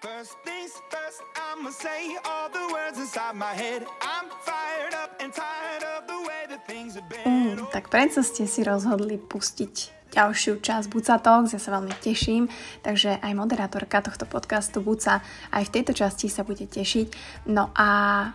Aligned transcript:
First 0.00 0.32
things 0.48 0.72
first, 0.88 1.20
I'ma 1.36 1.68
say 1.68 2.16
all 2.24 2.48
the 2.48 2.72
words 2.72 2.96
inside 2.96 3.36
my 3.36 3.52
head. 3.52 3.84
I'm 4.00 4.32
fired 4.48 4.96
up 4.96 5.12
and 5.20 5.28
tired 5.28 5.84
of 5.84 6.08
the 6.08 6.16
way 6.24 6.48
that 6.48 6.64
things 6.64 6.96
have 6.96 7.04
been. 7.12 7.28
Mm, 7.28 7.68
tak 7.68 7.92
predsa 7.92 8.24
ste 8.24 8.48
si 8.48 8.64
rozhodli 8.64 9.20
pustiť 9.20 9.92
ďalšiu 10.16 10.64
časť 10.64 10.88
Buca 10.88 11.20
Talks, 11.20 11.52
ja 11.52 11.60
sa 11.60 11.76
veľmi 11.76 11.92
teším, 12.00 12.48
takže 12.80 13.20
aj 13.20 13.32
moderátorka 13.36 14.00
tohto 14.00 14.24
podcastu 14.24 14.80
Buca 14.80 15.20
aj 15.52 15.68
v 15.68 15.72
tejto 15.76 15.92
časti 15.92 16.32
sa 16.32 16.48
bude 16.48 16.64
tešiť. 16.64 17.06
No 17.52 17.68
a 17.76 17.88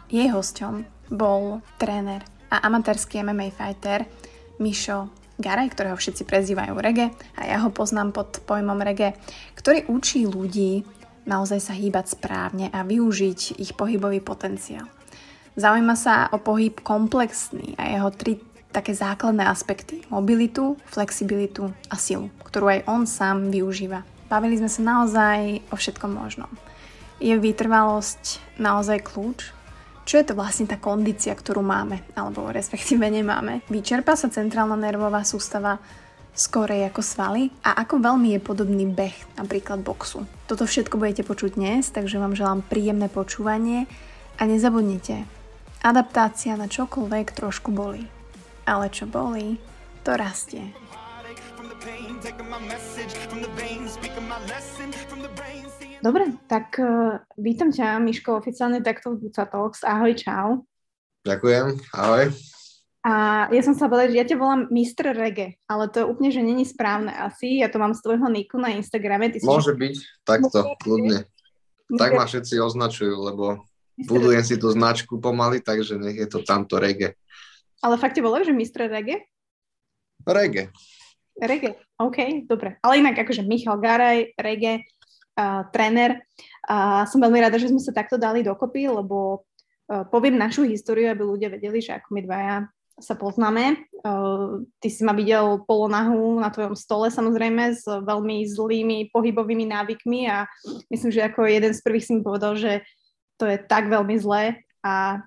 jej 0.05 0.29
hosťom 0.29 0.85
bol 1.17 1.65
tréner 1.81 2.21
a 2.53 2.61
amatérsky 2.61 3.25
MMA 3.25 3.49
fighter 3.49 4.05
Mišo 4.61 5.25
Garaj, 5.35 5.73
ktorého 5.75 5.99
všetci 5.99 6.23
prezývajú 6.23 6.79
Rege 6.79 7.11
a 7.35 7.41
ja 7.43 7.59
ho 7.59 7.73
poznám 7.73 8.15
pod 8.15 8.39
pojmom 8.47 8.79
Rege, 8.79 9.19
ktorý 9.59 9.83
učí 9.91 10.23
ľudí 10.23 10.87
naozaj 11.25 11.59
sa 11.59 11.73
hýbať 11.73 12.15
správne 12.15 12.69
a 12.71 12.85
využiť 12.85 13.59
ich 13.59 13.73
pohybový 13.73 14.21
potenciál. 14.21 14.87
Zaujíma 15.55 15.95
sa 15.97 16.29
o 16.31 16.37
pohyb 16.37 16.77
komplexný 16.83 17.75
a 17.79 17.87
jeho 17.89 18.09
tri 18.11 18.39
také 18.75 18.91
základné 18.91 19.47
aspekty. 19.47 20.03
Mobilitu, 20.11 20.75
flexibilitu 20.91 21.71
a 21.87 21.95
silu, 21.95 22.27
ktorú 22.43 22.67
aj 22.67 22.79
on 22.91 23.07
sám 23.07 23.47
využíva. 23.47 24.03
Bavili 24.27 24.59
sme 24.59 24.67
sa 24.67 24.81
naozaj 24.83 25.63
o 25.71 25.79
všetkom 25.79 26.11
možnom. 26.11 26.51
Je 27.23 27.31
vytrvalosť 27.31 28.59
naozaj 28.59 29.07
kľúč? 29.07 29.55
Čo 30.05 30.21
je 30.21 30.25
to 30.27 30.37
vlastne 30.37 30.67
tá 30.67 30.77
kondícia, 30.77 31.33
ktorú 31.33 31.63
máme, 31.63 32.03
alebo 32.13 32.51
respektíve 32.51 33.07
nemáme? 33.07 33.63
Vyčerpa 33.71 34.19
sa 34.19 34.27
centrálna 34.27 34.75
nervová 34.75 35.23
sústava 35.23 35.79
skorej 36.35 36.83
ako 36.91 37.01
svaly 37.01 37.49
a 37.63 37.79
ako 37.79 38.03
veľmi 38.03 38.35
je 38.35 38.39
podobný 38.43 38.83
beh, 38.91 39.39
napríklad 39.39 39.81
boxu. 39.81 40.27
Toto 40.45 40.67
všetko 40.67 40.99
budete 40.99 41.23
počuť 41.23 41.55
dnes, 41.55 41.87
takže 41.89 42.19
vám 42.19 42.35
želám 42.35 42.61
príjemné 42.67 43.07
počúvanie 43.07 43.87
a 44.35 44.43
nezabudnite, 44.43 45.23
adaptácia 45.79 46.59
na 46.59 46.67
čokoľvek 46.67 47.31
trošku 47.31 47.71
bolí. 47.71 48.05
Ale 48.67 48.91
čo 48.91 49.07
bolí, 49.07 49.55
to 50.03 50.13
rastie. 50.19 50.75
Dobre, 56.03 56.23
tak 56.45 56.77
uh, 56.77 57.17
vítam 57.39 57.71
ťa, 57.71 57.97
Miško, 58.03 58.37
oficiálne 58.37 58.83
takto 58.83 59.15
v 59.15 59.25
Buca 59.25 59.47
Talks. 59.47 59.81
Ahoj, 59.81 60.13
čau. 60.13 60.67
Ďakujem, 61.25 61.81
ahoj. 61.95 62.29
A 63.05 63.45
ja 63.53 63.61
som 63.61 63.77
sa 63.77 63.85
povedať, 63.85 64.17
že 64.17 64.19
ja 64.19 64.25
ťa 64.25 64.41
volám 64.41 64.65
Mr. 64.73 65.13
Reggae, 65.13 65.61
ale 65.69 65.93
to 65.93 66.01
je 66.01 66.09
úplne, 66.09 66.33
že 66.33 66.41
není 66.41 66.65
správne 66.65 67.13
asi. 67.13 67.61
Ja 67.61 67.69
to 67.69 67.77
mám 67.77 67.93
z 67.93 68.01
tvojho 68.01 68.25
niku 68.33 68.57
na 68.57 68.73
Instagrame. 68.73 69.29
Ty 69.29 69.37
si 69.37 69.45
Môže 69.45 69.77
že... 69.77 69.79
byť, 69.79 69.95
takto, 70.25 70.73
kľudne. 70.81 71.29
Tak 71.85 72.17
ma 72.17 72.25
všetci 72.25 72.57
označujú, 72.57 73.13
lebo 73.13 73.61
Mr. 74.01 74.09
budujem 74.09 74.41
si 74.41 74.57
tú 74.57 74.73
značku 74.73 75.21
pomaly, 75.21 75.61
takže 75.61 76.01
nech 76.01 76.17
je 76.17 76.25
to 76.25 76.41
tamto 76.41 76.81
reggae. 76.81 77.13
Ale 77.85 78.01
fakt 78.01 78.17
volajú, 78.17 78.49
že 78.49 78.57
Mr. 78.57 78.89
Reggae? 78.89 79.29
Reggae. 80.25 80.73
Reggae, 81.37 81.77
OK, 82.01 82.49
dobre. 82.49 82.81
Ale 82.81 83.05
inak 83.05 83.21
akože 83.21 83.45
Michal 83.45 83.77
Garaj, 83.77 84.33
reggae, 84.33 84.81
uh, 85.37 85.69
tréner. 85.69 86.25
A 86.65 87.05
uh, 87.05 87.09
som 87.11 87.21
veľmi 87.21 87.37
rada, 87.37 87.61
že 87.61 87.69
sme 87.69 87.77
sa 87.77 87.93
takto 87.93 88.17
dali 88.17 88.41
dokopy, 88.41 88.89
lebo 88.89 89.45
uh, 89.93 90.09
poviem 90.09 90.41
našu 90.41 90.65
históriu, 90.65 91.13
aby 91.13 91.21
ľudia 91.21 91.53
vedeli, 91.53 91.85
že 91.85 91.93
ako 91.93 92.09
my 92.09 92.21
dvaja 92.25 92.55
sa 92.95 93.15
poznáme. 93.15 93.91
Ty 94.79 94.87
si 94.87 95.01
ma 95.03 95.11
videl 95.11 95.63
polonahu 95.67 96.39
na 96.39 96.47
tvojom 96.47 96.77
stole 96.79 97.11
samozrejme 97.11 97.75
s 97.75 97.83
veľmi 97.83 98.47
zlými 98.47 98.97
pohybovými 99.11 99.67
návykmi 99.67 100.31
a 100.31 100.47
myslím, 100.87 101.11
že 101.11 101.27
ako 101.27 101.43
jeden 101.49 101.73
z 101.75 101.83
prvých 101.83 102.05
si 102.07 102.11
mi 102.15 102.21
povedal, 102.23 102.55
že 102.55 102.85
to 103.35 103.51
je 103.51 103.59
tak 103.59 103.91
veľmi 103.91 104.15
zlé 104.15 104.63
a 104.79 105.19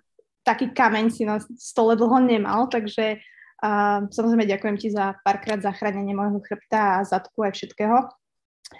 taký 0.48 0.72
kameň 0.72 1.06
si 1.12 1.28
na 1.28 1.44
stole 1.60 1.92
dlho 1.92 2.24
nemal, 2.24 2.72
takže 2.72 3.20
uh, 3.60 4.08
samozrejme 4.08 4.48
ďakujem 4.48 4.76
ti 4.80 4.88
za 4.88 5.20
párkrát 5.20 5.60
zachránenie 5.60 6.16
môjho 6.16 6.40
chrbta 6.40 7.02
a 7.02 7.04
zadku 7.04 7.44
aj 7.44 7.52
všetkého. 7.52 8.08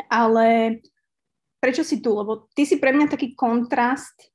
Ale 0.08 0.80
prečo 1.60 1.84
si 1.84 2.00
tu? 2.00 2.16
Lebo 2.16 2.48
ty 2.56 2.64
si 2.64 2.80
pre 2.80 2.96
mňa 2.96 3.12
taký 3.12 3.36
kontrast 3.36 4.32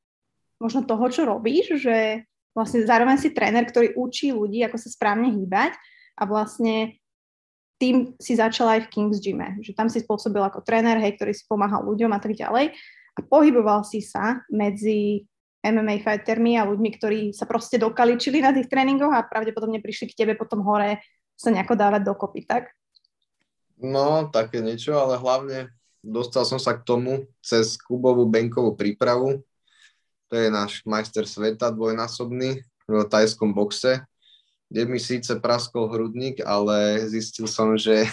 možno 0.62 0.86
toho, 0.86 1.10
čo 1.10 1.26
robíš, 1.26 1.82
že 1.82 2.30
vlastne 2.54 2.86
zároveň 2.86 3.18
si 3.18 3.34
tréner, 3.34 3.66
ktorý 3.66 3.98
učí 3.98 4.34
ľudí, 4.34 4.62
ako 4.66 4.78
sa 4.78 4.90
správne 4.90 5.34
hýbať 5.34 5.74
a 6.18 6.24
vlastne 6.30 7.02
tým 7.82 8.16
si 8.22 8.38
začala 8.38 8.80
aj 8.80 8.88
v 8.88 8.92
Kings 8.94 9.20
Gyme, 9.20 9.60
že 9.60 9.76
tam 9.76 9.90
si 9.90 10.00
spôsobil 10.00 10.40
ako 10.40 10.64
tréner, 10.64 11.02
hej, 11.02 11.18
ktorý 11.20 11.34
si 11.36 11.44
pomáhal 11.50 11.84
ľuďom 11.84 12.14
a 12.14 12.20
tak 12.22 12.38
ďalej 12.38 12.72
a 13.14 13.20
pohyboval 13.26 13.84
si 13.84 14.00
sa 14.00 14.46
medzi 14.48 15.26
MMA 15.64 16.04
fightermi 16.04 16.60
a 16.60 16.68
ľuďmi, 16.68 16.90
ktorí 17.00 17.20
sa 17.32 17.48
proste 17.48 17.80
dokaličili 17.80 18.44
na 18.44 18.52
tých 18.52 18.68
tréningoch 18.68 19.12
a 19.12 19.26
pravdepodobne 19.26 19.80
prišli 19.80 20.12
k 20.12 20.24
tebe 20.24 20.34
potom 20.36 20.60
hore 20.64 21.00
sa 21.40 21.50
nejako 21.50 21.74
dávať 21.76 22.02
dokopy, 22.04 22.46
tak? 22.46 22.72
No, 23.80 24.30
také 24.30 24.64
niečo, 24.64 24.96
ale 24.96 25.20
hlavne 25.20 25.72
dostal 26.04 26.44
som 26.44 26.60
sa 26.60 26.76
k 26.76 26.84
tomu 26.84 27.28
cez 27.40 27.80
Kubovú 27.80 28.28
benkovú 28.28 28.76
prípravu, 28.76 29.44
to 30.34 30.42
je 30.42 30.50
náš 30.50 30.82
majster 30.82 31.30
sveta 31.30 31.70
dvojnásobný 31.70 32.66
v 32.90 32.94
tajskom 33.06 33.54
boxe, 33.54 34.02
kde 34.66 34.90
mi 34.90 34.98
síce 34.98 35.38
praskol 35.38 35.94
hrudník, 35.94 36.42
ale 36.42 37.06
zistil 37.06 37.46
som, 37.46 37.78
že 37.78 38.10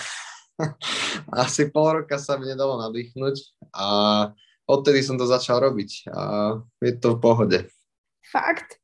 asi 1.48 1.72
pol 1.72 2.04
roka 2.04 2.20
sa 2.20 2.36
mi 2.36 2.44
nedalo 2.44 2.76
nadýchnuť 2.76 3.64
a 3.72 3.86
odtedy 4.68 5.00
som 5.00 5.16
to 5.16 5.24
začal 5.24 5.64
robiť 5.64 6.12
a 6.12 6.22
je 6.84 6.92
to 7.00 7.16
v 7.16 7.20
pohode. 7.24 7.58
Fakt? 8.28 8.76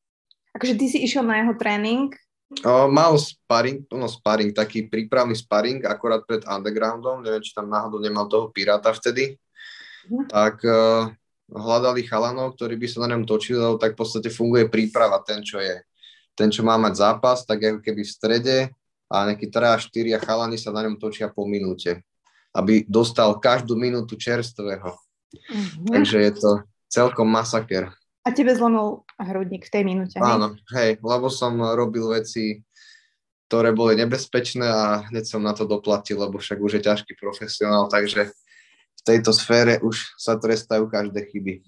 Akože 0.56 0.80
ty 0.80 0.88
si 0.88 1.04
išiel 1.04 1.28
na 1.28 1.44
jeho 1.44 1.52
tréning? 1.60 2.16
O, 2.64 2.88
mal 2.88 3.20
sparring, 3.20 3.84
no 3.92 4.08
sparring, 4.08 4.56
taký 4.56 4.88
prípravný 4.88 5.36
sparring 5.36 5.84
akorát 5.84 6.24
pred 6.24 6.40
undergroundom, 6.48 7.20
neviem, 7.20 7.44
či 7.44 7.52
tam 7.52 7.68
náhodou 7.68 8.00
nemal 8.00 8.32
toho 8.32 8.48
piráta 8.48 8.96
vtedy. 8.96 9.36
Mhm. 10.08 10.24
Tak 10.32 10.56
uh, 10.64 11.12
hľadali 11.50 12.02
chalanov, 12.02 12.58
ktorí 12.58 12.74
by 12.74 12.86
sa 12.90 12.98
na 13.06 13.14
ňom 13.14 13.22
točili, 13.22 13.58
lebo 13.58 13.78
tak 13.78 13.94
v 13.94 14.00
podstate 14.02 14.28
funguje 14.30 14.66
príprava, 14.66 15.22
ten, 15.22 15.42
čo 15.46 15.62
je. 15.62 15.78
Ten, 16.36 16.52
čo 16.52 16.66
má 16.66 16.76
mať 16.76 17.00
zápas, 17.00 17.46
tak 17.46 17.62
ako 17.62 17.80
keby 17.80 18.02
v 18.04 18.12
strede 18.12 18.56
a 19.06 19.16
nejakí 19.30 19.48
3 19.48 19.72
a 19.72 19.78
4 19.78 20.18
chalani 20.20 20.58
sa 20.58 20.74
na 20.74 20.82
ňom 20.84 20.98
točia 20.98 21.30
po 21.30 21.46
minúte, 21.46 22.02
aby 22.52 22.82
dostal 22.84 23.38
každú 23.38 23.78
minútu 23.78 24.18
čerstvého. 24.18 24.98
Mm-hmm. 25.32 25.90
Takže 25.94 26.18
je 26.18 26.32
to 26.34 26.50
celkom 26.90 27.30
masaker. 27.30 27.94
A 28.26 28.34
tebe 28.34 28.50
zlomil 28.58 29.06
hrudník 29.22 29.70
v 29.70 29.72
tej 29.72 29.82
minúte? 29.86 30.18
Áno, 30.18 30.58
hej, 30.74 30.98
lebo 30.98 31.30
som 31.30 31.54
robil 31.62 32.10
veci, 32.10 32.66
ktoré 33.46 33.70
boli 33.70 33.94
nebezpečné 33.94 34.66
a 34.66 35.06
hneď 35.06 35.30
som 35.30 35.38
na 35.38 35.54
to 35.54 35.62
doplatil, 35.62 36.18
lebo 36.18 36.42
však 36.42 36.58
už 36.58 36.82
je 36.82 36.82
ťažký 36.82 37.14
profesionál, 37.14 37.86
takže 37.86 38.34
tejto 39.06 39.30
sfére 39.30 39.78
už 39.78 40.18
sa 40.18 40.34
trestajú 40.34 40.90
každé 40.90 41.30
chyby. 41.30 41.62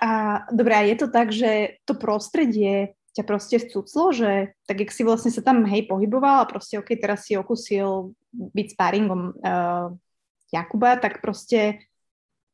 A 0.00 0.42
dobré, 0.54 0.74
a 0.78 0.82
je 0.86 0.96
to 0.96 1.08
tak, 1.10 1.34
že 1.34 1.82
to 1.84 1.98
prostredie 1.98 2.94
ťa 3.10 3.26
proste 3.26 3.58
vcuclo, 3.58 4.14
že 4.14 4.54
tak 4.70 4.86
jak 4.86 4.94
si 4.94 5.02
vlastne 5.02 5.34
sa 5.34 5.42
tam 5.42 5.66
hej 5.66 5.90
pohyboval 5.90 6.46
a 6.46 6.50
proste 6.50 6.78
ok, 6.78 6.94
teraz 6.94 7.26
si 7.26 7.34
okusil 7.34 8.14
byť 8.30 8.66
sparingom 8.78 9.34
uh, 9.34 9.90
Jakuba, 10.54 10.94
tak 10.98 11.18
proste 11.18 11.90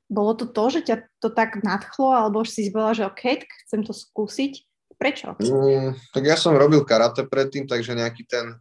bolo 0.09 0.33
to 0.33 0.49
to, 0.49 0.65
že 0.73 0.81
ťa 0.89 0.97
to 1.21 1.29
tak 1.29 1.61
nadchlo, 1.61 2.15
alebo 2.15 2.41
už 2.41 2.49
si 2.49 2.73
povedal, 2.73 2.95
že 2.95 3.05
ok, 3.05 3.23
tak 3.45 3.51
chcem 3.69 3.81
to 3.85 3.93
skúsiť. 3.93 4.53
Prečo? 4.97 5.37
Mm, 5.37 5.93
tak 6.17 6.25
ja 6.25 6.41
som 6.41 6.57
robil 6.57 6.81
karate 6.89 7.21
predtým, 7.29 7.69
takže 7.69 7.93
nejaký 7.93 8.25
ten 8.25 8.57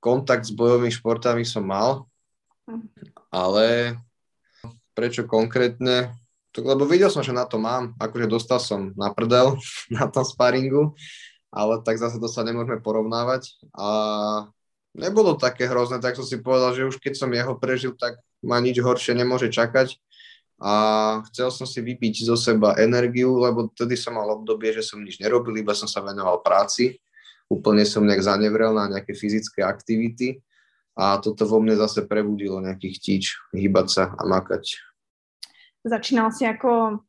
kontakt 0.00 0.48
s 0.48 0.52
bojovými 0.54 0.88
športami 0.88 1.44
som 1.44 1.68
mal, 1.68 2.08
hm. 2.64 2.88
ale 3.28 3.98
Prečo 4.98 5.30
konkrétne? 5.30 6.10
Tak, 6.50 6.66
lebo 6.66 6.82
videl 6.90 7.06
som, 7.06 7.22
že 7.22 7.30
na 7.30 7.46
to 7.46 7.54
mám, 7.62 7.94
akože 8.02 8.26
dostal 8.26 8.58
som 8.58 8.90
na 8.98 9.14
prdel 9.14 9.54
na 9.94 10.10
tom 10.10 10.26
sparingu, 10.26 10.98
ale 11.54 11.78
tak 11.86 12.02
zase 12.02 12.18
to 12.18 12.26
sa 12.26 12.42
nemôžeme 12.42 12.82
porovnávať. 12.82 13.62
A 13.78 13.86
nebolo 14.98 15.38
také 15.38 15.70
hrozné, 15.70 16.02
tak 16.02 16.18
som 16.18 16.26
si 16.26 16.42
povedal, 16.42 16.74
že 16.74 16.82
už 16.82 16.98
keď 16.98 17.14
som 17.14 17.30
jeho 17.30 17.54
prežil, 17.54 17.94
tak 17.94 18.18
ma 18.42 18.58
nič 18.58 18.82
horšie 18.82 19.14
nemôže 19.14 19.54
čakať. 19.54 19.94
A 20.58 20.74
chcel 21.30 21.54
som 21.54 21.62
si 21.62 21.78
vypiť 21.78 22.26
zo 22.26 22.34
seba 22.34 22.74
energiu, 22.82 23.38
lebo 23.38 23.70
tedy 23.70 23.94
som 23.94 24.18
mal 24.18 24.26
obdobie, 24.34 24.74
že 24.74 24.82
som 24.82 24.98
nič 24.98 25.22
nerobil, 25.22 25.54
iba 25.54 25.78
som 25.78 25.86
sa 25.86 26.02
venoval 26.02 26.42
práci, 26.42 26.98
úplne 27.46 27.86
som 27.86 28.02
nejak 28.02 28.26
zanevrel 28.26 28.74
na 28.74 28.90
nejaké 28.98 29.14
fyzické 29.14 29.62
aktivity. 29.62 30.42
A 30.98 31.22
toto 31.22 31.46
vo 31.46 31.62
mne 31.62 31.78
zase 31.78 32.02
prebudilo 32.02 32.58
nejakých 32.58 32.94
chtíč 32.98 33.24
hýbať 33.54 33.86
sa 33.86 34.04
a 34.18 34.26
makať 34.26 34.87
začínal 35.84 36.32
si 36.34 36.46
ako, 36.46 37.02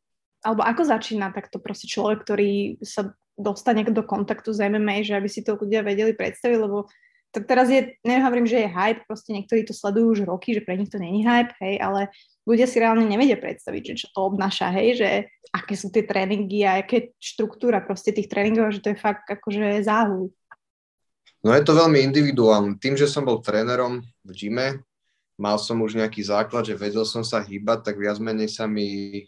alebo 0.44 0.62
ako 0.62 0.82
začína 0.86 1.32
takto 1.34 1.58
proste 1.58 1.90
človek, 1.90 2.22
ktorý 2.22 2.80
sa 2.84 3.14
dostane 3.40 3.82
do 3.88 4.04
kontaktu 4.04 4.52
s 4.52 4.60
MMA, 4.60 5.06
že 5.06 5.16
aby 5.16 5.28
si 5.28 5.40
to 5.40 5.56
ľudia 5.56 5.80
vedeli 5.80 6.12
predstaviť, 6.12 6.58
lebo 6.60 6.86
tak 7.30 7.46
teraz 7.46 7.70
je, 7.70 7.94
nehovorím, 8.02 8.46
že 8.46 8.66
je 8.66 8.74
hype, 8.74 9.06
proste 9.06 9.30
niektorí 9.30 9.62
to 9.62 9.70
sledujú 9.70 10.18
už 10.18 10.20
roky, 10.26 10.50
že 10.50 10.66
pre 10.66 10.74
nich 10.74 10.90
to 10.90 10.98
není 10.98 11.22
hype, 11.22 11.54
hej, 11.62 11.78
ale 11.78 12.10
ľudia 12.42 12.66
si 12.66 12.82
reálne 12.82 13.06
nevedia 13.06 13.38
predstaviť, 13.38 13.94
že 13.94 13.98
čo 14.04 14.06
to 14.10 14.20
obnáša, 14.34 14.74
hej, 14.74 14.98
že 14.98 15.08
aké 15.54 15.78
sú 15.78 15.94
tie 15.94 16.02
tréningy 16.02 16.66
a 16.66 16.82
aké 16.82 17.14
štruktúra 17.22 17.78
proste 17.86 18.10
tých 18.10 18.26
tréningov, 18.26 18.74
že 18.74 18.82
to 18.82 18.90
je 18.90 18.98
fakt 18.98 19.30
akože 19.30 19.86
záhul. 19.86 20.34
No 21.40 21.54
je 21.56 21.64
to 21.64 21.72
veľmi 21.72 22.02
individuálne. 22.04 22.76
Tým, 22.76 22.98
že 22.98 23.08
som 23.08 23.24
bol 23.24 23.40
trénerom 23.40 24.04
v 24.26 24.30
gyme, 24.34 24.84
mal 25.40 25.56
som 25.56 25.80
už 25.80 25.96
nejaký 25.96 26.20
základ, 26.20 26.68
že 26.68 26.76
vedel 26.76 27.08
som 27.08 27.24
sa 27.24 27.40
hýbať, 27.40 27.88
tak 27.88 27.96
viac 27.96 28.20
menej 28.20 28.52
sa 28.52 28.68
mi 28.68 29.24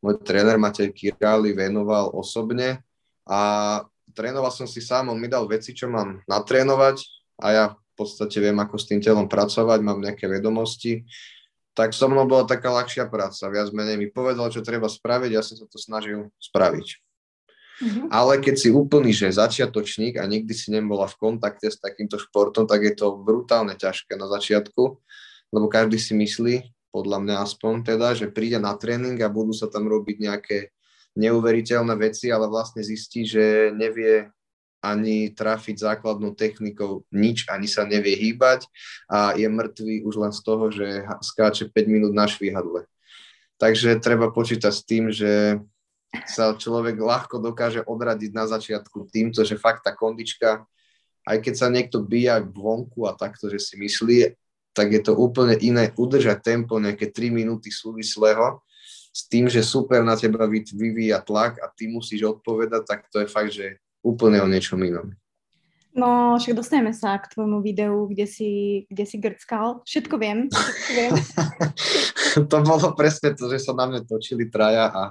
môj 0.00 0.16
tréner 0.24 0.56
Matej 0.56 0.88
Kirali 0.96 1.52
venoval 1.52 2.08
osobne 2.16 2.80
a 3.28 3.40
trénoval 4.16 4.48
som 4.48 4.64
si 4.64 4.80
sám, 4.80 5.12
on 5.12 5.20
mi 5.20 5.28
dal 5.28 5.44
veci, 5.44 5.76
čo 5.76 5.92
mám 5.92 6.24
natrénovať 6.24 6.96
a 7.44 7.46
ja 7.52 7.64
v 7.76 7.92
podstate 7.92 8.40
viem, 8.40 8.56
ako 8.56 8.80
s 8.80 8.88
tým 8.88 9.04
telom 9.04 9.28
pracovať, 9.28 9.78
mám 9.84 10.00
nejaké 10.00 10.24
vedomosti, 10.24 11.04
tak 11.76 11.92
so 11.92 12.08
mnou 12.08 12.24
bola 12.24 12.48
taká 12.48 12.72
ľahšia 12.72 13.12
práca. 13.12 13.44
Viac 13.52 13.70
menej 13.76 14.00
mi 14.00 14.08
povedal, 14.08 14.48
čo 14.48 14.64
treba 14.64 14.88
spraviť, 14.88 15.30
ja 15.36 15.44
som 15.44 15.60
sa 15.60 15.68
to 15.68 15.76
snažil 15.76 16.32
spraviť. 16.40 16.88
Mm-hmm. 17.80 18.06
Ale 18.12 18.44
keď 18.44 18.54
si 18.60 18.68
úplný, 18.68 19.12
že 19.12 19.32
začiatočník 19.32 20.20
a 20.20 20.28
nikdy 20.28 20.52
si 20.52 20.68
nebola 20.68 21.08
v 21.08 21.16
kontakte 21.16 21.72
s 21.72 21.80
takýmto 21.80 22.20
športom, 22.20 22.68
tak 22.68 22.84
je 22.84 22.92
to 22.92 23.16
brutálne 23.16 23.72
ťažké 23.72 24.20
na 24.20 24.28
začiatku, 24.28 25.00
lebo 25.50 25.66
každý 25.70 25.98
si 25.98 26.14
myslí, 26.14 26.54
podľa 26.90 27.18
mňa 27.22 27.36
aspoň 27.46 27.86
teda, 27.94 28.18
že 28.18 28.30
príde 28.30 28.58
na 28.58 28.74
tréning 28.74 29.18
a 29.22 29.30
budú 29.30 29.54
sa 29.54 29.70
tam 29.70 29.86
robiť 29.86 30.16
nejaké 30.18 30.58
neuveriteľné 31.14 31.94
veci, 31.98 32.30
ale 32.30 32.50
vlastne 32.50 32.82
zistí, 32.82 33.26
že 33.26 33.74
nevie 33.74 34.30
ani 34.80 35.28
trafiť 35.30 35.76
základnou 35.76 36.32
technikou 36.32 37.04
nič, 37.12 37.44
ani 37.52 37.68
sa 37.68 37.84
nevie 37.84 38.16
hýbať 38.16 38.64
a 39.12 39.36
je 39.36 39.44
mŕtvý 39.44 40.08
už 40.08 40.14
len 40.16 40.32
z 40.32 40.40
toho, 40.40 40.72
že 40.72 41.04
skáče 41.20 41.68
5 41.68 41.84
minút 41.84 42.16
na 42.16 42.24
švihadle. 42.24 42.88
Takže 43.60 44.00
treba 44.00 44.32
počítať 44.32 44.72
s 44.72 44.82
tým, 44.88 45.12
že 45.12 45.60
sa 46.26 46.56
človek 46.56 46.96
ľahko 46.96 47.38
dokáže 47.38 47.84
odradiť 47.84 48.32
na 48.32 48.48
začiatku 48.48 49.12
týmto, 49.12 49.44
že 49.44 49.60
fakt 49.60 49.84
tá 49.84 49.92
kondička, 49.92 50.64
aj 51.28 51.38
keď 51.44 51.54
sa 51.54 51.68
niekto 51.68 52.00
bíja 52.00 52.40
vonku 52.40 53.04
a 53.04 53.12
takto, 53.12 53.52
že 53.52 53.60
si 53.60 53.76
myslí, 53.76 54.32
tak 54.70 54.94
je 54.94 55.02
to 55.02 55.12
úplne 55.18 55.58
iné 55.58 55.90
udržať 55.98 56.42
tempo 56.42 56.78
nejaké 56.78 57.10
3 57.10 57.30
minúty 57.34 57.74
súvislého 57.74 58.62
s 59.10 59.26
tým, 59.26 59.50
že 59.50 59.66
super 59.66 60.06
na 60.06 60.14
teba 60.14 60.46
vyvíja 60.46 61.18
tlak 61.18 61.58
a 61.58 61.66
ty 61.66 61.90
musíš 61.90 62.38
odpovedať, 62.38 62.82
tak 62.86 63.10
to 63.10 63.22
je 63.22 63.26
fakt, 63.26 63.50
že 63.50 63.82
úplne 64.06 64.38
o 64.38 64.46
niečom 64.46 64.78
inom. 64.78 65.10
No, 65.90 66.38
však 66.38 66.54
dostaneme 66.54 66.94
sa 66.94 67.18
k 67.18 67.34
tvojmu 67.34 67.66
videu, 67.66 68.06
kde 68.06 68.22
si, 68.30 68.50
kde 68.86 69.04
si 69.10 69.18
grckal. 69.18 69.82
Všetko 69.82 70.14
viem. 70.22 70.46
Všetko 70.46 70.92
viem. 70.94 71.12
to 72.50 72.56
bolo 72.62 72.94
presne 72.94 73.34
to, 73.34 73.50
že 73.50 73.58
sa 73.58 73.74
na 73.74 73.90
mňa 73.90 74.06
točili 74.06 74.46
traja 74.46 74.86
a 74.86 75.02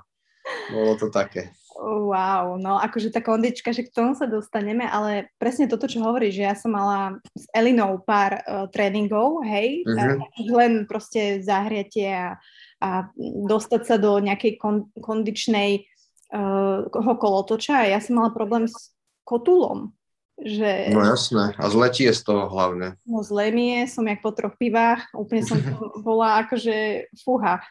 bolo 0.72 0.96
to 0.96 1.12
také. 1.12 1.52
Wow, 1.80 2.60
no 2.60 2.76
akože 2.76 3.08
tá 3.08 3.24
kondička, 3.24 3.72
že 3.72 3.88
k 3.88 3.94
tomu 3.96 4.12
sa 4.12 4.28
dostaneme, 4.28 4.84
ale 4.84 5.32
presne 5.40 5.64
toto, 5.64 5.88
čo 5.88 6.04
hovoríš, 6.04 6.36
že 6.36 6.44
ja 6.44 6.52
som 6.52 6.76
mala 6.76 7.24
s 7.32 7.48
Elinou 7.56 8.04
pár 8.04 8.36
uh, 8.44 8.68
tréningov, 8.68 9.48
hej, 9.48 9.88
uh-huh. 9.88 10.20
len 10.52 10.84
proste 10.84 11.40
zahriatie 11.40 12.12
a, 12.12 12.36
a 12.84 13.08
dostať 13.48 13.82
sa 13.88 13.96
do 13.96 14.20
nejakej 14.20 14.60
kon, 14.60 14.92
kondičnej 15.00 15.88
uh, 16.36 16.84
kolotoča 16.92 17.88
a 17.88 17.90
ja 17.96 18.04
som 18.04 18.20
mala 18.20 18.36
problém 18.36 18.68
s 18.68 18.92
kotulom. 19.24 19.96
Že... 20.36 20.92
No 20.92 21.04
jasné, 21.04 21.56
a 21.56 21.66
zle 21.72 21.88
ti 21.96 22.08
je 22.08 22.16
z 22.16 22.28
toho 22.28 22.52
hlavne. 22.52 23.00
No 23.08 23.24
zle 23.24 23.56
mi 23.56 23.80
je, 23.80 23.88
som 23.88 24.04
jak 24.04 24.20
po 24.20 24.36
troch 24.36 24.60
pivách, 24.60 25.16
úplne 25.16 25.48
som 25.48 25.64
bola 26.08 26.44
akože 26.44 27.08
fúha. 27.24 27.64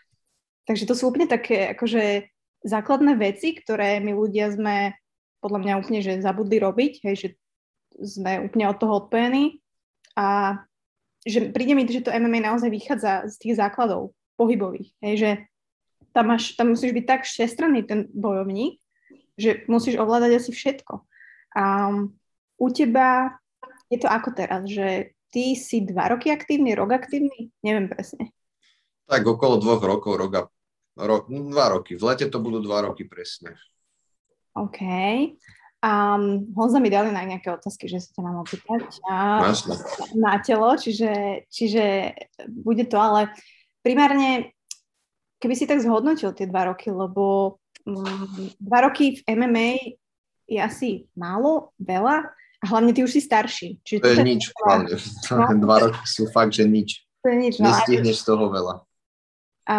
Takže 0.64 0.88
to 0.88 0.96
sú 0.96 1.12
úplne 1.12 1.28
také 1.28 1.76
akože 1.76 2.24
základné 2.64 3.14
veci, 3.18 3.54
ktoré 3.54 4.02
my 4.02 4.12
ľudia 4.14 4.50
sme 4.54 4.98
podľa 5.38 5.58
mňa 5.62 5.78
úplne 5.78 6.00
že 6.02 6.18
zabudli 6.18 6.58
robiť, 6.58 6.92
hej, 7.06 7.14
že 7.14 7.28
sme 7.98 8.46
úplne 8.46 8.66
od 8.70 8.76
toho 8.78 9.06
odpojení 9.06 9.62
a 10.18 10.58
že 11.22 11.50
príde 11.50 11.74
mi, 11.74 11.86
že 11.86 12.02
to 12.02 12.14
MMA 12.14 12.42
naozaj 12.42 12.70
vychádza 12.70 13.26
z 13.30 13.34
tých 13.38 13.54
základov 13.58 14.14
pohybových, 14.38 14.90
hej, 15.02 15.14
že 15.18 15.30
tam, 16.14 16.34
máš, 16.34 16.54
tam 16.58 16.74
musíš 16.74 16.94
byť 16.94 17.04
tak 17.06 17.22
všestranný 17.26 17.86
ten 17.86 18.10
bojovník, 18.10 18.82
že 19.38 19.62
musíš 19.70 19.98
ovládať 19.98 20.42
asi 20.42 20.50
všetko. 20.50 21.06
A 21.54 21.94
u 22.58 22.66
teba 22.74 23.38
je 23.86 23.98
to 24.02 24.10
ako 24.10 24.34
teraz, 24.34 24.66
že 24.66 25.14
ty 25.30 25.54
si 25.54 25.86
dva 25.86 26.10
roky 26.10 26.34
aktívny, 26.34 26.74
rok 26.74 26.90
aktívny? 26.98 27.54
Neviem 27.62 27.86
presne. 27.86 28.34
Tak 29.08 29.24
okolo 29.24 29.62
dvoch 29.62 29.80
rokov, 29.80 30.18
rok 30.18 30.32
a 30.36 30.42
Ro, 30.98 31.30
dva 31.30 31.78
roky. 31.78 31.94
V 31.94 32.02
lete 32.02 32.26
to 32.26 32.42
budú 32.42 32.58
dva 32.58 32.90
roky 32.90 33.06
presne. 33.06 33.54
OK. 34.58 34.82
Um, 35.78 36.50
Honza 36.58 36.82
mi 36.82 36.90
dali 36.90 37.14
na 37.14 37.22
nejaké 37.22 37.54
otázky, 37.54 37.86
že 37.86 38.02
sa 38.02 38.10
ťa 38.18 38.22
mám 38.26 38.42
opýtať 38.42 38.98
a, 39.06 39.46
na 40.18 40.42
telo, 40.42 40.74
čiže, 40.74 41.46
čiže 41.46 42.18
bude 42.50 42.82
to, 42.90 42.98
ale 42.98 43.30
primárne, 43.86 44.50
keby 45.38 45.54
si 45.54 45.70
tak 45.70 45.78
zhodnotil 45.78 46.34
tie 46.34 46.50
dva 46.50 46.74
roky, 46.74 46.90
lebo 46.90 47.56
um, 47.86 48.50
dva 48.58 48.90
roky 48.90 49.22
v 49.22 49.38
MMA 49.38 49.70
je 50.50 50.58
asi 50.58 51.06
málo, 51.14 51.70
veľa 51.78 52.26
a 52.58 52.64
hlavne 52.66 52.90
ty 52.90 53.06
už 53.06 53.14
si 53.14 53.22
starší. 53.22 53.78
Čiže 53.86 54.02
to 54.02 54.10
je 54.18 54.26
nič, 54.26 54.42
hlavne. 54.58 54.98
No, 55.30 55.62
dva 55.70 55.76
roky 55.86 56.02
sú 56.10 56.26
fakt, 56.34 56.58
že 56.58 56.66
nič. 56.66 57.06
To 57.22 57.30
je 57.30 57.36
nič. 57.38 57.54
No, 57.62 57.70
Nestihneš 57.70 58.26
z 58.26 58.34
toho 58.34 58.50
veľa. 58.50 58.87
A, 59.68 59.76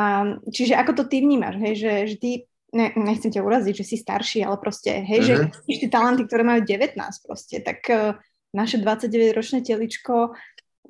čiže 0.53 0.77
ako 0.77 1.01
to 1.01 1.03
ty 1.09 1.25
vnímaš, 1.25 1.57
hej, 1.57 1.73
že, 1.81 1.93
ty, 2.21 2.31
ne, 2.77 2.93
nechcem 2.93 3.33
ťa 3.33 3.41
uraziť, 3.41 3.73
že 3.81 3.85
si 3.85 3.97
starší, 3.97 4.45
ale 4.45 4.61
proste, 4.61 5.01
hej, 5.01 5.19
uh-huh. 5.25 5.49
že 5.49 5.75
tie 5.81 5.89
talenty, 5.89 6.29
ktoré 6.29 6.45
majú 6.45 6.61
19 6.61 6.93
proste, 7.25 7.57
tak 7.65 7.81
uh, 7.89 8.13
naše 8.53 8.77
29-ročné 8.77 9.65
teličko, 9.65 10.37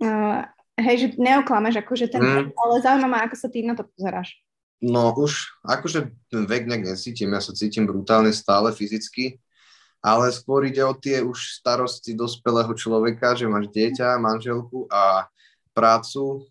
uh, 0.03 0.39
hej, 0.75 0.95
že 0.99 1.07
neoklameš 1.15 1.79
akože 1.79 2.11
ten 2.11 2.19
uh-huh. 2.19 2.51
ale 2.51 2.83
zaujímavé, 2.83 3.31
ako 3.31 3.35
sa 3.39 3.47
ty 3.47 3.63
na 3.63 3.79
to 3.79 3.87
pozeráš. 3.87 4.35
No 4.79 5.11
už, 5.11 5.59
akože 5.67 6.11
ten 6.31 6.47
vek 6.47 6.67
nejak 6.67 6.95
necítim, 6.95 7.35
ja 7.35 7.43
sa 7.43 7.51
cítim 7.51 7.83
brutálne 7.83 8.31
stále 8.31 8.71
fyzicky, 8.71 9.39
ale 9.99 10.31
skôr 10.31 10.63
ide 10.63 10.79
o 10.83 10.95
tie 10.95 11.19
už 11.19 11.59
starosti 11.59 12.15
dospelého 12.15 12.71
človeka, 12.71 13.35
že 13.35 13.51
máš 13.51 13.67
dieťa, 13.75 14.15
manželku 14.19 14.87
a 14.87 15.27
prácu, 15.75 16.47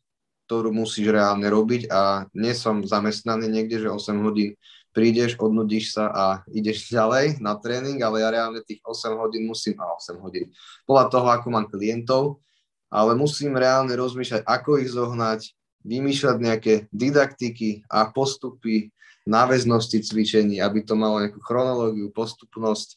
ktorú 0.48 0.72
musíš 0.72 1.12
reálne 1.12 1.44
robiť 1.44 1.92
a 1.92 2.24
nie 2.32 2.56
som 2.56 2.80
zamestnaný 2.80 3.52
niekde, 3.52 3.84
že 3.84 3.92
8 3.92 4.16
hodín 4.24 4.56
prídeš, 4.96 5.36
odnudíš 5.36 5.92
sa 5.92 6.08
a 6.08 6.24
ideš 6.48 6.88
ďalej 6.96 7.36
na 7.44 7.52
tréning, 7.60 8.00
ale 8.00 8.24
ja 8.24 8.32
reálne 8.32 8.64
tých 8.64 8.80
8 8.80 9.12
hodín 9.20 9.44
musím, 9.44 9.76
a 9.76 9.92
8 9.92 10.16
hodín, 10.24 10.48
podľa 10.88 11.12
toho, 11.12 11.28
ako 11.28 11.46
mám 11.52 11.68
klientov, 11.68 12.40
ale 12.88 13.12
musím 13.12 13.60
reálne 13.60 13.92
rozmýšľať, 13.92 14.48
ako 14.48 14.80
ich 14.80 14.88
zohnať, 14.88 15.52
vymýšľať 15.84 16.36
nejaké 16.40 16.74
didaktiky 16.88 17.84
a 17.92 18.08
postupy, 18.08 18.88
náväznosti 19.28 20.00
cvičení, 20.00 20.56
aby 20.64 20.80
to 20.80 20.96
malo 20.96 21.20
nejakú 21.20 21.44
chronológiu, 21.44 22.08
postupnosť. 22.08 22.96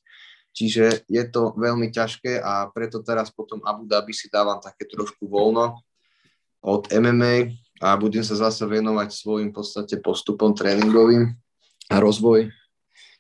Čiže 0.56 1.04
je 1.12 1.24
to 1.28 1.52
veľmi 1.60 1.92
ťažké 1.92 2.40
a 2.40 2.72
preto 2.72 3.04
teraz 3.04 3.32
potom 3.32 3.60
Abu 3.68 3.84
Dhabi 3.84 4.16
si 4.16 4.32
dávam 4.32 4.60
také 4.64 4.88
trošku 4.88 5.28
voľno, 5.28 5.80
od 6.62 6.88
MMA 6.94 7.58
a 7.82 7.98
budem 7.98 8.22
sa 8.22 8.38
zase 8.38 8.64
venovať 8.66 9.10
svojim 9.10 9.50
podstate 9.50 9.98
postupom 9.98 10.54
tréningovým 10.54 11.34
a 11.90 11.96
rozvoj 11.98 12.54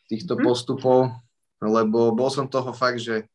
týchto 0.05 0.37
mm. 0.37 0.41
postupov, 0.45 1.15
lebo 1.61 2.13
bol 2.13 2.29
som 2.29 2.45
toho 2.45 2.75
fakt, 2.75 3.01
že 3.01 3.25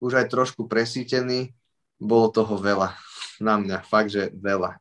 už 0.00 0.20
aj 0.20 0.32
trošku 0.32 0.68
presítený, 0.68 1.52
bolo 2.00 2.32
toho 2.32 2.56
veľa 2.56 2.96
na 3.40 3.56
mňa, 3.56 3.78
fakt, 3.88 4.12
že 4.12 4.32
veľa. 4.36 4.76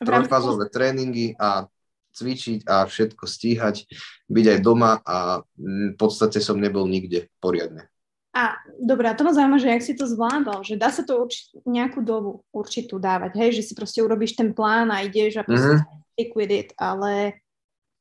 Trojfázové 0.00 0.72
tréningy 0.72 1.36
a 1.36 1.68
cvičiť 2.16 2.64
a 2.64 2.88
všetko 2.88 3.24
stíhať, 3.28 3.84
byť 4.32 4.46
aj 4.56 4.58
doma 4.64 4.98
a 5.04 5.44
v 5.60 5.94
podstate 6.00 6.40
som 6.40 6.56
nebol 6.56 6.88
nikde 6.88 7.28
poriadne. 7.38 7.89
A 8.30 8.62
dobrá, 8.78 9.10
to 9.18 9.26
ma 9.26 9.34
zaujíma, 9.34 9.58
že 9.58 9.74
jak 9.74 9.82
si 9.82 9.94
to 9.98 10.06
zvládal, 10.06 10.62
že 10.62 10.78
dá 10.78 10.94
sa 10.94 11.02
to 11.02 11.26
urči- 11.26 11.50
nejakú 11.66 11.98
dobu 11.98 12.46
určitú 12.54 13.02
dávať, 13.02 13.34
hej, 13.34 13.50
že 13.58 13.66
si 13.66 13.72
proste 13.74 14.06
urobíš 14.06 14.38
ten 14.38 14.54
plán 14.54 14.86
a 14.94 15.02
ideš 15.02 15.42
a 15.42 15.46
proste 15.46 15.82
mm-hmm. 15.82 16.14
stick 16.14 16.30
with 16.38 16.54
it, 16.54 16.70
ale 16.78 17.42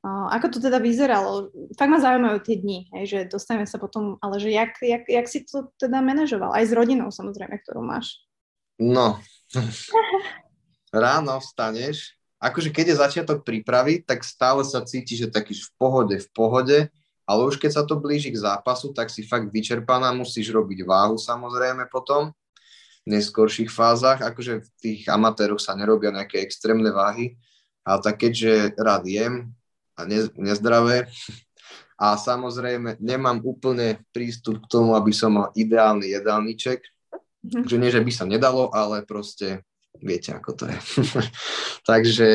uh, 0.05 0.29
ako 0.29 0.53
to 0.53 0.57
teda 0.61 0.77
vyzeralo? 0.77 1.49
Fakt 1.73 1.89
ma 1.89 1.97
zaujímajú 1.97 2.45
tie 2.45 2.61
dni, 2.61 2.93
hej, 2.93 3.05
že 3.09 3.19
dostaneme 3.25 3.65
sa 3.65 3.81
potom, 3.81 4.21
ale 4.21 4.37
že 4.37 4.53
jak, 4.53 4.77
jak, 4.85 5.09
jak 5.09 5.25
si 5.25 5.49
to 5.49 5.73
teda 5.81 5.97
manažoval? 5.97 6.53
Aj 6.53 6.61
s 6.61 6.77
rodinou 6.77 7.09
samozrejme, 7.09 7.57
ktorú 7.65 7.81
máš. 7.81 8.21
No, 8.77 9.17
ráno 10.93 11.41
vstaneš, 11.41 12.13
akože 12.37 12.69
keď 12.69 12.85
je 12.93 13.01
začiatok 13.01 13.41
prípravy, 13.41 14.05
tak 14.05 14.21
stále 14.21 14.61
sa 14.61 14.85
cítiš, 14.85 15.25
že 15.25 15.33
takýž 15.33 15.67
v 15.67 15.71
pohode, 15.81 16.15
v 16.21 16.29
pohode, 16.37 16.77
ale 17.29 17.45
už 17.45 17.61
keď 17.61 17.71
sa 17.77 17.83
to 17.85 18.01
blíži 18.01 18.33
k 18.33 18.41
zápasu, 18.41 18.89
tak 18.89 19.13
si 19.13 19.21
fakt 19.21 19.53
vyčerpaná, 19.53 20.09
musíš 20.17 20.49
robiť 20.49 20.81
váhu 20.81 21.21
samozrejme 21.21 21.85
potom. 21.93 22.33
neskorších 23.05 23.69
fázach, 23.69 24.21
akože 24.21 24.65
v 24.65 24.69
tých 24.81 25.01
amatéroch 25.09 25.61
sa 25.61 25.77
nerobia 25.77 26.09
nejaké 26.09 26.41
extrémne 26.41 26.89
váhy, 26.89 27.37
ale 27.85 27.99
tak 28.01 28.21
keďže 28.21 28.77
rád 28.81 29.05
jem 29.05 29.53
a 29.93 30.09
ne, 30.09 30.29
nezdravé 30.37 31.09
a 31.99 32.15
samozrejme 32.15 33.01
nemám 33.03 33.43
úplne 33.43 33.99
prístup 34.15 34.63
k 34.63 34.69
tomu, 34.71 34.95
aby 34.95 35.11
som 35.11 35.35
mal 35.35 35.51
ideálny 35.51 36.15
jedálniček, 36.15 36.79
mm-hmm. 36.79 37.65
že 37.65 37.75
nie, 37.75 37.89
že 37.91 38.01
by 38.01 38.11
sa 38.13 38.25
nedalo, 38.29 38.71
ale 38.71 39.03
proste 39.03 39.67
viete, 39.99 40.31
ako 40.31 40.51
to 40.55 40.63
je. 40.71 40.77
Takže 41.89 42.27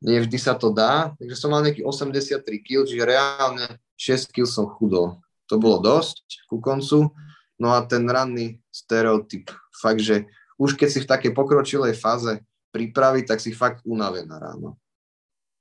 nie 0.00 0.16
vždy 0.24 0.38
sa 0.40 0.56
to 0.56 0.72
dá, 0.72 1.12
takže 1.20 1.36
som 1.36 1.52
mal 1.52 1.60
nejaký 1.60 1.84
83 1.84 2.40
kg, 2.64 2.88
čiže 2.88 3.04
reálne 3.04 3.66
6 4.00 4.32
kg 4.32 4.48
som 4.48 4.64
chudol. 4.64 5.20
To 5.52 5.60
bolo 5.60 5.76
dosť 5.84 6.48
ku 6.48 6.56
koncu, 6.56 7.12
no 7.60 7.68
a 7.76 7.84
ten 7.84 8.08
ranný 8.08 8.64
stereotyp, 8.72 9.52
fakt, 9.76 10.00
že 10.00 10.24
už 10.56 10.76
keď 10.76 10.88
si 10.88 11.00
v 11.04 11.10
takej 11.10 11.32
pokročilej 11.36 11.92
fáze 11.96 12.40
pripraviť, 12.72 13.24
tak 13.28 13.38
si 13.44 13.52
fakt 13.52 13.84
unavená 13.84 14.40
ráno. 14.40 14.80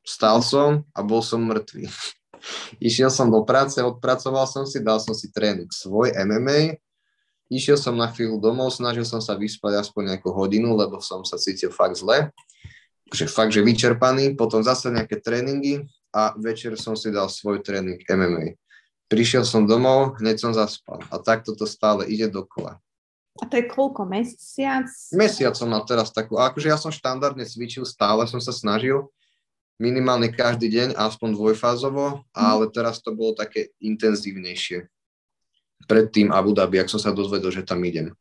Stal 0.07 0.39
som 0.39 0.87
a 0.95 0.99
bol 1.03 1.19
som 1.19 1.43
mŕtvý. 1.43 1.91
Išiel 2.87 3.11
som 3.11 3.27
do 3.27 3.43
práce, 3.43 3.83
odpracoval 3.83 4.47
som 4.47 4.63
si, 4.63 4.79
dal 4.79 5.03
som 5.03 5.11
si 5.11 5.27
tréning 5.27 5.67
svoj 5.67 6.15
MMA, 6.15 6.79
išiel 7.51 7.75
som 7.75 7.97
na 7.97 8.07
chvíľu 8.07 8.39
domov, 8.39 8.71
snažil 8.71 9.03
som 9.03 9.19
sa 9.19 9.35
vyspať 9.35 9.83
aspoň 9.83 10.15
nejakú 10.15 10.31
hodinu, 10.31 10.71
lebo 10.77 11.03
som 11.03 11.27
sa 11.27 11.35
cítil 11.35 11.73
fakt 11.73 11.99
zle 11.99 12.31
že 13.13 13.25
fakt, 13.29 13.53
že 13.53 13.65
vyčerpaný, 13.65 14.37
potom 14.37 14.61
zase 14.61 14.93
nejaké 14.93 15.21
tréningy 15.21 15.85
a 16.13 16.33
večer 16.37 16.73
som 16.77 16.93
si 16.93 17.09
dal 17.09 17.29
svoj 17.29 17.61
tréning 17.61 18.01
MMA. 18.05 18.57
Prišiel 19.09 19.41
som 19.41 19.65
domov, 19.65 20.21
hneď 20.21 20.37
som 20.37 20.53
zaspal 20.53 21.01
a 21.09 21.17
takto 21.17 21.57
to 21.57 21.65
stále 21.65 22.05
ide 22.05 22.29
dokola. 22.29 22.77
A 23.39 23.47
to 23.47 23.57
je 23.57 23.65
koľko? 23.65 24.05
Mesiac? 24.05 24.85
Mesiac 25.15 25.55
som 25.55 25.71
mal 25.71 25.81
teraz 25.87 26.11
takú, 26.11 26.37
akože 26.37 26.67
ja 26.69 26.77
som 26.77 26.93
štandardne 26.93 27.47
cvičil, 27.47 27.87
stále 27.87 28.27
som 28.27 28.37
sa 28.37 28.51
snažil, 28.51 29.07
minimálne 29.79 30.27
každý 30.29 30.67
deň, 30.67 30.89
aspoň 30.99 31.39
dvojfázovo, 31.39 32.21
mm. 32.21 32.35
ale 32.35 32.67
teraz 32.69 32.99
to 32.99 33.15
bolo 33.15 33.33
také 33.33 33.71
intenzívnejšie. 33.79 34.85
Predtým 35.87 36.35
Abu 36.35 36.51
Dhabi, 36.51 36.83
ak 36.83 36.91
som 36.91 36.99
sa 36.99 37.15
dozvedel, 37.15 37.49
že 37.49 37.63
tam 37.63 37.79
idem. 37.87 38.11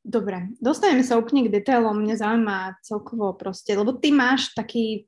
Dobre, 0.00 0.48
dostaneme 0.56 1.04
sa 1.04 1.20
úplne 1.20 1.44
k 1.44 1.52
detailom. 1.60 2.00
Mňa 2.00 2.16
zaujíma 2.24 2.80
celkovo 2.80 3.36
proste, 3.36 3.76
lebo 3.76 3.92
ty 3.92 4.08
máš 4.08 4.48
taký 4.56 5.04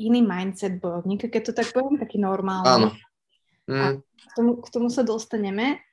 iný 0.00 0.24
mindset 0.24 0.80
bojovníka, 0.80 1.28
keď 1.28 1.42
to 1.50 1.52
tak 1.52 1.68
poviem, 1.76 2.00
taký 2.00 2.16
normálny. 2.16 2.68
Áno. 2.68 2.88
Mm. 3.68 3.76
A 3.76 3.84
k 4.00 4.32
tomu, 4.32 4.52
k 4.64 4.68
tomu 4.72 4.88
sa 4.88 5.04
dostaneme. 5.04 5.84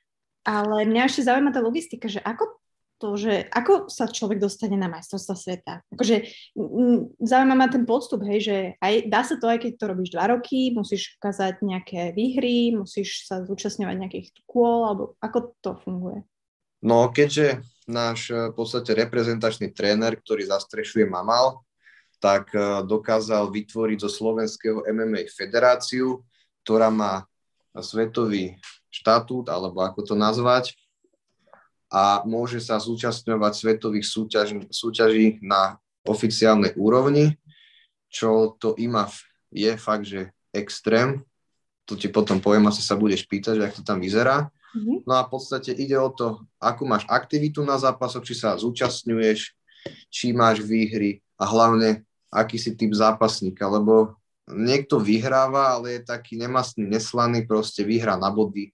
Ale 0.48 0.88
mňa 0.88 1.12
ešte 1.12 1.28
zaujíma 1.28 1.52
tá 1.52 1.60
logistika, 1.60 2.08
že 2.08 2.24
ako 2.24 2.56
to, 2.98 3.14
že 3.14 3.46
ako 3.54 3.86
sa 3.86 4.10
človek 4.10 4.42
dostane 4.42 4.74
na 4.74 4.90
majstrovstvo 4.90 5.38
sveta. 5.38 5.86
Akože 5.94 6.26
zaujíma 7.22 7.54
ma 7.54 7.70
ten 7.70 7.86
postup, 7.86 8.26
hej, 8.26 8.40
že 8.42 8.56
aj, 8.82 8.94
dá 9.06 9.22
sa 9.22 9.38
to 9.38 9.46
aj 9.46 9.62
keď 9.62 9.72
to 9.78 9.84
robíš 9.86 10.10
dva 10.16 10.34
roky, 10.34 10.74
musíš 10.74 11.14
ukázať 11.22 11.62
nejaké 11.62 12.10
výhry, 12.10 12.74
musíš 12.74 13.30
sa 13.30 13.46
zúčastňovať 13.46 13.96
nejakých 14.02 14.28
kôl, 14.50 14.88
alebo 14.90 15.14
ako 15.22 15.38
to 15.62 15.70
funguje? 15.86 16.26
No, 16.82 17.10
keďže 17.14 17.62
náš 17.88 18.30
eh, 18.30 18.52
v 18.52 18.54
podstate 18.54 18.92
reprezentačný 18.94 19.72
tréner, 19.72 20.14
ktorý 20.20 20.46
zastrešuje 20.46 21.08
Mamal, 21.08 21.64
tak 22.20 22.52
eh, 22.54 22.84
dokázal 22.84 23.48
vytvoriť 23.48 23.98
zo 24.04 24.10
slovenského 24.12 24.84
MMA 24.86 25.26
federáciu, 25.32 26.22
ktorá 26.62 26.92
má 26.92 27.24
svetový 27.72 28.60
štatút, 28.92 29.48
alebo 29.48 29.80
ako 29.80 30.04
to 30.04 30.14
nazvať, 30.14 30.76
a 31.88 32.20
môže 32.28 32.60
sa 32.60 32.76
zúčastňovať 32.76 33.52
svetových 33.56 34.04
súťaž, 34.04 34.48
súťaží 34.68 35.40
na 35.40 35.80
oficiálnej 36.04 36.76
úrovni, 36.76 37.40
čo 38.12 38.56
to 38.60 38.76
IMAF 38.76 39.24
je 39.48 39.72
fakt, 39.80 40.04
že 40.04 40.32
extrém. 40.52 41.24
To 41.88 41.96
ti 41.96 42.12
potom 42.12 42.40
poviem, 42.44 42.68
asi 42.68 42.84
sa 42.84 42.96
budeš 42.96 43.24
pýtať, 43.24 43.56
ako 43.64 43.80
to 43.80 43.82
tam 43.84 44.04
vyzerá. 44.04 44.52
Mm-hmm. 44.76 45.08
No 45.08 45.12
a 45.16 45.24
v 45.24 45.30
podstate 45.32 45.72
ide 45.72 45.96
o 45.96 46.12
to, 46.12 46.44
akú 46.60 46.84
máš 46.84 47.08
aktivitu 47.08 47.64
na 47.64 47.80
zápasoch, 47.80 48.24
či 48.24 48.36
sa 48.36 48.58
zúčastňuješ, 48.60 49.56
či 50.12 50.36
máš 50.36 50.60
výhry 50.60 51.24
a 51.40 51.48
hlavne, 51.48 52.04
aký 52.28 52.60
si 52.60 52.76
typ 52.76 52.92
zápasníka, 52.92 53.64
lebo 53.64 54.18
niekto 54.48 55.00
vyhráva, 55.00 55.76
ale 55.76 56.00
je 56.00 56.00
taký 56.04 56.36
nemastný, 56.36 56.84
neslaný, 56.84 57.48
proste 57.48 57.84
vyhrá 57.84 58.16
na 58.20 58.28
body. 58.28 58.72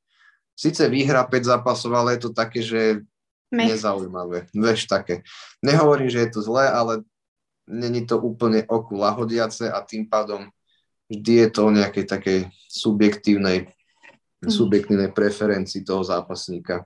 Sice 0.54 0.86
vyhrá 0.86 1.26
5 1.26 1.50
zápasov, 1.50 1.94
ale 1.94 2.14
je 2.14 2.20
to 2.26 2.30
také, 2.30 2.62
že 2.62 3.02
Mech. 3.50 3.74
nezaujímavé. 3.74 4.50
Vieš, 4.54 4.86
také. 4.86 5.26
Nehovorím, 5.62 6.10
že 6.10 6.26
je 6.26 6.30
to 6.30 6.40
zlé, 6.46 6.70
ale 6.70 7.02
není 7.66 8.06
to 8.06 8.22
úplne 8.22 8.62
oku 8.70 8.94
lahodiace 8.98 9.66
a 9.66 9.82
tým 9.82 10.06
pádom 10.06 10.46
vždy 11.10 11.32
je 11.46 11.48
to 11.50 11.60
o 11.66 11.74
nejakej 11.74 12.06
takej 12.06 12.38
subjektívnej 12.70 13.66
Mhm. 13.66 13.73
Subjektívnej 14.50 15.10
preferencii 15.12 15.84
toho 15.84 16.02
zápasníka. 16.02 16.84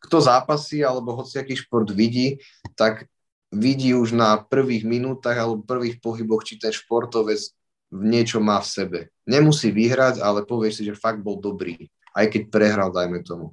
Kto 0.00 0.16
zápasí 0.22 0.80
alebo 0.80 1.18
hociaký 1.20 1.54
šport 1.54 1.92
vidí, 1.92 2.40
tak 2.72 3.04
vidí 3.52 3.92
už 3.92 4.16
na 4.16 4.38
prvých 4.40 4.86
minútach 4.86 5.36
alebo 5.36 5.66
prvých 5.66 5.98
pohyboch, 6.00 6.46
či 6.46 6.56
ten 6.56 6.72
športovec 6.72 7.52
niečo 7.90 8.38
má 8.38 8.62
v 8.62 8.70
sebe. 8.70 8.98
Nemusí 9.26 9.74
vyhrať, 9.74 10.22
ale 10.22 10.46
povie 10.46 10.70
si, 10.70 10.86
že 10.86 10.94
fakt 10.94 11.20
bol 11.20 11.42
dobrý. 11.42 11.90
Aj 12.14 12.26
keď 12.30 12.48
prehral, 12.48 12.90
dajme 12.94 13.22
tomu. 13.26 13.52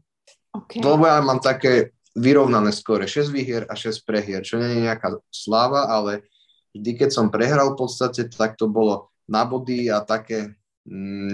Okay. 0.53 0.81
Lebo 0.81 1.05
ja 1.05 1.19
mám 1.21 1.41
také 1.41 1.93
vyrovnané 2.17 2.73
skore 2.73 3.05
6 3.05 3.29
výhier 3.29 3.63
a 3.69 3.77
6 3.77 4.01
prehier, 4.05 4.41
čo 4.41 4.57
nie 4.57 4.73
je 4.73 4.85
nejaká 4.89 5.17
sláva, 5.29 5.89
ale 5.89 6.25
vždy, 6.73 7.05
keď 7.05 7.09
som 7.13 7.33
prehral 7.33 7.73
v 7.73 7.79
podstate, 7.85 8.29
tak 8.29 8.57
to 8.57 8.65
bolo 8.65 9.13
na 9.29 9.45
body 9.45 9.89
a 9.93 10.01
také 10.01 10.57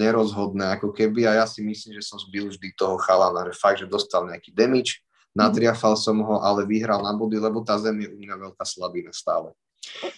nerozhodné 0.01 0.73
ako 0.81 0.89
keby 0.89 1.29
a 1.29 1.41
ja 1.41 1.45
si 1.45 1.61
myslím, 1.61 2.01
že 2.01 2.03
som 2.03 2.17
zbil 2.17 2.49
vždy 2.49 2.73
toho 2.73 2.97
chalana, 2.97 3.45
že 3.45 3.53
fakt, 3.53 3.77
že 3.77 3.85
dostal 3.85 4.25
nejaký 4.25 4.49
damage, 4.49 5.05
natriafal 5.37 5.93
som 5.93 6.21
ho, 6.25 6.41
ale 6.41 6.65
vyhral 6.65 7.05
na 7.05 7.13
body, 7.13 7.37
lebo 7.37 7.61
tá 7.61 7.77
zem 7.77 8.01
je 8.01 8.09
u 8.09 8.17
mňa 8.17 8.35
veľká 8.49 8.65
slabina 8.65 9.13
stále. 9.13 9.53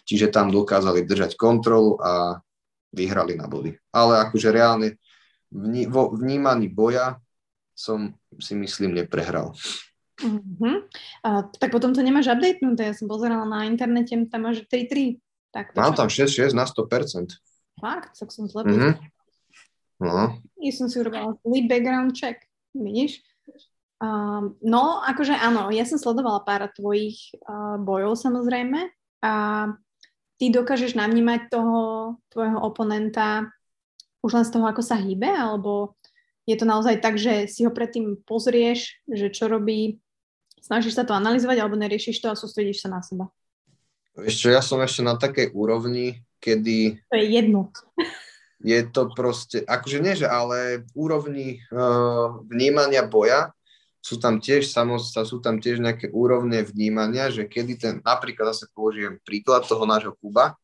Čiže 0.07 0.31
tam 0.31 0.55
dokázali 0.55 1.03
držať 1.03 1.35
kontrolu 1.35 1.99
a 1.99 2.39
vyhrali 2.95 3.35
na 3.35 3.51
body. 3.51 3.75
Ale 3.91 4.23
akože 4.23 4.55
reálne 4.55 4.95
vní, 5.51 5.91
vo 5.91 6.15
vnímaní 6.15 6.71
boja 6.71 7.19
som 7.75 8.15
si 8.39 8.55
myslím 8.55 8.95
neprehral. 8.95 9.51
Uh-huh. 10.15 10.87
A, 11.27 11.43
tak 11.59 11.75
potom 11.75 11.91
to 11.91 11.99
nemáš 11.99 12.31
updatenuté, 12.31 12.87
ja 12.87 12.95
som 12.95 13.11
pozerala 13.11 13.43
na 13.43 13.67
internete, 13.67 14.15
tam 14.31 14.47
máš 14.47 14.63
3-3. 14.71 15.19
Tak 15.51 15.75
Mám 15.75 15.95
tam 15.95 16.07
6-6 16.07 16.55
na 16.55 16.63
100%. 16.63 17.35
Fakt? 17.79 18.15
Tak 18.15 18.31
som 18.31 18.47
zle 18.47 18.63
uh-huh. 20.01 20.29
No. 20.31 20.39
Ja 20.59 20.71
som 20.73 20.87
si 20.89 20.97
urobila 20.99 21.37
zlý 21.45 21.69
background 21.69 22.15
check, 22.17 22.43
vidíš? 22.73 23.21
Um, 23.95 24.59
no, 24.59 24.99
akože 25.07 25.31
áno, 25.31 25.71
ja 25.71 25.87
som 25.87 25.95
sledovala 25.95 26.43
pár 26.43 26.67
tvojich 26.75 27.31
uh, 27.47 27.79
bojov 27.79 28.19
samozrejme 28.19 28.91
a 29.23 29.33
ty 30.35 30.51
dokážeš 30.51 30.99
navnímať 30.99 31.47
toho 31.47 31.79
tvojho 32.27 32.59
oponenta 32.59 33.47
už 34.19 34.35
len 34.35 34.45
z 34.45 34.51
toho, 34.51 34.65
ako 34.67 34.81
sa 34.83 34.99
hýbe, 34.99 35.29
alebo 35.29 35.95
je 36.49 36.57
to 36.57 36.65
naozaj 36.65 36.97
tak, 36.99 37.15
že 37.15 37.47
si 37.47 37.63
ho 37.63 37.71
predtým 37.71 38.19
pozrieš, 38.25 38.99
že 39.05 39.31
čo 39.31 39.47
robí, 39.47 40.01
snažíš 40.59 40.97
sa 40.97 41.05
to 41.05 41.13
analyzovať, 41.13 41.57
alebo 41.61 41.77
neriešiš 41.77 42.19
to 42.19 42.27
a 42.33 42.35
sústredíš 42.35 42.83
sa 42.83 42.89
na 42.89 43.05
seba? 43.05 43.29
Ešte 44.17 44.49
ja 44.49 44.65
som 44.65 44.81
ešte 44.81 45.05
na 45.05 45.15
takej 45.15 45.53
úrovni, 45.53 46.25
kedy... 46.41 47.05
To 47.11 47.15
je 47.15 47.25
jedno 47.31 47.69
je 48.65 48.81
to 48.89 49.13
proste, 49.13 49.61
akože 49.61 50.01
nie, 50.01 50.17
že 50.17 50.25
ale 50.25 50.89
úrovni 50.97 51.61
uh, 51.69 52.41
vnímania 52.49 53.05
boja 53.05 53.53
sú 54.01 54.17
tam 54.17 54.41
tiež 54.41 54.69
samozrejme, 54.69 55.29
sú 55.29 55.37
tam 55.37 55.61
tiež 55.61 55.77
nejaké 55.81 56.09
úrovne 56.09 56.65
vnímania, 56.65 57.29
že 57.29 57.45
kedy 57.45 57.73
ten, 57.77 57.95
napríklad 58.01 58.53
zase 58.53 58.69
použijem 58.73 59.21
príklad 59.21 59.65
toho 59.65 59.85
nášho 59.85 60.17
Kuba, 60.17 60.57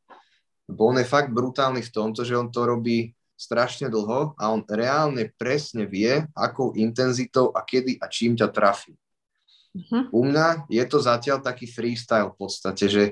bo 0.65 0.89
on 0.89 0.98
je 0.98 1.05
fakt 1.05 1.29
brutálny 1.29 1.86
v 1.86 1.93
tomto, 1.93 2.25
že 2.25 2.38
on 2.38 2.50
to 2.50 2.65
robí 2.65 3.13
strašne 3.38 3.89
dlho 3.89 4.38
a 4.38 4.43
on 4.53 4.62
reálne 4.65 5.34
presne 5.34 5.89
vie, 5.89 6.22
akou 6.38 6.77
intenzitou 6.77 7.50
a 7.53 7.65
kedy 7.65 7.98
a 7.98 8.05
čím 8.05 8.38
ťa 8.38 8.50
trafí. 8.53 8.93
Uh-huh. 9.74 10.05
U 10.13 10.22
mňa 10.27 10.70
je 10.70 10.84
to 10.86 11.01
zatiaľ 11.01 11.41
taký 11.41 11.65
freestyle 11.65 12.34
v 12.34 12.38
podstate, 12.38 12.86
že 12.86 13.03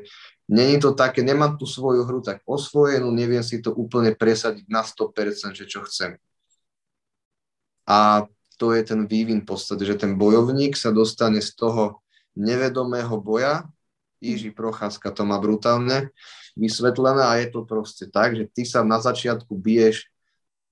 Není 0.50 0.82
to 0.82 0.98
také, 0.98 1.22
nemám 1.22 1.62
tú 1.62 1.70
svoju 1.70 2.10
hru 2.10 2.26
tak 2.26 2.42
osvojenú, 2.50 3.14
neviem 3.14 3.46
si 3.46 3.62
to 3.62 3.70
úplne 3.70 4.18
presadiť 4.18 4.66
na 4.66 4.82
100%, 4.82 5.54
že 5.54 5.70
čo 5.70 5.86
chcem. 5.86 6.18
A 7.86 8.26
to 8.58 8.74
je 8.74 8.82
ten 8.82 9.06
vývin 9.06 9.46
v 9.46 9.50
podstate, 9.54 9.86
že 9.86 9.94
ten 9.94 10.18
bojovník 10.18 10.74
sa 10.74 10.90
dostane 10.90 11.38
z 11.40 11.54
toho 11.54 12.02
nevedomého 12.34 13.22
boja, 13.22 13.70
Jiří 14.20 14.52
Procházka 14.52 15.16
to 15.16 15.24
má 15.24 15.40
brutálne 15.40 16.12
vysvetlené 16.60 17.24
a 17.24 17.40
je 17.40 17.48
to 17.56 17.64
proste 17.64 18.12
tak, 18.12 18.36
že 18.36 18.52
ty 18.52 18.68
sa 18.68 18.84
na 18.84 19.00
začiatku 19.00 19.56
biješ 19.56 20.12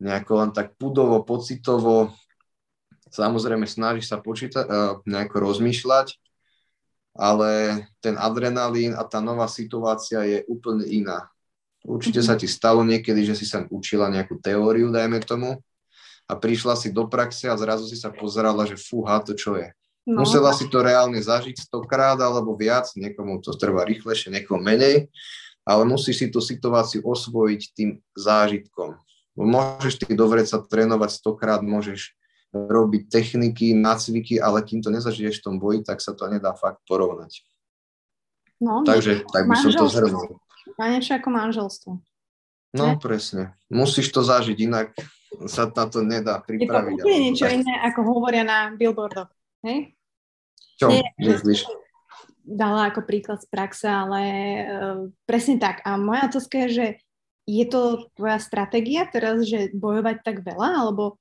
nejako 0.04 0.32
len 0.44 0.52
tak 0.52 0.76
pudovo, 0.76 1.24
pocitovo, 1.24 2.12
samozrejme 3.10 3.64
snažíš 3.66 4.12
sa 4.12 4.20
počítať, 4.20 4.68
nejako 5.08 5.38
rozmýšľať, 5.48 6.27
ale 7.18 7.84
ten 8.00 8.14
adrenalín 8.16 8.94
a 8.94 9.02
tá 9.04 9.18
nová 9.18 9.50
situácia 9.50 10.22
je 10.24 10.46
úplne 10.46 10.86
iná. 10.86 11.28
Určite 11.82 12.22
sa 12.22 12.38
ti 12.38 12.46
stalo 12.46 12.86
niekedy, 12.86 13.26
že 13.26 13.34
si 13.34 13.46
sa 13.50 13.66
učila 13.68 14.08
nejakú 14.14 14.38
teóriu, 14.38 14.94
dajme 14.94 15.18
tomu, 15.26 15.58
a 16.28 16.34
prišla 16.36 16.76
si 16.76 16.92
do 16.92 17.08
praxe 17.08 17.48
a 17.48 17.56
zrazu 17.56 17.88
si 17.88 17.96
sa 17.96 18.12
pozerala, 18.12 18.68
že 18.68 18.76
fúha, 18.76 19.18
to 19.24 19.34
čo 19.34 19.56
je. 19.56 19.72
No. 20.04 20.24
Musela 20.24 20.52
si 20.56 20.68
to 20.68 20.84
reálne 20.84 21.20
zažiť 21.20 21.68
stokrát 21.68 22.20
alebo 22.20 22.56
viac, 22.56 22.92
niekomu 22.96 23.44
to 23.44 23.52
trvá 23.56 23.84
rýchlejšie, 23.84 24.32
niekomu 24.32 24.60
menej, 24.64 25.12
ale 25.68 25.84
musíš 25.84 26.24
si 26.24 26.28
tú 26.32 26.40
situáciu 26.40 27.04
osvojiť 27.04 27.62
tým 27.76 27.90
zážitkom. 28.16 29.00
Môžeš 29.36 30.04
ty 30.04 30.16
dobre 30.16 30.44
sa 30.48 30.64
trénovať 30.64 31.12
stokrát, 31.12 31.60
môžeš 31.60 32.16
robiť 32.56 33.12
techniky, 33.12 33.76
nácviky, 33.76 34.40
ale 34.40 34.64
kým 34.64 34.80
to 34.80 34.90
nezažiješ 34.90 35.42
v 35.42 35.46
tom 35.46 35.56
boji, 35.60 35.84
tak 35.84 36.00
sa 36.00 36.16
to 36.16 36.32
nedá 36.32 36.56
fakt 36.56 36.80
porovnať. 36.88 37.44
No, 38.58 38.82
Takže 38.82 39.28
tak 39.30 39.46
by 39.46 39.56
som 39.60 39.72
to 39.76 39.86
zhrnul. 39.86 40.42
A 40.82 40.94
niečo 40.94 41.14
ako 41.18 41.30
manželstvo. 41.30 41.92
No, 42.74 42.86
ne? 42.94 42.96
presne. 43.00 43.56
Musíš 43.70 44.10
to 44.10 44.26
zažiť, 44.26 44.58
inak 44.64 44.92
sa 45.46 45.70
na 45.70 45.86
to 45.86 46.02
nedá 46.02 46.40
pripraviť. 46.42 46.96
Je 46.98 47.04
to 47.04 47.10
niečo 47.12 47.46
tak. 47.46 47.56
iné, 47.62 47.74
ako 47.86 48.00
hovoria 48.06 48.44
na 48.48 48.74
billboardoch. 48.74 49.30
Hej? 49.64 49.94
Čo 50.78 50.94
Nie, 50.94 51.04
myslíš? 51.20 51.68
Dala 52.48 52.90
ako 52.90 53.04
príklad 53.04 53.44
z 53.44 53.48
praxe, 53.52 53.88
ale 53.92 54.22
uh, 54.24 55.00
presne 55.28 55.60
tak. 55.60 55.84
A 55.84 56.00
moja 56.00 56.32
otázka 56.32 56.66
je, 56.66 56.70
že 56.70 56.86
je 57.48 57.66
to 57.68 58.08
tvoja 58.16 58.40
stratégia 58.40 59.08
teraz, 59.08 59.44
že 59.48 59.72
bojovať 59.76 60.18
tak 60.24 60.44
veľa, 60.44 60.88
alebo 60.88 61.20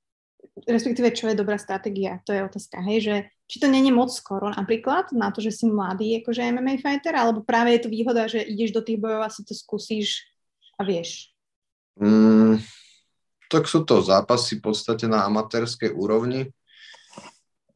respektíve 0.67 1.13
čo 1.13 1.31
je 1.31 1.39
dobrá 1.39 1.57
stratégia, 1.57 2.23
to 2.27 2.35
je 2.35 2.43
otázka, 2.45 2.83
hej, 2.85 2.99
že 3.01 3.15
či 3.47 3.57
to 3.63 3.71
není 3.71 3.95
moc 3.95 4.11
skoro 4.11 4.51
napríklad 4.51 5.15
na 5.15 5.31
to, 5.31 5.39
že 5.39 5.55
si 5.55 5.65
mladý 5.71 6.23
akože 6.23 6.51
MMA 6.51 6.83
fighter, 6.83 7.15
alebo 7.15 7.47
práve 7.47 7.77
je 7.77 7.81
to 7.87 7.93
výhoda, 7.93 8.27
že 8.27 8.43
ideš 8.43 8.75
do 8.75 8.83
tých 8.83 8.99
bojov 8.99 9.23
a 9.23 9.31
si 9.31 9.47
to 9.47 9.55
skúsiš 9.55 10.27
a 10.77 10.85
vieš? 10.85 11.31
Mm, 11.97 12.61
tak 13.49 13.71
sú 13.71 13.87
to 13.87 14.03
zápasy 14.03 14.59
v 14.59 14.71
podstate 14.71 15.07
na 15.07 15.25
amatérskej 15.25 15.95
úrovni 15.95 16.51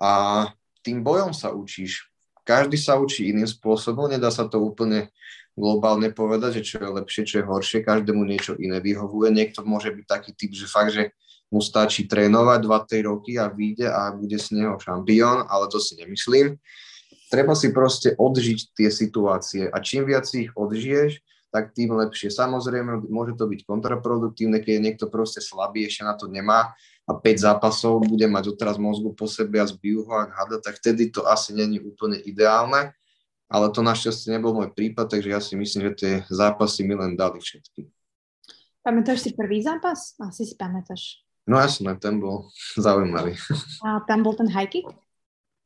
a 0.01 0.47
tým 0.83 1.05
bojom 1.05 1.31
sa 1.31 1.55
učíš. 1.55 2.09
Každý 2.43 2.81
sa 2.81 2.99
učí 2.99 3.31
iným 3.31 3.47
spôsobom, 3.47 4.11
nedá 4.11 4.33
sa 4.33 4.49
to 4.49 4.59
úplne 4.59 5.13
globálne 5.55 6.11
povedať, 6.11 6.61
že 6.61 6.67
čo 6.67 6.77
je 6.83 6.91
lepšie, 6.99 7.23
čo 7.29 7.35
je 7.41 7.49
horšie, 7.49 7.87
každému 7.87 8.25
niečo 8.25 8.57
iné 8.57 8.81
vyhovuje. 8.81 9.31
Niekto 9.31 9.63
môže 9.63 9.93
byť 9.93 10.07
taký 10.09 10.31
typ, 10.33 10.51
že 10.57 10.67
fakt, 10.67 10.97
že 10.97 11.13
mu 11.51 11.59
stačí 11.59 12.07
trénovať 12.07 12.63
2-3 12.63 13.11
roky 13.11 13.33
a 13.37 13.51
vyjde 13.51 13.91
a 13.91 14.15
bude 14.15 14.39
z 14.39 14.55
neho 14.55 14.79
šampión, 14.79 15.45
ale 15.51 15.67
to 15.67 15.83
si 15.83 15.99
nemyslím. 15.99 16.57
Treba 17.31 17.55
si 17.55 17.71
proste 17.71 18.15
odžiť 18.15 18.75
tie 18.75 18.89
situácie 18.91 19.71
a 19.71 19.77
čím 19.83 20.07
viac 20.07 20.27
ich 20.35 20.51
odžiješ, 20.55 21.23
tak 21.51 21.75
tým 21.75 21.95
lepšie. 21.99 22.31
Samozrejme, 22.31 23.11
môže 23.11 23.35
to 23.35 23.51
byť 23.51 23.67
kontraproduktívne, 23.67 24.63
keď 24.63 24.73
je 24.79 24.85
niekto 24.87 25.07
proste 25.11 25.43
slabý, 25.43 25.87
ešte 25.87 26.07
na 26.07 26.15
to 26.15 26.31
nemá 26.31 26.75
a 27.07 27.13
5 27.19 27.43
zápasov 27.43 28.07
bude 28.07 28.31
mať 28.31 28.55
odteraz 28.55 28.79
mozgu 28.79 29.11
po 29.19 29.27
sebe 29.27 29.59
a 29.59 29.67
zbijú 29.67 30.07
ho 30.07 30.15
ak 30.15 30.31
hada, 30.31 30.57
tak 30.63 30.79
vtedy 30.79 31.11
to 31.11 31.27
asi 31.27 31.51
není 31.51 31.83
úplne 31.83 32.23
ideálne, 32.23 32.95
ale 33.51 33.67
to 33.75 33.83
našťastie 33.83 34.31
nebol 34.31 34.55
môj 34.55 34.71
prípad, 34.71 35.11
takže 35.11 35.29
ja 35.35 35.43
si 35.43 35.59
myslím, 35.59 35.91
že 35.91 35.93
tie 35.99 36.13
zápasy 36.31 36.87
mi 36.87 36.95
len 36.95 37.19
dali 37.19 37.43
všetky. 37.43 37.91
Pamätáš 38.81 39.27
si 39.27 39.31
prvý 39.35 39.61
zápas? 39.61 40.15
Asi 40.23 40.47
si 40.47 40.55
pamätáš. 40.55 41.19
No 41.49 41.57
jasné, 41.57 41.97
ten 41.97 42.21
bol 42.21 42.49
zaujímavý. 42.77 43.37
A 43.85 44.01
tam 44.05 44.25
bol 44.25 44.37
ten 44.37 44.49
high 44.51 44.69
kick? 44.69 44.89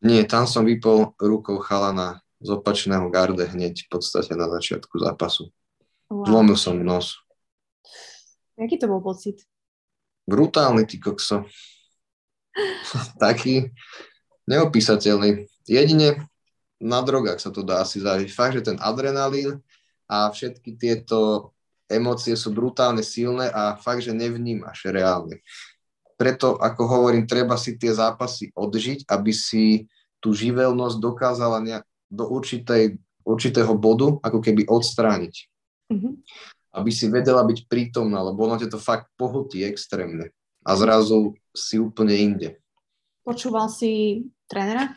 Nie, 0.04 0.28
tam 0.28 0.44
som 0.44 0.68
vypol 0.68 1.16
rukou 1.16 1.56
chalana 1.64 2.20
z 2.44 2.52
opačného 2.52 3.08
garde 3.08 3.40
hneď 3.40 3.88
v 3.88 3.88
podstate 3.88 4.36
na 4.36 4.52
začiatku 4.52 5.00
zápasu. 5.00 5.48
Wow. 6.12 6.28
Zlomil 6.28 6.58
som 6.60 6.76
nos. 6.76 7.16
Jaký 8.60 8.76
to 8.76 8.86
bol 8.86 9.00
pocit? 9.00 9.40
Brutálny, 10.28 10.84
ty 10.84 11.00
kokso. 11.00 11.48
Taký 13.24 13.72
neopísateľný. 14.44 15.48
Jedine 15.64 16.28
na 16.76 17.00
drogách 17.00 17.40
sa 17.40 17.48
to 17.48 17.64
dá 17.64 17.80
asi 17.80 18.04
zažiť. 18.04 18.28
Fakt, 18.28 18.60
že 18.60 18.68
ten 18.68 18.76
adrenalín 18.76 19.64
a 20.04 20.28
všetky 20.28 20.76
tieto 20.76 21.50
emócie 21.94 22.34
sú 22.34 22.50
brutálne 22.50 23.06
silné 23.06 23.48
a 23.48 23.78
fakt, 23.78 24.04
že 24.04 24.12
nevnímaš 24.12 24.90
reálne 24.90 25.40
preto, 26.14 26.56
ako 26.58 26.82
hovorím, 26.86 27.26
treba 27.26 27.58
si 27.58 27.74
tie 27.74 27.90
zápasy 27.90 28.54
odžiť, 28.54 29.10
aby 29.10 29.32
si 29.34 29.90
tú 30.22 30.32
živelnosť 30.32 30.96
dokázala 31.02 31.60
nejak 31.60 31.84
do 32.08 32.24
určitej, 32.30 32.96
určitého 33.26 33.74
bodu 33.74 34.16
ako 34.22 34.38
keby 34.40 34.64
odstrániť. 34.70 35.34
Mm-hmm. 35.90 36.12
Aby 36.74 36.90
si 36.90 37.06
vedela 37.10 37.42
byť 37.44 37.68
prítomná, 37.70 38.22
lebo 38.22 38.46
ono 38.46 38.58
to 38.58 38.80
fakt 38.80 39.10
pohotí 39.18 39.62
extrémne. 39.62 40.30
A 40.64 40.74
zrazu 40.80 41.36
si 41.52 41.76
úplne 41.76 42.16
inde. 42.16 42.48
Počúval 43.20 43.68
si 43.68 44.24
trénera? 44.48 44.96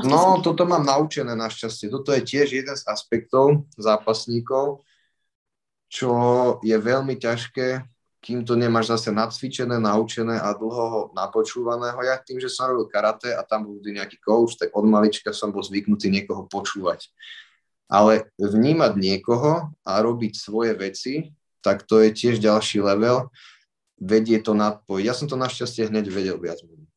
No, 0.00 0.40
si... 0.40 0.46
toto 0.46 0.64
mám 0.64 0.86
naučené 0.86 1.36
našťastie. 1.36 1.92
Toto 1.92 2.16
je 2.16 2.24
tiež 2.24 2.48
jeden 2.48 2.76
z 2.78 2.86
aspektov 2.88 3.68
zápasníkov, 3.76 4.80
čo 5.90 6.10
je 6.62 6.78
veľmi 6.78 7.18
ťažké 7.18 7.90
kým 8.20 8.44
to 8.44 8.52
nemáš 8.52 8.92
zase 8.92 9.08
nacvičené, 9.08 9.80
naučené 9.80 10.36
a 10.36 10.52
dlho 10.52 11.08
napočúvaného. 11.16 11.96
Ja 12.04 12.20
tým, 12.20 12.36
že 12.36 12.52
som 12.52 12.68
robil 12.68 12.92
karate 12.92 13.32
a 13.32 13.40
tam 13.40 13.64
bol 13.64 13.80
nejaký 13.80 14.20
coach, 14.20 14.60
tak 14.60 14.76
od 14.76 14.84
malička 14.84 15.32
som 15.32 15.48
bol 15.48 15.64
zvyknutý 15.64 16.12
niekoho 16.12 16.44
počúvať. 16.44 17.08
Ale 17.88 18.28
vnímať 18.36 18.92
niekoho 19.00 19.72
a 19.82 19.92
robiť 20.04 20.36
svoje 20.36 20.76
veci, 20.76 21.32
tak 21.64 21.88
to 21.88 21.98
je 22.04 22.12
tiež 22.12 22.44
ďalší 22.44 22.84
level. 22.84 23.32
Vedie 23.96 24.36
to 24.44 24.52
nadpojiť. 24.52 25.04
Ja 25.04 25.16
som 25.16 25.26
to 25.26 25.40
našťastie 25.40 25.88
hneď 25.88 26.12
vedel 26.12 26.36
viac 26.36 26.60
menej. 26.60 26.88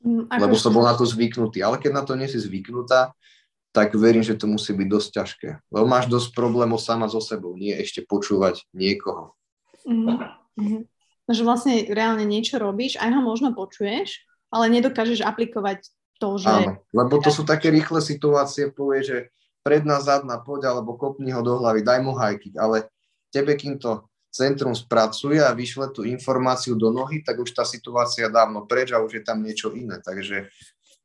Mm, 0.00 0.30
Lebo 0.30 0.54
som 0.56 0.72
bol 0.72 0.86
na 0.86 0.94
to 0.94 1.04
zvyknutý. 1.04 1.60
Ale 1.60 1.76
keď 1.82 1.90
na 2.00 2.02
to 2.06 2.14
nie 2.14 2.30
si 2.30 2.38
zvyknutá, 2.38 3.12
tak 3.70 3.94
verím, 3.94 4.26
že 4.26 4.34
to 4.34 4.50
musí 4.50 4.74
byť 4.74 4.88
dosť 4.90 5.08
ťažké. 5.14 5.48
Lebo 5.70 5.86
máš 5.86 6.10
dosť 6.10 6.34
problémov 6.34 6.82
sama 6.82 7.06
so 7.06 7.22
sebou, 7.22 7.54
nie 7.54 7.70
ešte 7.74 8.02
počúvať 8.02 8.66
niekoho. 8.74 9.38
Mm-hmm. 9.86 10.82
Že 11.30 11.42
vlastne 11.46 11.74
reálne 11.86 12.26
niečo 12.26 12.58
robíš, 12.58 12.98
aj 12.98 13.14
ho 13.14 13.22
možno 13.22 13.54
počuješ, 13.54 14.26
ale 14.50 14.66
nedokážeš 14.74 15.22
aplikovať 15.22 15.86
to, 16.18 16.36
že... 16.36 16.50
Áno, 16.50 16.82
lebo 16.90 17.22
to 17.22 17.30
sú 17.30 17.46
také 17.46 17.70
rýchle 17.70 18.02
situácie, 18.02 18.74
povie, 18.74 19.00
že 19.06 19.18
predná, 19.62 20.02
zadná, 20.02 20.42
poď, 20.42 20.74
alebo 20.74 20.98
kopni 20.98 21.30
ho 21.30 21.40
do 21.40 21.56
hlavy, 21.62 21.86
daj 21.86 22.00
mu 22.02 22.12
hajky, 22.18 22.58
ale 22.58 22.90
tebe, 23.30 23.54
kým 23.54 23.78
to 23.78 24.04
centrum 24.30 24.74
spracuje 24.74 25.42
a 25.42 25.54
vyšle 25.54 25.90
tú 25.90 26.06
informáciu 26.06 26.78
do 26.78 26.90
nohy, 26.90 27.22
tak 27.22 27.38
už 27.38 27.50
tá 27.54 27.66
situácia 27.66 28.30
dávno 28.30 28.66
preč 28.66 28.94
a 28.94 29.02
už 29.02 29.20
je 29.20 29.22
tam 29.26 29.42
niečo 29.42 29.74
iné. 29.74 29.98
Takže 30.02 30.50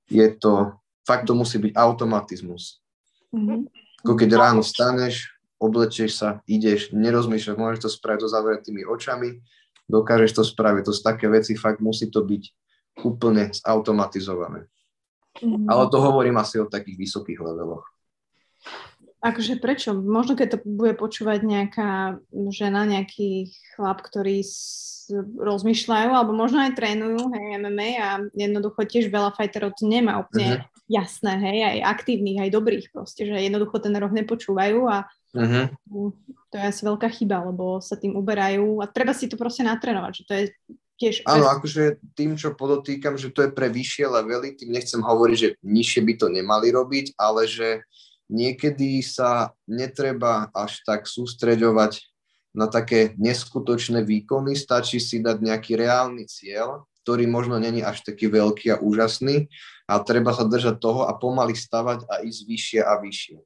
je 0.10 0.28
to, 0.38 0.78
fakt 1.06 1.30
to 1.30 1.38
musí 1.38 1.62
byť 1.62 1.72
automatizmus. 1.78 2.82
Mm-hmm. 3.32 3.60
Ako 4.04 4.14
keď 4.18 4.30
ráno 4.38 4.62
staneš, 4.62 5.34
oblečieš 5.62 6.20
sa, 6.20 6.30
ideš, 6.46 6.92
nerozmýšľaš, 6.92 7.56
môžeš 7.58 7.80
to 7.86 7.90
spraviť 7.90 8.20
so 8.26 8.30
zavretými 8.30 8.82
očami, 8.86 9.40
dokážeš 9.88 10.32
to 10.42 10.44
spraviť. 10.44 10.84
To 10.86 10.92
sú 10.94 11.02
také 11.02 11.30
veci, 11.32 11.56
fakt 11.56 11.80
musí 11.80 12.12
to 12.12 12.26
byť 12.26 12.44
úplne 13.06 13.54
zautomatizované. 13.54 14.68
Mm. 15.42 15.68
Ale 15.68 15.84
to 15.92 15.98
hovorím 16.00 16.40
asi 16.40 16.60
o 16.62 16.70
takých 16.70 16.96
vysokých 16.96 17.40
leveloch. 17.44 17.84
Akože 19.26 19.58
prečo? 19.58 19.98
Možno 19.98 20.38
keď 20.38 20.48
to 20.54 20.58
bude 20.62 20.94
počúvať 21.02 21.42
nejaká 21.42 22.22
žena, 22.54 22.86
nejaký 22.86 23.50
chlap, 23.74 24.06
ktorý 24.06 24.46
s, 24.46 25.10
rozmýšľajú, 25.42 26.10
alebo 26.14 26.30
možno 26.30 26.62
aj 26.62 26.78
trénujú, 26.78 27.34
hej, 27.34 27.58
MMA 27.58 27.90
a 27.98 28.22
jednoducho 28.38 28.86
tiež 28.86 29.10
veľa 29.10 29.34
fighterov 29.34 29.74
to 29.74 29.90
nemá 29.90 30.22
úplne 30.22 30.62
mm-hmm. 30.62 30.90
jasné, 30.94 31.34
hej, 31.42 31.58
aj 31.66 31.78
aktívnych, 31.98 32.38
aj 32.46 32.54
dobrých 32.54 32.86
proste, 32.94 33.26
že 33.26 33.34
jednoducho 33.34 33.82
ten 33.82 33.98
roh 33.98 34.14
nepočúvajú 34.14 34.86
a 34.86 35.10
Uh-huh. 35.36 35.68
To 36.50 36.56
je 36.56 36.64
asi 36.64 36.82
veľká 36.88 37.12
chyba, 37.12 37.44
lebo 37.44 37.84
sa 37.84 38.00
tým 38.00 38.16
uberajú 38.16 38.80
a 38.80 38.88
treba 38.88 39.12
si 39.12 39.28
to 39.28 39.36
proste 39.36 39.68
natrénovať, 39.68 40.12
že 40.16 40.24
to 40.24 40.32
je 40.34 40.44
tiež... 40.96 41.16
Áno, 41.28 41.52
akože 41.52 42.00
tým, 42.16 42.40
čo 42.40 42.56
podotýkam, 42.56 43.20
že 43.20 43.36
to 43.36 43.44
je 43.44 43.52
pre 43.52 43.68
vyššie 43.68 44.08
levely, 44.08 44.56
tým 44.56 44.72
nechcem 44.72 45.04
hovoriť, 45.04 45.38
že 45.38 45.50
nižšie 45.60 46.02
by 46.08 46.14
to 46.16 46.28
nemali 46.32 46.72
robiť, 46.72 47.20
ale 47.20 47.52
že 47.52 47.84
niekedy 48.32 49.02
sa 49.06 49.54
netreba 49.70 50.50
až 50.52 50.82
tak 50.86 51.06
sústreďovať 51.06 52.02
na 52.56 52.72
také 52.72 53.14
neskutočné 53.20 54.02
výkony, 54.08 54.56
stačí 54.56 54.98
si 54.98 55.20
dať 55.20 55.44
nejaký 55.44 55.76
reálny 55.76 56.24
cieľ, 56.26 56.88
ktorý 57.04 57.28
možno 57.28 57.60
není 57.60 57.84
až 57.84 58.02
taký 58.02 58.32
veľký 58.32 58.74
a 58.74 58.82
úžasný, 58.82 59.52
a 59.86 60.02
treba 60.02 60.34
sa 60.34 60.50
držať 60.50 60.82
toho 60.82 61.06
a 61.06 61.14
pomaly 61.14 61.54
stavať 61.54 62.10
a 62.10 62.26
ísť 62.26 62.42
vyššie 62.50 62.82
a 62.82 62.94
vyššie. 62.98 63.38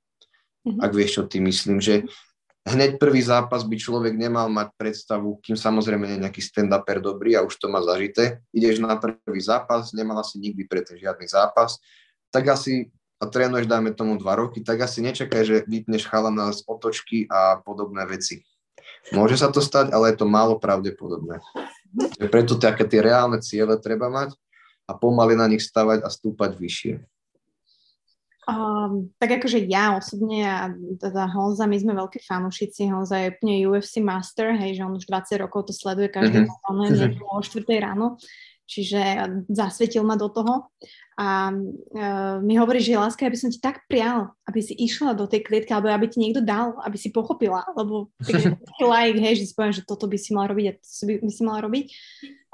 Mm-hmm. 0.60 0.80
ak 0.84 0.92
vieš, 0.92 1.12
čo 1.16 1.24
ty 1.24 1.40
myslím, 1.40 1.80
že 1.80 2.04
hneď 2.68 3.00
prvý 3.00 3.24
zápas 3.24 3.64
by 3.64 3.80
človek 3.80 4.14
nemal 4.20 4.52
mať 4.52 4.76
predstavu, 4.76 5.40
kým 5.40 5.56
samozrejme 5.56 6.04
nie 6.04 6.20
je 6.20 6.24
nejaký 6.28 6.42
stand-uper 6.44 7.00
dobrý 7.00 7.40
a 7.40 7.48
už 7.48 7.56
to 7.56 7.72
má 7.72 7.80
zažité, 7.80 8.44
ideš 8.52 8.84
na 8.84 9.00
prvý 9.00 9.40
zápas, 9.40 9.96
nemal 9.96 10.20
asi 10.20 10.36
nikdy 10.36 10.68
predtým 10.68 11.00
žiadny 11.00 11.32
zápas, 11.32 11.80
tak 12.28 12.52
asi 12.52 12.92
a 13.20 13.24
trénuješ, 13.28 13.68
dajme 13.68 13.92
tomu, 13.92 14.16
dva 14.16 14.40
roky, 14.40 14.64
tak 14.64 14.80
asi 14.80 15.04
nečakaj, 15.04 15.44
že 15.44 15.56
vypneš 15.68 16.08
chalana 16.08 16.56
z 16.56 16.64
otočky 16.64 17.28
a 17.28 17.60
podobné 17.60 18.08
veci. 18.08 18.48
Môže 19.12 19.36
sa 19.36 19.52
to 19.52 19.60
stať, 19.60 19.92
ale 19.92 20.16
je 20.16 20.24
to 20.24 20.26
málo 20.28 20.56
pravdepodobné. 20.56 21.44
Preto 22.32 22.56
také 22.56 22.88
tie 22.88 23.04
reálne 23.04 23.44
ciele 23.44 23.76
treba 23.76 24.08
mať 24.08 24.40
a 24.88 24.96
pomaly 24.96 25.36
na 25.36 25.52
nich 25.52 25.62
stavať 25.62 26.02
a 26.02 26.10
stúpať 26.10 26.56
vyššie. 26.56 26.94
Um, 28.50 29.14
tak 29.22 29.38
akože 29.38 29.62
ja 29.70 29.94
osobne 29.94 30.42
a 30.42 30.74
teda 30.98 31.30
Honza, 31.30 31.70
my 31.70 31.78
sme 31.78 31.94
veľkí 31.94 32.18
fanúšici, 32.26 32.90
Honza 32.90 33.22
je 33.22 33.38
úplne 33.38 33.62
UFC 33.70 34.02
master, 34.02 34.58
hej, 34.58 34.82
že 34.82 34.86
on 34.90 34.98
už 34.98 35.06
20 35.06 35.38
rokov 35.46 35.70
to 35.70 35.74
sleduje 35.78 36.10
každý 36.10 36.50
mm-hmm. 36.50 37.22
deň 37.22 37.30
o 37.30 37.38
4 37.46 37.86
ráno, 37.86 38.18
čiže 38.70 39.02
zasvetil 39.50 40.06
ma 40.06 40.14
do 40.14 40.30
toho 40.30 40.70
a 41.20 41.52
uh, 41.52 42.40
mi 42.40 42.56
hovorí, 42.56 42.80
že 42.80 42.96
láska, 42.96 43.28
aby 43.28 43.36
som 43.36 43.52
ti 43.52 43.60
tak 43.60 43.84
prial, 43.92 44.32
aby 44.48 44.64
si 44.64 44.72
išla 44.72 45.12
do 45.12 45.28
tej 45.28 45.44
klietky, 45.44 45.76
alebo 45.76 45.92
aby 45.92 46.08
ti 46.08 46.24
niekto 46.24 46.40
dal, 46.40 46.80
aby 46.80 46.96
si 46.96 47.12
pochopila, 47.12 47.68
lebo 47.76 48.08
like, 48.80 49.20
hej, 49.20 49.44
že 49.44 49.52
si 49.52 49.54
poviem, 49.58 49.76
že 49.76 49.84
toto 49.84 50.08
by 50.08 50.16
si 50.16 50.32
mala 50.32 50.56
robiť 50.56 50.66
a 50.72 50.74
to 50.80 51.04
by 51.10 51.28
si 51.28 51.44
mala 51.44 51.60
robiť. 51.60 51.86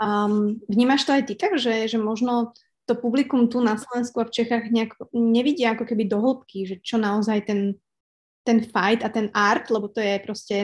Um, 0.01 0.57
vnímaš 0.65 1.05
to 1.05 1.13
aj 1.13 1.29
ty 1.29 1.37
tak, 1.37 1.61
že, 1.61 1.85
že 1.85 2.01
možno 2.01 2.57
to 2.89 2.97
publikum 2.97 3.45
tu 3.53 3.61
na 3.61 3.77
Slovensku 3.77 4.17
a 4.17 4.25
v 4.25 4.33
Čechách 4.33 4.73
nejak 4.73 4.97
nevidia 5.13 5.77
ako 5.77 5.85
keby 5.85 6.09
do 6.09 6.17
hĺbky, 6.17 6.65
že 6.65 6.75
čo 6.81 6.97
naozaj 6.97 7.45
ten, 7.45 7.77
ten 8.41 8.65
fight 8.65 9.05
a 9.05 9.13
ten 9.13 9.29
art, 9.29 9.69
lebo 9.69 9.93
to 9.93 10.01
je 10.01 10.17
proste, 10.25 10.57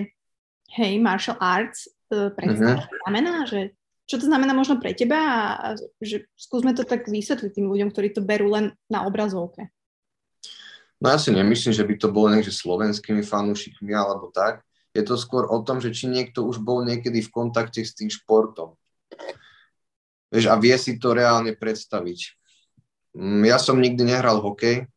hej, 0.74 0.98
martial 0.98 1.38
arts, 1.38 1.86
uh, 2.10 2.34
predstav, 2.34 2.82
uh-huh. 2.82 2.98
znamená, 3.06 3.46
že 3.46 3.78
čo 4.06 4.20
to 4.20 4.26
znamená 4.28 4.52
možno 4.52 4.78
pre 4.82 4.92
teba 4.92 5.20
a, 5.20 5.36
a 5.56 5.68
že 6.04 6.28
skúsme 6.36 6.76
to 6.76 6.84
tak 6.84 7.08
vysvetliť 7.08 7.52
tým 7.56 7.68
ľuďom, 7.70 7.90
ktorí 7.94 8.12
to 8.12 8.22
berú 8.22 8.52
len 8.52 8.76
na 8.92 9.08
obrazovke. 9.08 9.72
No 11.02 11.10
ja 11.10 11.18
si 11.18 11.34
nemyslím, 11.34 11.74
že 11.74 11.88
by 11.88 11.96
to 11.98 12.14
bolo 12.14 12.30
niekde 12.30 12.54
slovenskými 12.54 13.26
fanúšikmi 13.26 13.90
alebo 13.90 14.30
tak. 14.30 14.62
Je 14.94 15.02
to 15.02 15.18
skôr 15.18 15.50
o 15.50 15.58
tom, 15.66 15.82
že 15.82 15.96
či 15.96 16.06
niekto 16.06 16.46
už 16.46 16.62
bol 16.62 16.86
niekedy 16.86 17.24
v 17.26 17.34
kontakte 17.34 17.82
s 17.82 17.98
tým 17.98 18.12
športom. 18.12 18.78
Vieš, 20.30 20.52
a 20.52 20.56
vie 20.62 20.76
si 20.78 21.02
to 21.02 21.18
reálne 21.18 21.58
predstaviť. 21.58 22.38
Mm, 23.18 23.50
ja 23.50 23.58
som 23.58 23.82
nikdy 23.82 24.08
nehral 24.08 24.40
hokej, 24.40 24.88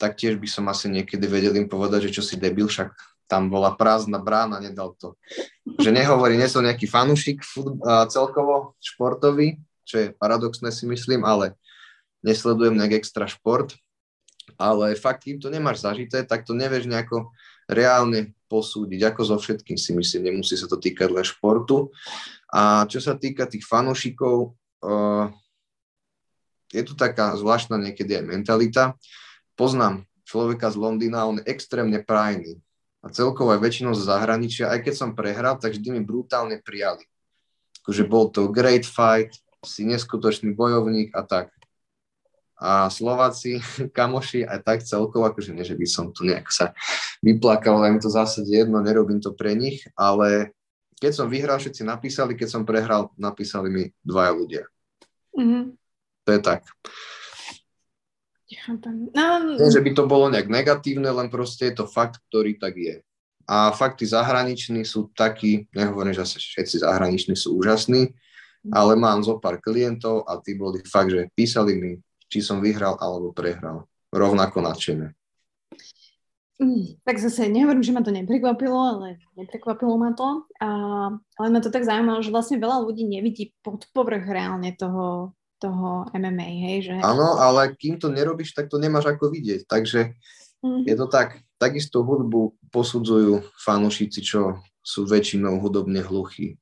tak 0.00 0.18
tiež 0.18 0.40
by 0.40 0.48
som 0.50 0.66
asi 0.66 0.90
niekedy 0.90 1.28
vedel 1.30 1.54
im 1.54 1.70
povedať, 1.70 2.10
že 2.10 2.18
čo 2.18 2.22
si 2.24 2.34
debil, 2.40 2.66
však 2.66 2.90
tam 3.32 3.48
bola 3.48 3.72
prázdna 3.72 4.20
brána, 4.20 4.60
nedal 4.60 4.92
to. 5.00 5.16
Že 5.80 5.96
nehovorí, 5.96 6.36
nie 6.36 6.52
som 6.52 6.60
nejaký 6.60 6.84
fanúšik 6.84 7.40
celkovo 8.12 8.76
športový, 8.76 9.56
čo 9.88 10.04
je 10.04 10.06
paradoxné 10.12 10.68
si 10.68 10.84
myslím, 10.84 11.24
ale 11.24 11.56
nesledujem 12.20 12.76
nejak 12.76 13.00
extra 13.00 13.24
šport, 13.24 13.72
ale 14.60 14.92
fakt, 15.00 15.24
kým 15.24 15.40
to 15.40 15.48
nemáš 15.48 15.80
zažité, 15.80 16.28
tak 16.28 16.44
to 16.44 16.52
nevieš 16.52 16.84
nejako 16.84 17.32
reálne 17.72 18.36
posúdiť, 18.52 19.00
ako 19.00 19.20
so 19.24 19.36
všetkým 19.40 19.80
si 19.80 19.96
myslím, 19.96 20.28
nemusí 20.28 20.60
sa 20.60 20.68
to 20.68 20.76
týkať 20.76 21.08
len 21.08 21.24
športu. 21.24 21.88
A 22.52 22.84
čo 22.84 23.00
sa 23.00 23.16
týka 23.16 23.48
tých 23.48 23.64
fanúšikov, 23.64 24.52
uh, 24.84 25.32
je 26.68 26.82
tu 26.84 26.92
taká 26.92 27.32
zvláštna 27.32 27.80
niekedy 27.80 28.12
aj 28.20 28.24
mentalita. 28.28 28.82
Poznám 29.56 30.04
človeka 30.28 30.68
z 30.68 30.76
Londýna, 30.76 31.24
on 31.24 31.40
je 31.40 31.48
extrémne 31.48 31.96
prajný. 32.04 32.60
A 33.02 33.10
celkovo 33.10 33.50
aj 33.50 33.60
väčšinou 33.60 33.98
z 33.98 34.06
zahraničia, 34.06 34.70
aj 34.70 34.86
keď 34.86 34.94
som 34.94 35.18
prehral, 35.18 35.58
tak 35.58 35.74
vždy 35.74 35.98
mi 35.98 36.00
brutálne 36.06 36.62
prijali. 36.62 37.02
Akože 37.82 38.06
bol 38.06 38.30
to 38.30 38.46
great 38.46 38.86
fight, 38.86 39.34
si 39.66 39.82
neskutočný 39.82 40.54
bojovník 40.54 41.10
a 41.14 41.26
tak 41.26 41.50
a 42.62 42.86
Slováci, 42.86 43.58
kamoši 43.98 44.46
aj 44.46 44.58
tak 44.62 44.78
celkovo, 44.86 45.26
akože 45.26 45.50
nie, 45.50 45.66
že 45.66 45.74
by 45.74 45.86
som 45.90 46.14
tu 46.14 46.22
nejak 46.22 46.46
sa 46.54 46.70
vyplakal, 47.18 47.82
ale 47.82 47.98
mi 47.98 47.98
to 47.98 48.06
zase 48.06 48.46
jedno, 48.46 48.78
nerobím 48.78 49.18
to 49.18 49.34
pre 49.34 49.58
nich, 49.58 49.82
ale 49.98 50.54
keď 51.02 51.12
som 51.18 51.26
vyhral, 51.26 51.58
všetci 51.58 51.82
napísali, 51.82 52.38
keď 52.38 52.48
som 52.48 52.62
prehral, 52.62 53.10
napísali 53.18 53.68
mi 53.74 53.84
dvaja 54.06 54.30
ľudia. 54.30 54.64
Mm-hmm. 55.34 55.62
To 56.22 56.30
je 56.30 56.40
tak. 56.40 56.62
No... 59.12 59.56
Nie, 59.56 59.70
že 59.72 59.80
by 59.80 59.90
to 59.96 60.04
bolo 60.08 60.32
nejak 60.32 60.48
negatívne, 60.48 61.08
len 61.08 61.28
proste 61.28 61.72
je 61.72 61.82
to 61.82 61.86
fakt, 61.88 62.20
ktorý 62.30 62.56
tak 62.56 62.76
je. 62.76 63.00
A 63.46 63.74
fakty 63.74 64.06
zahraniční 64.06 64.86
sú 64.86 65.10
takí, 65.12 65.66
nehovorím, 65.74 66.14
že 66.14 66.24
všetci 66.24 66.86
zahraniční 66.86 67.34
sú 67.34 67.58
úžasní, 67.58 68.14
ale 68.70 68.94
mám 68.94 69.26
zo 69.26 69.42
pár 69.42 69.58
klientov 69.58 70.22
a 70.30 70.38
tí 70.38 70.54
boli 70.54 70.78
fakt, 70.86 71.10
že 71.10 71.26
písali 71.34 71.74
mi 71.74 71.92
či 72.32 72.40
som 72.40 72.64
vyhral 72.64 72.96
alebo 72.96 73.36
prehral. 73.36 73.84
Rovnako 74.08 74.64
nadšené. 74.64 75.12
Mm, 76.56 76.96
tak 77.04 77.20
zase 77.20 77.52
nehovorím, 77.52 77.84
že 77.84 77.92
ma 77.92 78.00
to 78.00 78.08
neprekvapilo, 78.08 78.78
ale 78.96 79.20
neprekvapilo 79.36 80.00
ma 80.00 80.16
to. 80.16 80.48
A, 80.64 80.68
ale 81.12 81.48
ma 81.52 81.60
to 81.60 81.68
tak 81.68 81.84
zaujímalo, 81.84 82.24
že 82.24 82.32
vlastne 82.32 82.56
veľa 82.56 82.88
ľudí 82.88 83.04
nevidí 83.04 83.52
pod 83.60 83.84
povrch 83.92 84.24
reálne 84.24 84.72
toho, 84.72 85.36
toho 85.62 86.10
MMA, 86.10 86.50
hej? 86.66 86.78
Že... 86.90 86.94
Áno, 87.06 87.38
ale 87.38 87.78
kým 87.78 88.02
to 88.02 88.10
nerobíš, 88.10 88.58
tak 88.58 88.66
to 88.66 88.82
nemáš 88.82 89.06
ako 89.06 89.30
vidieť. 89.30 89.70
Takže 89.70 90.18
mm-hmm. 90.66 90.82
je 90.90 90.94
to 90.98 91.06
tak. 91.06 91.38
Takisto 91.62 92.02
hudbu 92.02 92.58
posudzujú 92.74 93.46
fanúšici, 93.62 94.18
čo 94.18 94.58
sú 94.82 95.06
väčšinou 95.06 95.62
hudobne 95.62 96.02
hluchí. 96.02 96.58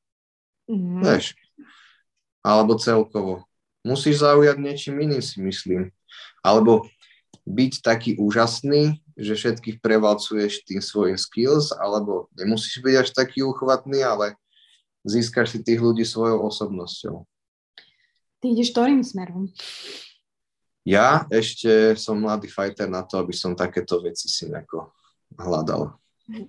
Mm-hmm. 0.69 1.01
Vieš? 1.01 1.33
Alebo 2.45 2.77
celkovo 2.77 3.49
musíš 3.81 4.21
zaujať 4.21 4.57
niečím 4.61 5.01
iným, 5.01 5.25
si 5.25 5.41
myslím. 5.41 5.89
Alebo 6.45 6.85
byť 7.49 7.73
taký 7.81 8.11
úžasný, 8.21 9.01
že 9.17 9.37
všetkých 9.37 9.81
prevalcuješ 9.81 10.65
tým 10.69 10.81
svojim 10.81 11.17
skills, 11.17 11.73
alebo 11.73 12.29
nemusíš 12.37 12.81
byť 12.85 12.95
až 13.01 13.09
taký 13.13 13.45
uchvatný, 13.45 14.05
ale 14.05 14.37
získaš 15.05 15.57
si 15.57 15.59
tých 15.65 15.81
ľudí 15.81 16.05
svojou 16.05 16.45
osobnosťou. 16.45 17.25
Ty 18.41 18.47
ideš 18.51 18.73
ktorým 18.73 19.05
smerom? 19.05 19.53
Ja 20.89 21.29
ešte 21.29 21.93
som 22.01 22.25
mladý 22.25 22.49
fighter 22.49 22.89
na 22.89 23.05
to, 23.05 23.21
aby 23.21 23.37
som 23.37 23.53
takéto 23.53 24.01
veci 24.01 24.33
si 24.33 24.49
nejako 24.49 24.91
hľadal. 25.37 26.01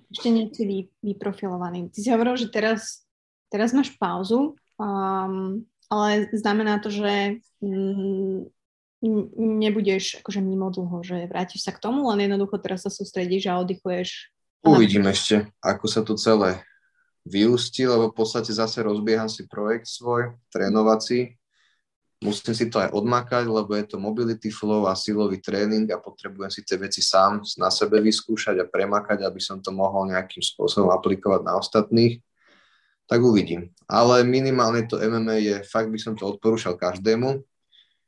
Ešte 0.08 0.28
nie 0.32 0.48
si 0.48 0.64
vy, 0.64 0.78
vyprofilovaný. 1.04 1.92
Ty 1.92 1.98
si 2.00 2.08
hovoril, 2.08 2.40
že 2.40 2.48
teraz, 2.48 3.04
teraz 3.52 3.76
máš 3.76 3.92
pauzu. 4.00 4.56
Um, 4.80 5.68
ale 5.92 6.32
znamená 6.32 6.80
to, 6.80 6.88
že 6.88 7.44
mm, 7.60 8.48
nebudeš 9.36 10.24
akože 10.24 10.40
mimo 10.40 10.72
dlho, 10.72 11.04
že 11.04 11.28
vrátiš 11.28 11.68
sa 11.68 11.74
k 11.74 11.82
tomu, 11.82 12.08
len 12.08 12.24
jednoducho 12.24 12.56
teraz 12.56 12.86
sa 12.86 12.90
sústredíš 12.90 13.50
a 13.50 13.60
oddychuješ. 13.60 14.32
Uvidím 14.62 15.10
ešte, 15.10 15.50
ako 15.60 15.86
sa 15.90 16.00
to 16.06 16.14
celé 16.14 16.62
vyústi, 17.26 17.84
lebo 17.84 18.14
v 18.14 18.16
podstate 18.16 18.54
zase 18.54 18.80
rozbieham 18.80 19.26
si 19.26 19.44
projekt 19.50 19.90
svoj, 19.90 20.38
trénovací. 20.54 21.34
Musím 22.22 22.54
si 22.54 22.70
to 22.70 22.78
aj 22.78 22.94
odmakať, 22.94 23.50
lebo 23.50 23.74
je 23.74 23.82
to 23.82 23.98
mobility 23.98 24.48
flow 24.48 24.86
a 24.86 24.94
silový 24.94 25.42
tréning 25.42 25.90
a 25.90 25.98
potrebujem 25.98 26.54
si 26.54 26.62
tie 26.62 26.78
veci 26.78 27.02
sám 27.02 27.42
na 27.58 27.66
sebe 27.66 27.98
vyskúšať 27.98 28.62
a 28.62 28.70
premakať, 28.70 29.26
aby 29.26 29.42
som 29.42 29.58
to 29.58 29.74
mohol 29.74 30.06
nejakým 30.06 30.38
spôsobom 30.38 30.94
aplikovať 30.94 31.42
na 31.42 31.58
ostatných 31.58 32.22
tak 33.12 33.20
uvidím. 33.20 33.68
Ale 33.84 34.24
minimálne 34.24 34.88
to 34.88 34.96
MMA 34.96 35.36
je, 35.44 35.56
fakt 35.68 35.92
by 35.92 36.00
som 36.00 36.16
to 36.16 36.24
odporúčal 36.24 36.80
každému, 36.80 37.44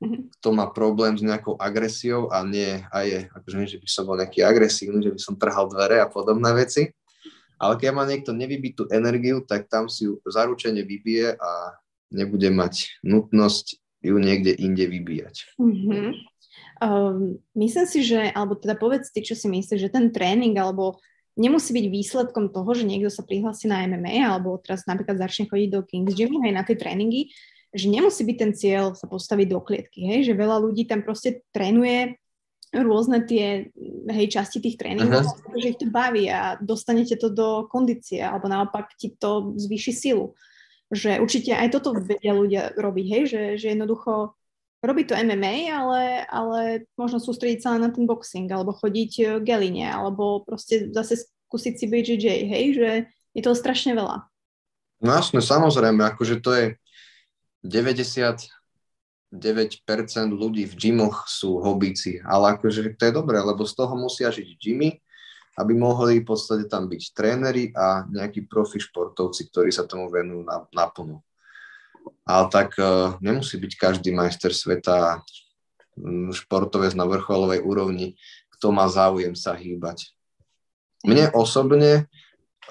mhm. 0.01 0.33
kto 0.41 0.49
má 0.57 0.73
problém 0.73 1.13
s 1.13 1.21
nejakou 1.21 1.61
agresiou 1.61 2.33
a 2.33 2.41
nie, 2.41 2.81
a 2.89 3.05
je, 3.05 3.29
akože 3.29 3.57
nie, 3.61 3.69
že 3.69 3.83
by 3.85 3.89
som 3.93 4.09
bol 4.09 4.17
nejaký 4.17 4.41
agresívny, 4.41 5.05
že 5.05 5.13
by 5.13 5.21
som 5.21 5.37
trhal 5.37 5.69
dvere 5.69 6.01
a 6.01 6.09
podobné 6.09 6.49
veci, 6.57 6.89
ale 7.61 7.77
keď 7.77 7.91
má 7.93 8.09
niekto 8.09 8.33
nevybitú 8.33 8.89
energiu, 8.89 9.45
tak 9.45 9.69
tam 9.69 9.93
si 9.93 10.09
ju 10.09 10.19
zaručene 10.25 10.81
vybije 10.81 11.37
a 11.37 11.77
nebude 12.09 12.49
mať 12.49 13.05
nutnosť 13.05 13.84
ju 14.05 14.17
niekde 14.21 14.53
inde 14.53 14.85
vybíjať. 14.85 15.57
Mm-hmm. 15.57 16.09
Um, 16.85 17.41
myslím 17.57 17.87
si, 17.89 18.05
že, 18.05 18.29
alebo 18.37 18.55
teda 18.61 18.77
povedz 18.77 19.09
ty, 19.09 19.25
čo 19.25 19.33
si 19.33 19.49
myslíš, 19.49 19.89
že 19.89 19.95
ten 19.95 20.13
tréning 20.13 20.53
alebo 20.61 21.01
nemusí 21.35 21.73
byť 21.75 21.87
výsledkom 21.89 22.53
toho, 22.53 22.71
že 22.77 22.85
niekto 22.87 23.11
sa 23.11 23.25
prihlási 23.25 23.67
na 23.67 23.83
MMA 23.89 24.23
alebo 24.23 24.61
teraz 24.61 24.87
napríklad 24.87 25.19
začne 25.19 25.49
chodiť 25.51 25.69
do 25.73 25.81
Kings 25.83 26.15
Gymu 26.15 26.45
aj 26.45 26.53
na 26.55 26.63
tie 26.63 26.77
tréningy, 26.79 27.33
že 27.75 27.91
nemusí 27.91 28.23
byť 28.23 28.37
ten 28.39 28.53
cieľ 28.55 28.95
sa 28.95 29.11
postaviť 29.11 29.47
do 29.51 29.59
klietky, 29.59 30.07
hej, 30.07 30.31
že 30.31 30.39
veľa 30.39 30.63
ľudí 30.63 30.87
tam 30.87 31.03
proste 31.03 31.43
trénuje 31.51 32.21
rôzne 32.75 33.23
tie 33.23 33.71
hej, 34.11 34.27
časti 34.31 34.59
tých 34.59 34.79
tréningov, 34.79 35.27
uh-huh. 35.27 35.39
pretože 35.47 35.71
ich 35.75 35.79
to 35.79 35.87
baví 35.91 36.27
a 36.27 36.59
dostanete 36.59 37.15
to 37.15 37.31
do 37.31 37.71
kondície 37.71 38.19
alebo 38.19 38.51
naopak 38.51 38.95
ti 38.99 39.15
to 39.15 39.55
zvýši 39.55 39.93
silu. 39.95 40.35
Že 40.95 41.19
určite 41.19 41.51
aj 41.51 41.69
toto 41.75 41.99
vedia 42.09 42.33
ľudia 42.33 42.73
robiť, 42.79 43.07
hej, 43.11 43.23
že, 43.27 43.43
že 43.59 43.67
jednoducho 43.75 44.39
robiť 44.85 45.07
to 45.11 45.15
MMA, 45.17 45.73
ale, 45.73 46.29
ale 46.29 46.61
možno 46.95 47.17
sústrediť 47.17 47.59
sa 47.59 47.81
na 47.81 47.89
ten 47.89 48.05
boxing, 48.05 48.47
alebo 48.53 48.77
chodiť 48.77 49.13
e, 49.17 49.25
geline, 49.41 49.89
alebo 49.89 50.45
proste 50.45 50.93
zase 50.93 51.25
skúsiť 51.49 51.75
si 51.75 51.85
BJJ, 51.89 52.27
hej, 52.45 52.65
že 52.77 52.91
je 53.33 53.41
toho 53.41 53.57
strašne 53.57 53.97
veľa. 53.97 54.29
No 55.01 55.11
jasne, 55.17 55.41
samozrejme, 55.41 56.05
akože 56.15 56.41
to 56.45 56.51
je 56.53 56.67
90%, 57.65 58.53
ľudí 60.31 60.65
v 60.69 60.75
gymoch 60.77 61.25
sú 61.27 61.59
hobíci, 61.65 62.21
ale 62.23 62.57
akože 62.57 62.95
to 63.01 63.03
je 63.09 63.13
dobré, 63.13 63.41
lebo 63.41 63.65
z 63.65 63.75
toho 63.75 63.97
musia 63.97 64.29
žiť 64.29 64.49
gymy, 64.61 65.01
aby 65.55 65.73
mohli 65.75 66.21
v 66.21 66.27
podstate 66.27 66.67
tam 66.67 66.91
byť 66.91 67.03
tréneri 67.15 67.71
a 67.75 68.03
nejakí 68.11 68.47
profi 68.51 68.83
športovci, 68.83 69.51
ktorí 69.51 69.71
sa 69.71 69.87
tomu 69.87 70.11
venujú 70.11 70.43
naplno. 70.75 71.23
Ale 72.27 72.45
tak 72.51 72.75
uh, 72.77 73.17
nemusí 73.23 73.57
byť 73.57 73.73
každý 73.79 74.11
majster 74.11 74.51
sveta 74.51 75.23
športovec 76.35 76.91
na 76.99 77.07
vrcholovej 77.07 77.63
úrovni, 77.63 78.19
kto 78.59 78.75
má 78.75 78.91
záujem 78.91 79.39
sa 79.39 79.55
hýbať. 79.55 80.11
Mne 81.07 81.31
osobne, 81.37 82.11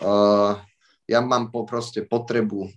uh, 0.04 0.60
ja 1.08 1.20
mám 1.24 1.54
po 1.54 1.64
proste 1.64 2.04
potrebu 2.04 2.68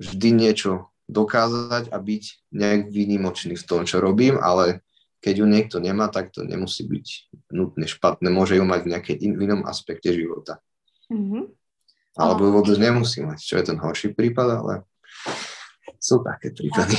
vždy 0.00 0.28
niečo 0.32 0.88
dokázať 1.10 1.90
a 1.90 1.98
byť 1.98 2.24
nejak 2.54 2.82
výnimočný 2.88 3.58
v 3.58 3.66
tom, 3.66 3.82
čo 3.84 3.98
robím, 3.98 4.38
ale 4.38 4.80
keď 5.20 5.34
ju 5.44 5.46
niekto 5.46 5.76
nemá, 5.78 6.08
tak 6.08 6.32
to 6.32 6.42
nemusí 6.42 6.88
byť 6.88 7.06
nutne 7.52 7.84
špatné. 7.84 8.32
Môže 8.32 8.56
ju 8.56 8.64
mať 8.64 8.80
v 8.84 8.90
nejakej 8.96 9.16
in, 9.20 9.32
v 9.36 9.40
inom 9.44 9.62
aspekte 9.68 10.10
života. 10.16 10.64
Mm-hmm. 11.12 11.44
Alebo 12.16 12.40
ju 12.48 12.50
vôbec 12.56 12.76
nemusí 12.80 13.22
mať, 13.22 13.38
čo 13.38 13.54
je 13.60 13.64
ten 13.70 13.78
horší 13.78 14.16
prípad, 14.16 14.48
ale 14.64 14.74
sú 16.00 16.24
také 16.24 16.50
prípady. 16.50 16.96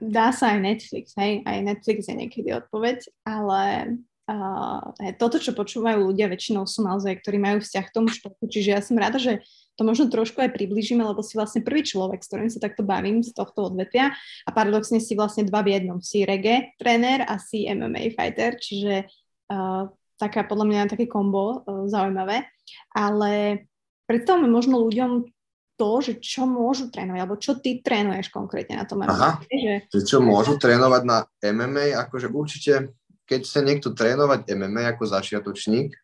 Dá 0.00 0.32
sa 0.32 0.56
aj 0.56 0.58
Netflix, 0.64 1.12
hej? 1.20 1.44
Aj 1.44 1.60
Netflix 1.60 2.08
je 2.08 2.16
niekedy 2.16 2.50
odpoveď, 2.56 3.04
ale 3.28 3.94
uh, 4.26 4.80
toto, 5.20 5.36
čo 5.36 5.52
počúvajú 5.52 6.08
ľudia, 6.08 6.32
väčšinou 6.32 6.64
sú 6.64 6.80
naozaj, 6.82 7.20
ktorí 7.20 7.36
majú 7.36 7.58
vzťah 7.60 7.84
k 7.84 7.94
tomu 7.94 8.08
športu. 8.08 8.48
Čiže 8.48 8.70
ja 8.72 8.80
som 8.80 8.96
rada, 8.96 9.20
že 9.20 9.44
to 9.74 9.82
možno 9.82 10.06
trošku 10.06 10.38
aj 10.38 10.54
približíme, 10.54 11.02
lebo 11.02 11.18
si 11.20 11.34
vlastne 11.34 11.66
prvý 11.66 11.82
človek, 11.82 12.22
s 12.22 12.30
ktorým 12.30 12.50
sa 12.50 12.62
takto 12.62 12.86
bavím 12.86 13.26
z 13.26 13.34
tohto 13.34 13.74
odvetvia 13.74 14.14
a 14.46 14.50
paradoxne 14.54 15.02
si 15.02 15.18
vlastne 15.18 15.46
dva 15.50 15.66
v 15.66 15.78
jednom. 15.78 15.98
Si 15.98 16.22
reggae 16.22 16.78
tréner 16.78 17.26
a 17.26 17.42
si 17.42 17.66
MMA 17.66 18.14
fighter, 18.14 18.54
čiže 18.54 19.10
uh, 19.50 19.90
taká 20.14 20.46
podľa 20.46 20.66
mňa 20.70 20.92
také 20.94 21.10
kombo 21.10 21.66
uh, 21.66 21.90
zaujímavé. 21.90 22.46
Ale 22.94 23.66
predstavme 24.06 24.46
možno 24.46 24.78
ľuďom 24.78 25.26
to, 25.74 25.90
že 26.06 26.12
čo 26.22 26.46
môžu 26.46 26.86
trénovať, 26.86 27.18
alebo 27.18 27.34
čo 27.34 27.58
ty 27.58 27.82
trénuješ 27.82 28.30
konkrétne 28.30 28.78
na 28.78 28.86
tom 28.86 29.02
MMA. 29.02 29.10
Aha, 29.10 29.42
že... 29.42 29.90
čo 30.06 30.22
môžu 30.22 30.54
trénovať 30.54 31.02
na 31.02 31.26
MMA, 31.42 31.98
akože 31.98 32.30
určite, 32.30 32.94
keď 33.26 33.40
chce 33.42 33.60
niekto 33.66 33.90
trénovať 33.90 34.46
MMA 34.54 34.94
ako 34.94 35.10
začiatočník, 35.10 35.98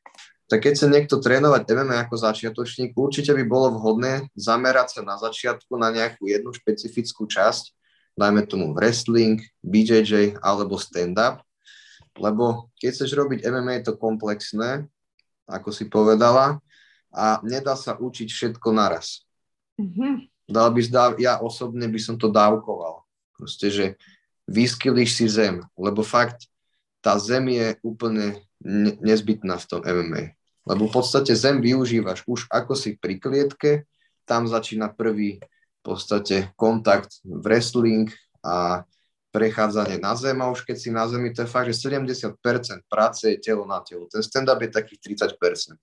tak 0.51 0.67
keď 0.67 0.75
sa 0.75 0.91
niekto 0.91 1.23
trénovať 1.23 1.63
MMA 1.63 2.11
ako 2.11 2.19
začiatočník, 2.19 2.99
určite 2.99 3.31
by 3.31 3.47
bolo 3.47 3.71
vhodné 3.79 4.27
zamerať 4.35 4.99
sa 4.99 5.01
na 5.07 5.15
začiatku 5.15 5.79
na 5.79 5.95
nejakú 5.95 6.27
jednu 6.27 6.51
špecifickú 6.51 7.31
časť, 7.31 7.71
dajme 8.19 8.43
tomu 8.51 8.75
wrestling, 8.75 9.39
BJJ 9.63 10.43
alebo 10.43 10.75
stand-up, 10.75 11.47
lebo 12.19 12.67
keď 12.83 12.91
chceš 12.91 13.15
robiť 13.15 13.47
MMA, 13.47 13.79
je 13.79 13.95
to 13.95 13.95
komplexné, 13.95 14.91
ako 15.47 15.71
si 15.71 15.87
povedala, 15.87 16.59
a 17.15 17.39
nedá 17.47 17.79
sa 17.79 17.95
učiť 17.95 18.27
všetko 18.27 18.75
naraz. 18.75 19.23
Mm-hmm. 19.79 20.27
Dal 20.51 20.75
by, 20.75 20.83
ja 21.23 21.39
osobne 21.39 21.87
by 21.87 22.01
som 22.03 22.19
to 22.19 22.27
dávkoval. 22.27 23.07
Proste, 23.39 23.71
že 23.71 23.87
vyskylíš 24.51 25.11
si 25.15 25.27
zem, 25.31 25.63
lebo 25.79 26.03
fakt 26.03 26.51
tá 26.99 27.15
zem 27.23 27.55
je 27.55 27.67
úplne 27.87 28.43
nezbytná 29.01 29.57
v 29.63 29.69
tom 29.71 29.81
MMA. 29.81 30.40
Lebo 30.71 30.87
v 30.87 31.03
podstate 31.03 31.35
zem 31.35 31.59
využívaš 31.59 32.23
už 32.31 32.47
ako 32.47 32.79
si 32.79 32.95
pri 32.95 33.19
klietke, 33.19 33.91
tam 34.23 34.47
začína 34.47 34.95
prvý 34.95 35.43
v 35.43 35.83
podstate 35.83 36.55
kontakt, 36.55 37.19
wrestling 37.27 38.15
a 38.47 38.87
prechádzanie 39.35 39.99
na 39.99 40.15
zem 40.15 40.39
a 40.39 40.51
už 40.51 40.63
keď 40.63 40.77
si 40.79 40.91
na 40.95 41.07
zemi, 41.11 41.35
to 41.35 41.43
je 41.43 41.51
fakt, 41.51 41.67
že 41.71 41.91
70% 41.91 42.39
práce 42.87 43.27
je 43.27 43.39
telo 43.43 43.67
na 43.67 43.83
telo. 43.83 44.07
Ten 44.07 44.23
stand-up 44.23 44.63
je 44.63 44.71
takých 44.71 45.19
30%. 45.19 45.75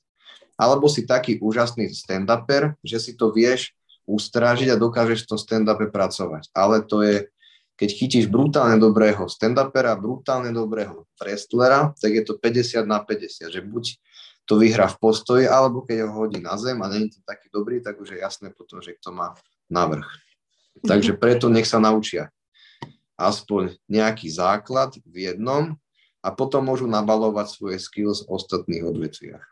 Alebo 0.56 0.88
si 0.88 1.04
taký 1.04 1.40
úžasný 1.40 1.92
stand-uper, 1.92 2.76
že 2.84 2.98
si 3.00 3.12
to 3.16 3.32
vieš 3.36 3.76
ustrážiť 4.08 4.72
a 4.72 4.80
dokážeš 4.80 5.28
to 5.28 5.36
stand-upe 5.36 5.92
pracovať. 5.92 6.48
Ale 6.56 6.84
to 6.84 7.04
je, 7.04 7.28
keď 7.76 7.90
chytíš 7.92 8.26
brutálne 8.32 8.80
dobrého 8.80 9.28
stand-upera, 9.28 10.00
brutálne 10.00 10.52
dobrého 10.52 11.08
wrestlera, 11.20 11.92
tak 12.00 12.12
je 12.16 12.24
to 12.24 12.40
50 12.40 12.88
na 12.88 13.00
50, 13.04 13.52
že 13.52 13.62
buď 13.64 14.00
to 14.48 14.56
vyhrá 14.56 14.88
v 14.88 14.98
postoji, 14.98 15.44
alebo 15.44 15.84
keď 15.84 16.08
ho 16.08 16.24
hodí 16.24 16.40
na 16.40 16.56
zem 16.56 16.80
a 16.80 16.88
není 16.88 17.12
to 17.12 17.20
taký 17.28 17.52
dobrý, 17.52 17.84
tak 17.84 18.00
už 18.00 18.16
je 18.16 18.24
jasné 18.24 18.50
potom, 18.56 18.80
že 18.80 18.96
kto 18.96 19.12
má 19.12 19.36
navrh. 19.68 20.08
Takže 20.88 21.20
preto 21.20 21.52
nech 21.52 21.68
sa 21.68 21.84
naučia 21.84 22.32
aspoň 23.18 23.76
nejaký 23.90 24.30
základ 24.30 24.94
v 25.04 25.34
jednom 25.34 25.76
a 26.22 26.30
potom 26.30 26.70
môžu 26.70 26.86
nabalovať 26.86 27.48
svoje 27.50 27.78
skills 27.82 28.24
v 28.24 28.32
ostatných 28.38 28.86
odvetviach. 28.86 29.46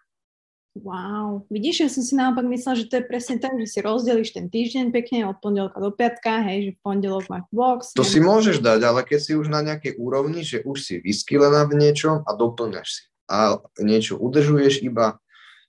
Wow, 0.76 1.48
vidíš, 1.48 1.88
ja 1.88 1.90
som 1.90 2.04
si 2.04 2.14
naopak 2.20 2.44
myslela, 2.52 2.76
že 2.76 2.92
to 2.92 3.00
je 3.00 3.08
presne 3.08 3.40
tak, 3.40 3.56
že 3.56 3.64
si 3.64 3.80
rozdeliš 3.80 4.36
ten 4.36 4.52
týždeň 4.52 4.92
pekne 4.92 5.24
od 5.24 5.40
pondelka 5.40 5.80
do 5.80 5.88
piatka, 5.88 6.44
hej, 6.44 6.68
že 6.68 6.72
v 6.76 6.80
pondelok 6.84 7.32
máš 7.32 7.48
box. 7.48 7.96
To 7.96 8.04
si 8.04 8.20
môžeš 8.20 8.60
dať, 8.60 8.84
ale 8.84 9.08
keď 9.08 9.20
si 9.24 9.32
už 9.40 9.48
na 9.48 9.64
nejakej 9.64 9.96
úrovni, 9.96 10.44
že 10.44 10.68
už 10.68 10.84
si 10.84 10.96
vyskylená 11.00 11.64
v 11.72 11.80
niečom 11.80 12.28
a 12.28 12.32
doplňaš 12.36 12.88
si 12.92 13.04
a 13.26 13.60
niečo 13.82 14.18
udržuješ 14.22 14.86
iba 14.86 15.18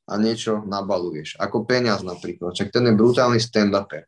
a 0.07 0.13
niečo 0.21 0.63
nabaluješ. 0.63 1.37
Ako 1.41 1.67
peniaz 1.67 2.07
napríklad. 2.07 2.55
Čak 2.55 2.71
ten 2.71 2.87
je 2.87 2.95
brutálny 2.95 3.43
stand-uper. 3.43 4.07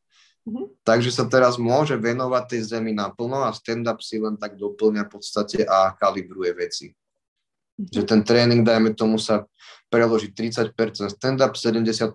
Mm-hmm. 0.48 0.80
Takže 0.86 1.10
sa 1.12 1.26
teraz 1.26 1.58
môže 1.60 1.98
venovať 1.98 2.44
tej 2.56 2.60
zemi 2.76 2.94
naplno 2.94 3.44
a 3.44 3.52
stand-up 3.52 4.00
si 4.00 4.16
len 4.16 4.38
tak 4.38 4.56
doplňa 4.56 5.04
v 5.04 5.10
podstate 5.10 5.60
a 5.66 5.92
kalibruje 5.98 6.52
veci. 6.54 6.86
Mm-hmm. 6.88 7.92
Že 7.92 8.02
ten 8.06 8.20
tréning, 8.22 8.62
dajme 8.62 8.94
tomu, 8.94 9.18
sa 9.18 9.44
preloží 9.90 10.30
30% 10.30 10.72
stand-up, 11.10 11.58
70% 11.58 12.14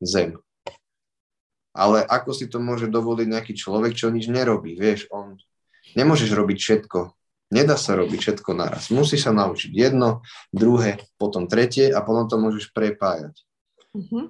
zem. 0.00 0.40
Ale 1.74 2.06
ako 2.06 2.30
si 2.30 2.46
to 2.46 2.62
môže 2.62 2.86
dovoliť 2.86 3.26
nejaký 3.26 3.52
človek, 3.58 3.98
čo 3.98 4.08
nič 4.08 4.30
nerobí, 4.30 4.78
vieš, 4.78 5.10
on 5.10 5.34
nemôžeš 5.98 6.30
robiť 6.30 6.58
všetko. 6.58 7.00
Nedá 7.54 7.78
sa 7.78 7.94
robiť 7.94 8.18
všetko 8.18 8.50
naraz. 8.50 8.90
Musíš 8.90 9.30
sa 9.30 9.32
naučiť 9.32 9.70
jedno, 9.70 10.26
druhé, 10.50 10.98
potom 11.14 11.46
tretie 11.46 11.86
a 11.86 12.02
potom 12.02 12.26
to 12.26 12.34
môžeš 12.34 12.74
prepájať. 12.74 13.38
Mm-hmm. 13.94 14.24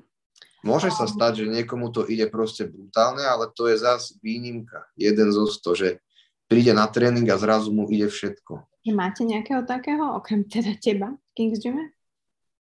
Môže 0.65 0.93
sa 0.93 1.09
stať, 1.09 1.45
že 1.45 1.47
niekomu 1.49 1.89
to 1.89 2.05
ide 2.05 2.29
proste 2.29 2.69
brutálne, 2.69 3.25
ale 3.25 3.49
to 3.49 3.69
je 3.73 3.81
zase 3.81 4.21
výnimka. 4.21 4.85
Jeden 5.01 5.33
zo 5.33 5.49
sto, 5.49 5.73
že 5.73 6.05
príde 6.53 6.77
na 6.77 6.85
tréning 6.85 7.25
a 7.33 7.41
zrazu 7.41 7.73
mu 7.73 7.89
ide 7.89 8.13
všetko. 8.13 8.61
Máte 8.93 9.25
nejakého 9.25 9.65
takého, 9.65 10.13
okrem 10.13 10.45
teda 10.45 10.77
teba, 10.77 11.17
Kings 11.33 11.65
Gym? 11.65 11.81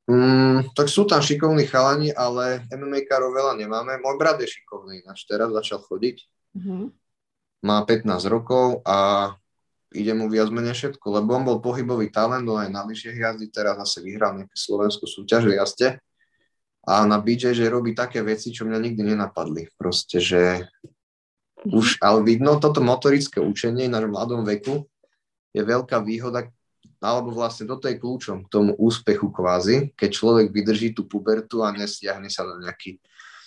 Mm, 0.08 0.72
tak 0.72 0.88
sú 0.88 1.04
tam 1.04 1.20
šikovní 1.20 1.68
chalani, 1.68 2.08
ale 2.12 2.64
MMA-károv 2.72 3.32
veľa 3.32 3.52
nemáme. 3.60 4.00
Môj 4.00 4.16
brat 4.16 4.40
je 4.40 4.48
šikovný, 4.48 5.04
náš 5.04 5.28
teraz 5.28 5.52
začal 5.52 5.84
chodiť. 5.84 6.24
Mm-hmm. 6.56 6.82
Má 7.64 7.76
15 7.84 8.32
rokov 8.32 8.84
a 8.84 9.32
ide 9.94 10.12
mu 10.12 10.26
viac 10.26 10.50
menej 10.50 10.74
všetko, 10.74 11.06
lebo 11.22 11.38
on 11.38 11.46
bol 11.46 11.58
pohybový 11.62 12.10
talent, 12.10 12.44
on 12.50 12.58
aj 12.58 12.70
na 12.74 12.82
lyžiach 12.82 13.14
jazdí, 13.14 13.46
teraz 13.54 13.78
zase 13.86 14.02
vyhral 14.02 14.34
nejakú 14.34 14.58
slovenskú 14.58 15.06
súťaž 15.06 15.46
v 15.46 15.56
jazde 15.56 15.88
a 16.84 17.06
na 17.08 17.16
BJ, 17.16 17.56
že 17.56 17.72
robí 17.72 17.96
také 17.96 18.20
veci, 18.20 18.52
čo 18.52 18.68
mňa 18.68 18.78
nikdy 18.82 19.14
nenapadli. 19.14 19.72
Proste, 19.78 20.20
že 20.20 20.68
už, 21.64 21.96
ale 22.04 22.20
vidno, 22.20 22.60
toto 22.60 22.84
motorické 22.84 23.40
učenie 23.40 23.88
na 23.88 24.04
mladom 24.04 24.44
veku 24.44 24.84
je 25.56 25.64
veľká 25.64 26.02
výhoda, 26.04 26.50
alebo 27.00 27.32
vlastne 27.32 27.64
toto 27.64 27.88
je 27.88 27.96
kľúčom 27.96 28.44
k 28.44 28.52
tomu 28.52 28.76
úspechu 28.76 29.32
kvázi, 29.32 29.96
keď 29.96 30.10
človek 30.12 30.46
vydrží 30.52 30.92
tú 30.92 31.08
pubertu 31.08 31.64
a 31.64 31.72
nestiahne 31.72 32.28
sa 32.28 32.44
na 32.44 32.68
nejaký 32.68 33.00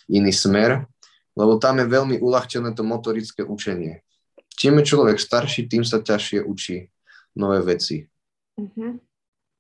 iný 0.10 0.34
smer, 0.34 0.88
lebo 1.38 1.62
tam 1.62 1.78
je 1.78 1.86
veľmi 1.86 2.18
uľahčené 2.18 2.74
to 2.74 2.82
motorické 2.82 3.46
učenie 3.46 4.07
čím 4.58 4.82
je 4.82 4.90
človek 4.90 5.22
starší, 5.22 5.70
tým 5.70 5.86
sa 5.86 6.02
ťažšie 6.02 6.42
učí 6.42 6.90
nové 7.38 7.62
veci. 7.62 8.10
Mm-hmm. 8.58 8.92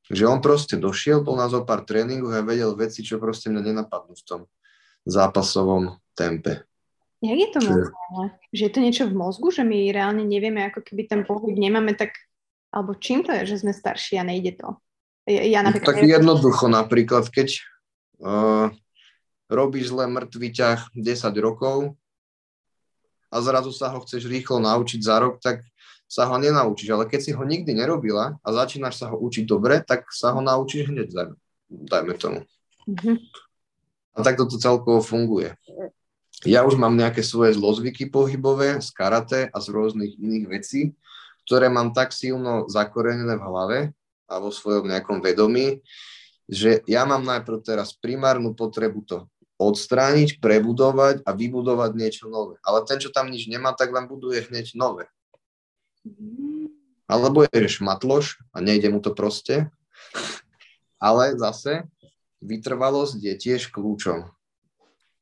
Že 0.09 0.23
on 0.25 0.39
proste 0.41 0.75
došiel, 0.81 1.21
bol 1.21 1.37
na 1.37 1.45
zo 1.45 1.61
pár 1.61 1.85
tréningoch 1.85 2.33
a 2.33 2.41
vedel 2.41 2.73
veci, 2.73 3.05
čo 3.05 3.21
proste 3.21 3.53
mňa 3.53 3.61
nenapadnú 3.61 4.17
v 4.17 4.25
tom 4.25 4.41
zápasovom 5.05 6.01
tempe. 6.17 6.65
Jak 7.21 7.37
je 7.37 7.49
to 7.49 7.59
možné? 7.65 7.85
Že 8.53 8.61
je 8.61 8.71
to 8.73 8.79
niečo 8.81 9.03
v 9.09 9.17
mozgu, 9.17 9.49
že 9.49 9.63
my 9.65 9.89
reálne 9.89 10.21
nevieme, 10.21 10.65
ako 10.69 10.85
keby 10.85 11.09
ten 11.09 11.21
pohyb 11.25 11.57
nemáme 11.57 11.97
tak, 11.97 12.13
alebo 12.69 12.93
čím 12.97 13.25
to 13.25 13.33
je, 13.33 13.57
že 13.57 13.65
sme 13.65 13.73
starší 13.73 14.21
a 14.21 14.27
nejde 14.27 14.57
to? 14.57 14.77
Ja, 15.27 15.65
napríklad... 15.65 15.97
Tak 15.97 16.07
jednoducho 16.07 16.71
napríklad, 16.71 17.25
keď 17.27 17.59
uh, 18.21 18.71
robíš 19.51 19.91
zle 19.91 20.07
mŕtvý 20.07 20.49
ťah 20.55 20.79
10 20.93 21.03
rokov, 21.43 21.99
a 23.27 23.35
zrazu 23.43 23.75
sa 23.75 23.91
ho 23.91 23.99
chceš 24.03 24.27
rýchlo 24.27 24.63
naučiť 24.63 24.99
za 25.03 25.15
rok, 25.19 25.39
tak 25.43 25.67
sa 26.07 26.25
ho 26.31 26.35
nenaučíš. 26.39 26.89
Ale 26.95 27.05
keď 27.05 27.19
si 27.19 27.31
ho 27.35 27.43
nikdy 27.43 27.75
nerobila 27.75 28.39
a 28.39 28.47
začínaš 28.55 29.03
sa 29.03 29.11
ho 29.11 29.19
učiť 29.19 29.43
dobre, 29.43 29.83
tak 29.83 30.07
sa 30.11 30.31
ho 30.31 30.39
naučíš 30.39 30.87
hneď, 30.87 31.11
dajme, 31.11 31.35
dajme 31.67 32.13
tomu. 32.15 32.39
Mm-hmm. 32.87 33.15
A 34.17 34.19
tak 34.23 34.39
toto 34.39 34.55
celkovo 34.57 35.03
funguje. 35.03 35.53
Ja 36.47 36.63
už 36.63 36.79
mám 36.79 36.95
nejaké 36.95 37.25
svoje 37.25 37.57
zlozvyky 37.57 38.07
pohybové 38.07 38.79
z 38.79 38.89
karate 38.93 39.39
a 39.51 39.57
z 39.57 39.67
rôznych 39.73 40.15
iných 40.17 40.45
vecí, 40.47 40.81
ktoré 41.45 41.67
mám 41.67 41.91
tak 41.91 42.15
silno 42.15 42.69
zakorenené 42.71 43.35
v 43.35 43.45
hlave 43.45 43.79
a 44.29 44.33
vo 44.39 44.53
svojom 44.53 44.87
nejakom 44.87 45.19
vedomí, 45.19 45.83
že 46.47 46.85
ja 46.87 47.03
mám 47.03 47.27
najprv 47.27 47.59
teraz 47.65 47.91
primárnu 47.91 48.55
potrebu 48.55 49.03
to 49.03 49.17
odstrániť, 49.57 50.37
prebudovať 50.37 51.25
a 51.25 51.33
vybudovať 51.33 51.91
niečo 51.97 52.25
nové. 52.29 52.61
Ale 52.61 52.85
ten, 52.85 53.01
čo 53.01 53.09
tam 53.09 53.33
nič 53.33 53.49
nemá, 53.49 53.73
tak 53.73 53.89
len 53.89 54.05
buduje 54.05 54.45
hneď 54.45 54.77
nové. 54.77 55.09
Alebo 57.09 57.43
je 57.43 57.65
šmatloš 57.65 58.37
a 58.53 58.61
nejde 58.61 58.93
mu 58.93 59.01
to 59.01 59.17
proste. 59.17 59.69
Ale 61.01 61.33
zase 61.37 61.89
vytrvalosť 62.41 63.17
je 63.17 63.33
tiež 63.33 63.73
kľúčom. 63.73 64.29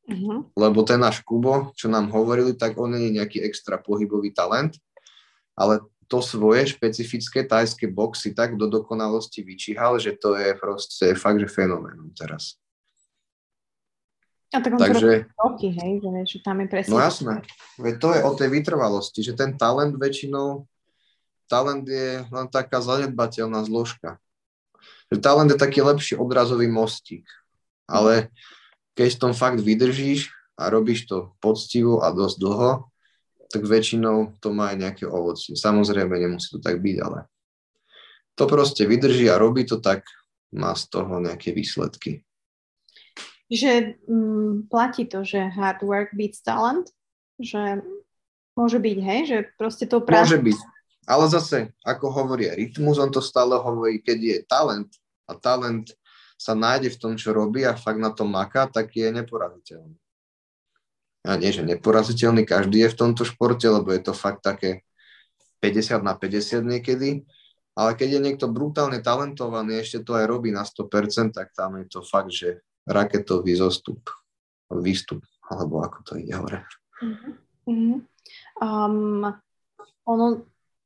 Uh-huh. 0.05 0.45
Lebo 0.53 0.85
ten 0.85 1.01
náš 1.01 1.23
Kubo, 1.25 1.73
čo 1.73 1.89
nám 1.89 2.13
hovorili, 2.13 2.53
tak 2.53 2.77
on 2.77 2.93
nie 2.93 3.09
je 3.09 3.15
nejaký 3.17 3.39
extra 3.41 3.81
pohybový 3.81 4.35
talent, 4.35 4.77
ale 5.57 5.81
to 6.05 6.21
svoje 6.21 6.69
špecifické 6.69 7.41
tajské 7.41 7.89
boxy 7.89 8.37
tak 8.37 8.59
do 8.61 8.69
dokonalosti 8.69 9.41
vyčíhal, 9.41 9.97
že 9.97 10.13
to 10.13 10.37
je 10.37 10.53
proste 10.53 11.17
fakt, 11.17 11.41
že 11.41 11.49
fenoménom 11.49 12.13
teraz. 12.13 12.61
A 14.55 14.63
tak 14.63 14.71
on 14.71 14.79
Takže, 14.79 15.27
roky, 15.35 15.67
hej, 15.75 15.99
že, 15.99 16.09
že 16.23 16.37
tam 16.39 16.63
je 16.63 16.67
presne... 16.71 16.91
No 16.95 17.03
jasné, 17.03 17.43
veď 17.75 17.95
to 17.99 18.09
je 18.15 18.21
o 18.23 18.31
tej 18.31 18.49
vytrvalosti, 18.55 19.19
že 19.19 19.35
ten 19.35 19.59
talent 19.59 19.91
väčšinou, 19.99 20.63
talent 21.51 21.83
je 21.83 22.23
len 22.23 22.47
taká 22.47 22.79
zanedbateľná 22.79 23.67
zložka. 23.67 24.17
Že 25.11 25.19
talent 25.19 25.51
je 25.51 25.59
taký 25.59 25.83
lepší 25.83 26.15
odrazový 26.15 26.71
mostík, 26.71 27.27
ale 27.85 28.31
keď 28.95 29.19
v 29.19 29.21
tom 29.21 29.33
fakt 29.35 29.59
vydržíš 29.59 30.31
a 30.55 30.71
robíš 30.71 31.05
to 31.05 31.35
poctivo 31.43 32.01
a 32.01 32.15
dosť 32.15 32.37
dlho, 32.39 32.71
tak 33.51 33.61
väčšinou 33.61 34.39
to 34.41 34.49
má 34.55 34.73
aj 34.73 34.77
nejaké 34.81 35.05
ovocie. 35.05 35.53
Samozrejme, 35.53 36.15
nemusí 36.15 36.49
to 36.49 36.59
tak 36.63 36.81
byť, 36.81 36.97
ale 37.03 37.29
to 38.35 38.43
proste 38.49 38.83
vydrží 38.83 39.29
a 39.29 39.39
robí 39.39 39.63
to 39.63 39.77
tak, 39.79 40.03
má 40.55 40.71
z 40.73 40.87
toho 40.87 41.19
nejaké 41.21 41.51
výsledky. 41.51 42.24
Že 43.51 44.01
mm, 44.09 44.69
platí 44.69 45.05
to, 45.05 45.21
že 45.21 45.51
hard 45.53 45.85
work 45.85 46.13
beats 46.17 46.41
talent? 46.41 46.89
Že 47.37 47.85
môže 48.57 48.79
byť, 48.81 48.97
hej? 49.01 49.19
Že 49.29 49.37
proste 49.59 49.85
to 49.85 50.01
práve... 50.01 50.25
Môže 50.25 50.41
byť. 50.41 50.59
Ale 51.05 51.25
zase, 51.29 51.69
ako 51.85 52.09
hovorí 52.09 52.49
rytmus, 52.49 52.97
on 52.97 53.13
to 53.13 53.21
stále 53.21 53.53
hovorí, 53.53 54.01
keď 54.01 54.17
je 54.17 54.37
talent 54.49 54.89
a 55.29 55.37
talent 55.37 55.93
sa 56.35 56.57
nájde 56.57 56.97
v 56.97 56.99
tom, 56.99 57.13
čo 57.13 57.31
robí 57.31 57.61
a 57.61 57.77
fakt 57.77 58.01
na 58.01 58.09
tom 58.09 58.33
maká, 58.33 58.65
tak 58.65 58.89
je 58.97 59.07
neporaziteľný. 59.13 59.95
A 61.25 61.37
nie, 61.37 61.53
že 61.53 61.65
neporaziteľný, 61.65 62.45
každý 62.45 62.85
je 62.85 62.93
v 62.93 62.99
tomto 63.01 63.25
športe, 63.25 63.65
lebo 63.65 63.93
je 63.93 64.01
to 64.01 64.13
fakt 64.13 64.41
také 64.45 64.85
50 65.61 66.05
na 66.05 66.13
50 66.13 66.61
niekedy, 66.61 67.25
ale 67.73 67.97
keď 67.97 68.19
je 68.19 68.21
niekto 68.21 68.45
brutálne 68.49 69.01
talentovaný, 69.01 69.81
ešte 69.81 70.05
to 70.05 70.13
aj 70.17 70.25
robí 70.29 70.53
na 70.53 70.61
100%, 70.61 71.33
tak 71.33 71.53
tam 71.57 71.81
je 71.81 71.85
to 71.89 72.01
fakt, 72.05 72.29
že 72.29 72.61
raketový 72.85 73.57
zostup, 73.57 74.09
výstup, 74.69 75.25
alebo 75.49 75.81
ako 75.81 75.97
to 76.05 76.13
ide 76.21 76.33
hore. 76.37 76.61
Mm-hmm. 77.01 77.97
Um, 78.61 79.25
ono, 80.05 80.25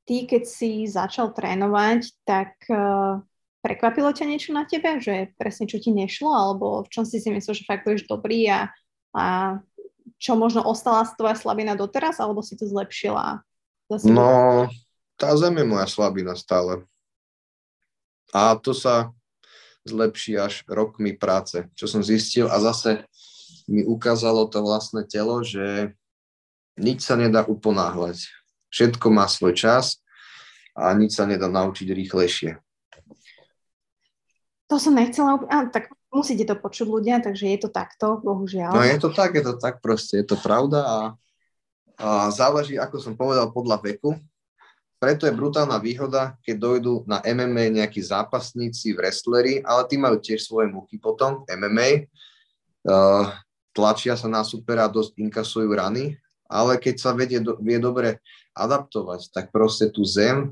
ty, 0.07 0.23
keď 0.23 0.43
si 0.47 0.87
začal 0.87 1.35
trénovať, 1.35 2.23
tak 2.23 2.55
uh, 2.71 3.19
Prekvapilo 3.59 4.15
ťa 4.15 4.23
niečo 4.23 4.55
na 4.55 4.63
tebe, 4.63 5.03
že 5.03 5.35
presne 5.35 5.67
čo 5.67 5.83
ti 5.83 5.91
nešlo, 5.91 6.31
alebo 6.31 6.87
v 6.87 6.91
čom 6.95 7.03
si 7.03 7.19
si 7.19 7.27
myslel, 7.27 7.59
že 7.59 7.67
fakt 7.67 7.83
budeš 7.83 8.07
dobrý 8.07 8.47
a, 8.47 8.71
a 9.11 9.59
čo 10.15 10.39
možno 10.39 10.63
ostala 10.63 11.03
tvoja 11.03 11.35
slabina 11.35 11.75
doteraz, 11.75 12.23
alebo 12.23 12.39
si 12.39 12.55
to 12.55 12.63
zlepšila? 12.63 13.43
Zase... 13.91 14.07
No, 14.07 14.63
tá 15.19 15.35
zem 15.35 15.59
je 15.59 15.65
moja 15.67 15.91
slabina 15.91 16.39
stále. 16.39 16.87
A 18.31 18.55
to 18.55 18.71
sa 18.71 19.11
zlepší 19.87 20.39
až 20.39 20.63
rokmi 20.67 21.15
práce, 21.15 21.67
čo 21.75 21.85
som 21.87 22.03
zistil 22.03 22.51
a 22.51 22.59
zase 22.59 23.07
mi 23.69 23.85
ukázalo 23.85 24.49
to 24.49 24.65
vlastné 24.65 25.05
telo, 25.05 25.45
že 25.45 25.93
nič 26.79 27.05
sa 27.05 27.19
nedá 27.19 27.45
uponáhľať. 27.45 28.25
Všetko 28.73 29.07
má 29.13 29.29
svoj 29.29 29.53
čas 29.53 30.01
a 30.73 30.89
nič 30.95 31.17
sa 31.17 31.29
nedá 31.29 31.45
naučiť 31.51 31.87
rýchlejšie. 31.91 32.51
To 34.69 34.77
som 34.77 34.93
nechcela, 34.93 35.41
á, 35.49 35.65
tak 35.69 35.89
musíte 36.13 36.45
to 36.45 36.53
počuť 36.57 36.85
ľudia, 36.85 37.21
takže 37.21 37.49
je 37.49 37.59
to 37.65 37.69
takto, 37.73 38.21
bohužiaľ. 38.21 38.77
No 38.77 38.85
je 38.85 38.97
to 39.01 39.09
tak, 39.09 39.33
je 39.33 39.43
to 39.45 39.57
tak 39.57 39.81
proste, 39.81 40.21
je 40.21 40.25
to 40.29 40.37
pravda 40.37 40.79
a, 40.85 40.99
a 41.97 42.09
záleží, 42.29 42.77
ako 42.77 43.01
som 43.01 43.13
povedal, 43.17 43.49
podľa 43.49 43.81
veku. 43.81 44.13
Preto 44.99 45.23
je 45.23 45.31
brutálna 45.31 45.79
výhoda, 45.79 46.35
keď 46.43 46.55
dojdú 46.59 46.93
na 47.07 47.23
MMA 47.23 47.71
nejakí 47.71 48.03
zápasníci, 48.03 48.91
wrestleri, 48.91 49.63
ale 49.63 49.87
tí 49.87 49.95
majú 49.95 50.19
tiež 50.19 50.43
svoje 50.43 50.67
muky 50.67 50.99
potom, 50.99 51.47
MMA. 51.47 52.11
Uh, 52.83 53.31
tlačia 53.71 54.19
sa 54.19 54.27
na 54.27 54.43
supera, 54.43 54.91
dosť 54.91 55.15
inkasujú 55.15 55.71
rany, 55.71 56.19
ale 56.51 56.75
keď 56.75 56.95
sa 56.99 57.15
vedie, 57.15 57.39
vie 57.39 57.79
dobre 57.79 58.19
adaptovať, 58.51 59.31
tak 59.31 59.55
proste 59.55 59.87
tú 59.87 60.03
zem 60.03 60.51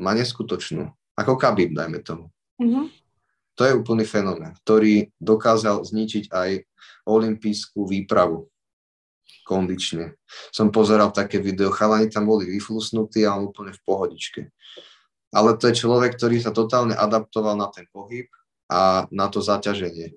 má 0.00 0.16
neskutočnú. 0.16 0.88
Ako 1.18 1.36
Khabib, 1.36 1.76
dajme 1.76 2.00
tomu. 2.00 2.32
Mm-hmm. 2.56 2.84
To 3.58 3.62
je 3.68 3.76
úplný 3.76 4.08
fenomén, 4.08 4.54
ktorý 4.64 5.12
dokázal 5.20 5.84
zničiť 5.84 6.32
aj 6.32 6.62
olimpijskú 7.04 7.84
výpravu 7.84 8.48
kondične. 9.48 10.12
Som 10.52 10.68
pozeral 10.68 11.08
také 11.08 11.40
video, 11.40 11.72
chalani 11.72 12.12
tam 12.12 12.28
boli 12.28 12.44
vyflusnutí 12.52 13.24
a 13.24 13.40
on 13.40 13.48
úplne 13.48 13.72
v 13.72 13.80
pohodičke. 13.80 14.40
Ale 15.32 15.56
to 15.56 15.72
je 15.72 15.80
človek, 15.80 16.20
ktorý 16.20 16.44
sa 16.44 16.52
totálne 16.52 16.92
adaptoval 16.92 17.56
na 17.56 17.72
ten 17.72 17.88
pohyb 17.88 18.28
a 18.68 19.08
na 19.08 19.32
to 19.32 19.40
zaťaženie. 19.40 20.12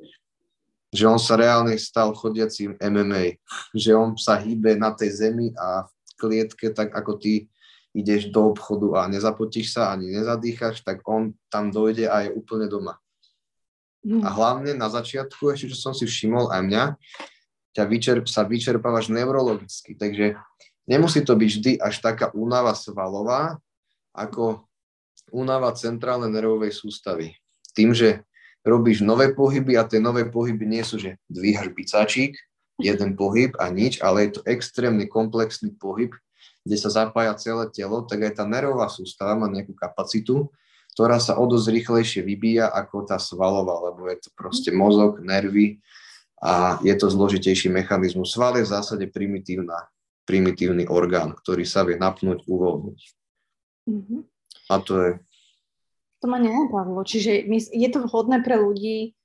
Že 0.92 1.06
on 1.08 1.20
sa 1.24 1.40
reálne 1.40 1.80
stal 1.80 2.12
chodiacím 2.12 2.76
MMA. 2.84 3.40
Že 3.72 3.92
on 3.96 4.10
sa 4.20 4.36
hýbe 4.36 4.76
na 4.76 4.92
tej 4.92 5.16
zemi 5.16 5.56
a 5.56 5.88
v 5.88 6.12
klietke, 6.20 6.76
tak 6.76 6.92
ako 6.92 7.16
ty 7.16 7.48
ideš 7.96 8.32
do 8.32 8.52
obchodu 8.52 9.04
a 9.04 9.12
nezapotíš 9.12 9.76
sa 9.76 9.92
ani 9.92 10.16
nezadýchaš, 10.16 10.84
tak 10.84 11.04
on 11.04 11.36
tam 11.52 11.72
dojde 11.72 12.08
a 12.08 12.28
je 12.28 12.36
úplne 12.36 12.72
doma. 12.72 12.96
A 14.02 14.30
hlavne 14.34 14.74
na 14.74 14.90
začiatku, 14.90 15.54
ešte 15.54 15.76
čo 15.76 15.78
som 15.78 15.94
si 15.94 16.10
všimol 16.10 16.50
aj 16.50 16.62
mňa, 16.66 16.84
ťa 17.72 17.84
vyčerp, 17.88 18.26
sa 18.28 18.44
vyčerpávaš 18.44 19.08
neurologicky, 19.12 19.96
takže 19.96 20.36
nemusí 20.88 21.24
to 21.24 21.36
byť 21.36 21.50
vždy 21.50 21.72
až 21.80 22.04
taká 22.04 22.30
únava 22.36 22.76
svalová, 22.76 23.58
ako 24.12 24.68
únava 25.32 25.72
centrálnej 25.76 26.32
nervovej 26.32 26.76
sústavy. 26.76 27.40
Tým, 27.72 27.96
že 27.96 28.28
robíš 28.68 29.00
nové 29.02 29.32
pohyby 29.32 29.80
a 29.80 29.88
tie 29.88 30.04
nové 30.04 30.28
pohyby 30.28 30.68
nie 30.68 30.84
sú, 30.84 31.00
že 31.00 31.16
dvíhaš 31.32 31.72
bicáčik, 31.72 32.36
jeden 32.82 33.16
pohyb 33.16 33.56
a 33.62 33.72
nič, 33.72 34.04
ale 34.04 34.28
je 34.28 34.40
to 34.40 34.42
extrémne 34.44 35.08
komplexný 35.08 35.72
pohyb, 35.80 36.12
kde 36.68 36.78
sa 36.78 36.92
zapája 36.92 37.34
celé 37.40 37.72
telo, 37.72 38.04
tak 38.04 38.28
aj 38.28 38.44
tá 38.44 38.46
nervová 38.46 38.92
sústava 38.92 39.34
má 39.34 39.48
nejakú 39.48 39.74
kapacitu 39.74 40.52
ktorá 40.92 41.24
sa 41.24 41.40
o 41.40 41.48
dosť 41.48 41.68
rýchlejšie 41.72 42.22
vybíja 42.24 42.68
ako 42.68 43.08
tá 43.08 43.16
svalová, 43.16 43.92
lebo 43.92 44.12
je 44.12 44.28
to 44.28 44.30
proste 44.36 44.76
mozog, 44.76 45.24
nervy 45.24 45.80
a 46.42 46.82
je 46.82 46.96
to 46.98 47.08
zložitejší 47.08 47.70
mechanizmus. 47.70 48.34
Sval 48.34 48.58
je 48.58 48.66
v 48.66 48.74
zásade 48.74 49.06
primitívna, 49.14 49.88
primitívny 50.26 50.90
orgán, 50.90 51.38
ktorý 51.38 51.64
sa 51.64 51.86
vie 51.86 52.02
napnúť, 52.02 52.42
uvoľniť. 52.50 53.02
Mm-hmm. 53.90 54.20
A 54.70 54.76
to 54.82 54.94
je... 54.98 55.10
To 56.22 56.26
ma 56.30 56.38
nenapadlo. 56.38 57.02
Čiže 57.02 57.46
je 57.74 57.90
to 57.90 58.06
vhodné 58.06 58.46
pre 58.46 58.58
ľudí, 58.58 59.18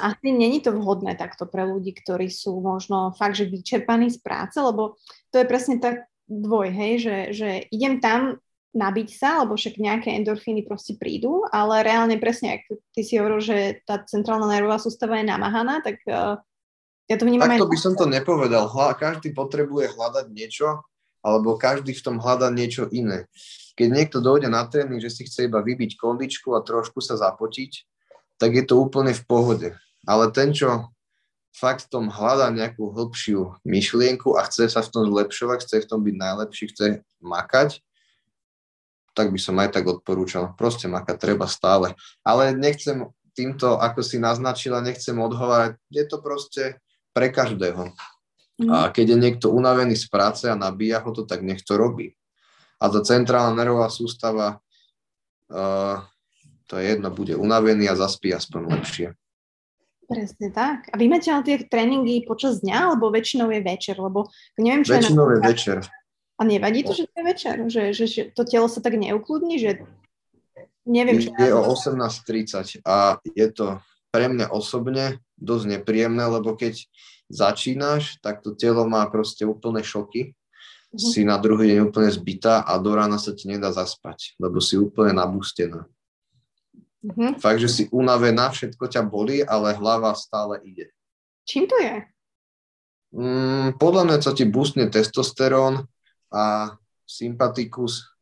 asi 0.00 0.32
není 0.32 0.64
to 0.64 0.72
vhodné 0.72 1.20
takto 1.20 1.44
pre 1.44 1.68
ľudí, 1.68 1.92
ktorí 1.92 2.32
sú 2.32 2.64
možno 2.64 3.12
fakt, 3.12 3.36
že 3.36 3.50
vyčerpaní 3.50 4.08
z 4.08 4.18
práce, 4.24 4.56
lebo 4.56 4.96
to 5.28 5.36
je 5.36 5.46
presne 5.46 5.76
tak 5.76 6.08
dvoj, 6.26 6.72
hej, 6.72 6.92
že, 6.98 7.16
že 7.36 7.48
idem 7.70 8.00
tam 8.00 8.40
nabiť 8.76 9.08
sa, 9.16 9.40
lebo 9.40 9.56
však 9.56 9.80
nejaké 9.80 10.12
endorfíny 10.20 10.68
proste 10.68 11.00
prídu, 11.00 11.48
ale 11.48 11.80
reálne 11.80 12.20
presne, 12.20 12.60
ak 12.60 12.76
ty 12.92 13.00
si 13.00 13.16
hovoril, 13.16 13.40
že 13.40 13.58
tá 13.88 14.04
centrálna 14.04 14.44
nervová 14.52 14.76
sústava 14.76 15.16
je 15.16 15.24
namahaná, 15.24 15.80
tak 15.80 15.96
uh, 16.04 16.36
ja 17.08 17.16
to 17.16 17.24
vnímam 17.24 17.48
Takto 17.48 17.66
aj... 17.66 17.72
by 17.72 17.78
som 17.80 17.94
to 17.96 18.04
nepovedal. 18.04 18.68
Hla, 18.68 18.92
každý 19.00 19.32
potrebuje 19.32 19.96
hľadať 19.96 20.26
niečo, 20.28 20.84
alebo 21.24 21.56
každý 21.56 21.96
v 21.96 22.04
tom 22.04 22.16
hľada 22.20 22.52
niečo 22.52 22.86
iné. 22.92 23.24
Keď 23.80 23.88
niekto 23.88 24.18
dojde 24.20 24.52
na 24.52 24.68
tréning, 24.68 25.00
že 25.00 25.08
si 25.08 25.24
chce 25.24 25.48
iba 25.48 25.64
vybiť 25.64 25.96
kondičku 25.96 26.52
a 26.52 26.60
trošku 26.60 27.00
sa 27.00 27.16
zapotiť, 27.16 27.72
tak 28.36 28.52
je 28.52 28.64
to 28.68 28.76
úplne 28.76 29.16
v 29.16 29.22
pohode. 29.24 29.68
Ale 30.04 30.24
ten, 30.30 30.52
čo 30.52 30.92
fakt 31.56 31.88
v 31.88 31.90
tom 31.96 32.04
hľadá 32.12 32.52
nejakú 32.52 32.92
hĺbšiu 32.92 33.64
myšlienku 33.64 34.36
a 34.36 34.44
chce 34.44 34.68
sa 34.68 34.84
v 34.84 34.92
tom 34.92 35.02
zlepšovať, 35.08 35.58
chce 35.64 35.76
v 35.82 35.88
tom 35.88 36.00
byť 36.04 36.14
najlepší, 36.20 36.64
chce 36.68 36.86
makať, 37.24 37.80
tak 39.16 39.32
by 39.32 39.40
som 39.40 39.56
aj 39.56 39.72
tak 39.72 39.88
odporúčal. 39.88 40.52
Proste 40.60 40.92
makať 40.92 41.16
treba 41.16 41.48
stále. 41.48 41.96
Ale 42.20 42.52
nechcem 42.52 43.08
týmto, 43.32 43.80
ako 43.80 44.04
si 44.04 44.20
naznačila, 44.20 44.84
nechcem 44.84 45.16
odhovárať. 45.16 45.80
Je 45.88 46.04
to 46.04 46.20
proste 46.20 46.76
pre 47.16 47.32
každého. 47.32 47.96
Mm. 48.60 48.68
A 48.68 48.92
keď 48.92 49.16
je 49.16 49.18
niekto 49.20 49.46
unavený 49.52 49.96
z 49.96 50.08
práce 50.12 50.44
a 50.48 50.56
nabíja 50.56 51.00
ho 51.00 51.12
to, 51.16 51.24
tak 51.24 51.40
nech 51.40 51.64
to 51.64 51.80
robí. 51.80 52.12
A 52.76 52.92
tá 52.92 53.00
centrálna 53.00 53.56
nervová 53.56 53.88
sústava, 53.88 54.60
uh, 55.48 56.04
to 56.68 56.76
je 56.76 56.96
jedno, 56.96 57.08
bude 57.08 57.36
unavený 57.36 57.88
a 57.88 57.96
zaspí 57.96 58.32
aspoň 58.32 58.60
lepšie. 58.80 59.08
Presne 60.06 60.54
tak. 60.54 60.86
A 60.92 60.94
vy 61.00 61.10
máte 61.10 61.34
ale 61.34 61.42
tie 61.42 61.56
tréningy 61.66 62.22
počas 62.22 62.62
dňa, 62.62 62.94
alebo 62.94 63.10
väčšinou 63.10 63.50
je 63.50 63.60
večer? 63.64 63.96
Lebo 63.98 64.30
neviem, 64.54 64.86
čo 64.86 64.94
väčšinou 64.94 65.24
je, 65.24 65.28
na... 65.28 65.34
je 65.34 65.42
večer. 65.42 65.76
A 66.36 66.44
nevadí 66.44 66.84
to, 66.84 66.92
že 66.92 67.08
to 67.08 67.14
je 67.16 67.24
večer? 67.24 67.56
Že, 67.64 67.82
že, 67.96 68.04
že 68.04 68.22
to 68.28 68.44
telo 68.44 68.68
sa 68.68 68.84
tak 68.84 69.00
neukludní? 69.00 69.56
Že 69.56 69.70
neviem, 70.84 71.24
čo... 71.24 71.32
Je 71.32 71.52
o 71.52 71.64
18.30 71.64 72.84
a 72.84 73.16
je 73.24 73.46
to 73.48 73.80
pre 74.12 74.28
mňa 74.28 74.52
osobne 74.52 75.20
dosť 75.40 75.80
nepríjemné, 75.80 76.24
lebo 76.28 76.52
keď 76.52 76.84
začínaš, 77.32 78.20
tak 78.20 78.44
to 78.44 78.52
telo 78.52 78.84
má 78.84 79.04
proste 79.08 79.48
úplné 79.48 79.80
šoky. 79.80 80.32
Mm-hmm. 80.92 81.10
Si 81.12 81.20
na 81.26 81.36
druhý 81.36 81.74
deň 81.74 81.90
úplne 81.90 82.08
zbytá 82.08 82.62
a 82.62 82.78
do 82.78 82.94
rána 82.94 83.18
sa 83.18 83.34
ti 83.34 83.50
nedá 83.50 83.74
zaspať, 83.74 84.38
lebo 84.40 84.62
si 84.62 84.78
úplne 84.78 85.18
nabustená. 85.18 85.84
Mm-hmm. 87.04 87.42
Fakt, 87.42 87.60
že 87.60 87.68
si 87.68 87.82
unavená, 87.92 88.52
všetko 88.52 88.84
ťa 88.86 89.02
bolí, 89.04 89.42
ale 89.42 89.76
hlava 89.76 90.14
stále 90.14 90.62
ide. 90.62 90.92
Čím 91.44 91.64
to 91.68 91.76
je? 91.78 91.94
Mm, 93.14 93.78
podľa 93.78 94.02
mňa 94.06 94.16
sa 94.22 94.32
ti 94.34 94.44
boostne 94.44 94.90
testosterón 94.90 95.86
a 96.36 96.76
sympatikus 97.08 98.12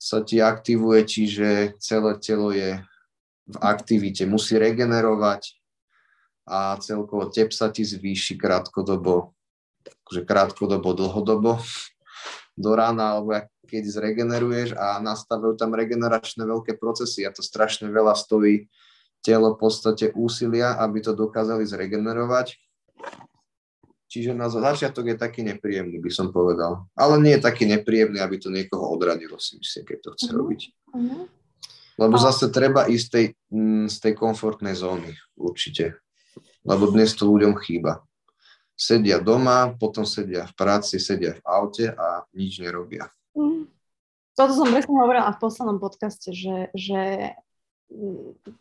sa 0.00 0.24
ti 0.24 0.40
aktivuje, 0.40 1.04
čiže 1.04 1.76
celé 1.76 2.16
telo 2.16 2.48
je 2.56 2.80
v 3.44 3.56
aktivite. 3.60 4.24
Musí 4.24 4.56
regenerovať 4.56 5.60
a 6.48 6.80
celkovo 6.80 7.28
tep 7.28 7.52
sa 7.52 7.68
ti 7.68 7.84
zvýši 7.84 8.40
krátkodobo, 8.40 9.36
akože 9.84 10.22
krátkodobo, 10.24 10.96
dlhodobo 10.96 11.60
do 12.56 12.72
rána, 12.72 13.20
alebo 13.20 13.44
keď 13.68 13.82
zregeneruješ 13.86 14.74
a 14.74 14.98
nastavujú 14.98 15.54
tam 15.60 15.76
regeneračné 15.76 16.42
veľké 16.42 16.80
procesy 16.80 17.28
a 17.28 17.30
to 17.30 17.44
strašne 17.44 17.86
veľa 17.92 18.16
stojí 18.16 18.66
telo 19.20 19.52
v 19.54 19.60
podstate 19.60 20.16
úsilia, 20.16 20.80
aby 20.80 21.04
to 21.04 21.12
dokázali 21.12 21.68
zregenerovať. 21.68 22.56
Čiže 24.10 24.34
na 24.34 24.50
začiatok 24.50 25.06
je 25.06 25.16
taký 25.16 25.46
nepríjemný, 25.46 26.02
by 26.02 26.10
som 26.10 26.34
povedal. 26.34 26.90
Ale 26.98 27.22
nie 27.22 27.38
je 27.38 27.46
taký 27.46 27.62
nepríjemný, 27.70 28.18
aby 28.18 28.42
to 28.42 28.50
niekoho 28.50 28.90
odradilo, 28.90 29.38
si 29.38 29.54
myslím, 29.62 29.86
keď 29.86 29.98
to 30.02 30.08
chce 30.18 30.26
uh-huh. 30.26 30.40
robiť. 30.42 30.60
Uh-huh. 30.90 31.24
Lebo 31.94 32.16
a... 32.18 32.22
zase 32.26 32.50
treba 32.50 32.90
ísť 32.90 33.06
z 33.06 33.10
tej, 33.14 33.26
mm, 33.54 33.86
z 33.86 33.96
tej 34.02 34.12
komfortnej 34.18 34.74
zóny, 34.74 35.14
určite. 35.38 36.02
Lebo 36.66 36.90
dnes 36.90 37.14
to 37.14 37.30
ľuďom 37.30 37.54
chýba. 37.62 38.02
Sedia 38.74 39.22
doma, 39.22 39.78
potom 39.78 40.02
sedia 40.02 40.42
v 40.50 40.54
práci, 40.58 40.98
sedia 40.98 41.38
v 41.38 41.42
aute 41.46 41.86
a 41.94 42.26
nič 42.34 42.58
nerobia. 42.58 43.06
Mm. 43.38 43.70
Toto 44.34 44.52
som 44.58 44.74
presne 44.74 44.96
hovorila 44.98 45.30
v 45.30 45.38
poslednom 45.38 45.78
podcaste, 45.78 46.34
že, 46.34 46.74
že 46.74 47.30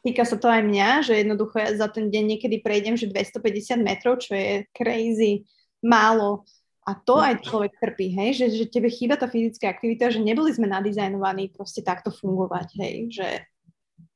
týka 0.02 0.26
sa 0.26 0.36
to 0.36 0.50
aj 0.50 0.66
mňa, 0.66 0.90
že 1.06 1.22
jednoducho 1.22 1.62
ja 1.62 1.70
za 1.78 1.88
ten 1.88 2.10
deň 2.10 2.38
niekedy 2.38 2.62
prejdem, 2.66 2.98
že 2.98 3.10
250 3.10 3.80
metrov, 3.82 4.18
čo 4.18 4.34
je 4.34 4.66
crazy 4.74 5.46
málo. 5.86 6.44
A 6.90 6.98
to 6.98 7.22
aj 7.22 7.46
človek 7.46 7.78
trpí, 7.78 8.10
hej, 8.18 8.42
že, 8.42 8.46
že 8.50 8.66
tebe 8.66 8.90
chýba 8.90 9.14
tá 9.14 9.30
fyzická 9.30 9.70
aktivita, 9.70 10.10
že 10.10 10.26
neboli 10.26 10.50
sme 10.50 10.66
nadizajnovaní 10.66 11.54
proste 11.54 11.86
takto 11.86 12.10
fungovať, 12.10 12.68
hej, 12.82 12.96
že 13.14 13.28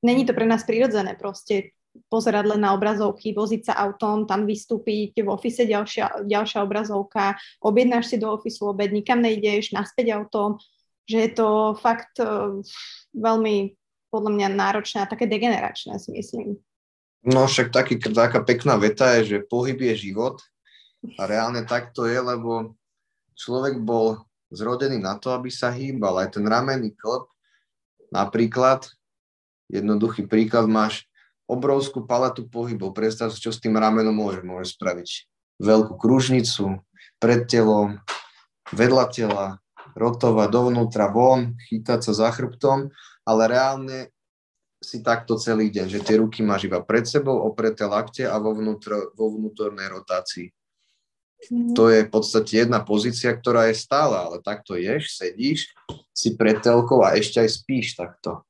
není 0.01 0.25
to 0.25 0.33
pre 0.33 0.49
nás 0.49 0.65
prirodzené 0.65 1.13
proste 1.13 1.77
pozerať 2.09 2.57
len 2.57 2.65
na 2.65 2.73
obrazovky, 2.73 3.37
voziť 3.37 3.69
sa 3.69 3.73
autom, 3.77 4.25
tam 4.25 4.49
vystúpiť, 4.49 5.21
v 5.21 5.29
ofise 5.29 5.69
ďalšia, 5.69 6.25
ďalšia 6.25 6.65
obrazovka, 6.65 7.37
objednáš 7.61 8.09
si 8.09 8.17
do 8.17 8.33
ofisu 8.33 8.73
obed, 8.73 8.89
nikam 8.89 9.21
nejdeš, 9.21 9.77
naspäť 9.77 10.17
autom, 10.17 10.57
že 11.05 11.29
je 11.29 11.31
to 11.37 11.77
fakt 11.77 12.17
uh, 12.17 12.57
veľmi 13.13 13.77
podľa 14.13 14.31
mňa 14.37 14.47
náročné 14.53 15.01
a 15.01 15.09
také 15.09 15.25
degeneračné, 15.25 15.97
si 15.97 16.13
myslím. 16.13 16.61
No 17.25 17.49
však 17.49 17.73
taký, 17.73 17.97
taká 17.97 18.45
pekná 18.45 18.77
veta 18.77 19.17
je, 19.17 19.21
že 19.25 19.47
pohyb 19.49 19.81
je 19.81 20.11
život 20.13 20.37
a 21.17 21.25
reálne 21.25 21.65
tak 21.65 21.89
to 21.97 22.05
je, 22.05 22.19
lebo 22.21 22.77
človek 23.33 23.81
bol 23.81 24.21
zrodený 24.53 25.01
na 25.01 25.17
to, 25.17 25.33
aby 25.33 25.49
sa 25.49 25.73
hýbal. 25.73 26.21
Aj 26.21 26.29
ten 26.29 26.45
ramenný 26.45 26.93
klb, 26.93 27.25
napríklad, 28.13 28.85
jednoduchý 29.73 30.29
príklad, 30.29 30.69
máš 30.69 31.09
obrovskú 31.49 32.05
paletu 32.05 32.45
pohybov. 32.45 32.93
Predstav 32.93 33.33
si, 33.33 33.41
čo 33.41 33.49
s 33.49 33.59
tým 33.59 33.75
ramenom 33.75 34.13
môže. 34.13 34.45
Môže 34.45 34.77
spraviť 34.77 35.25
veľkú 35.63 35.97
kružnicu 35.97 36.83
pred 37.17 37.47
telom, 37.49 38.03
vedľa 38.75 39.05
tela, 39.09 39.47
rotovať 39.93 40.49
dovnútra, 40.49 41.09
von, 41.13 41.55
chytať 41.69 41.99
sa 42.03 42.13
za 42.13 42.29
chrbtom, 42.33 42.89
ale 43.23 43.43
reálne 43.47 44.13
si 44.83 44.99
takto 44.99 45.39
celý 45.39 45.71
deň, 45.71 45.87
že 45.87 46.03
tie 46.03 46.19
ruky 46.19 46.43
máš 46.43 46.67
iba 46.67 46.83
pred 46.83 47.07
sebou, 47.07 47.39
opreté 47.47 47.87
lakte 47.87 48.27
a 48.27 48.35
vo, 48.35 48.51
vnútro, 48.51 49.15
vo 49.15 49.31
vnútornej 49.31 49.87
rotácii. 49.87 50.51
Mm. 51.51 51.75
To 51.75 51.87
je 51.91 52.07
v 52.07 52.11
podstate 52.11 52.67
jedna 52.67 52.83
pozícia, 52.83 53.31
ktorá 53.31 53.71
je 53.71 53.79
stála, 53.79 54.27
ale 54.27 54.43
takto 54.43 54.75
ješ, 54.75 55.15
sedíš, 55.15 55.71
si 56.11 56.35
pred 56.35 56.59
telkou 56.59 57.03
a 57.03 57.15
ešte 57.15 57.39
aj 57.39 57.49
spíš 57.51 57.95
takto. 57.95 58.43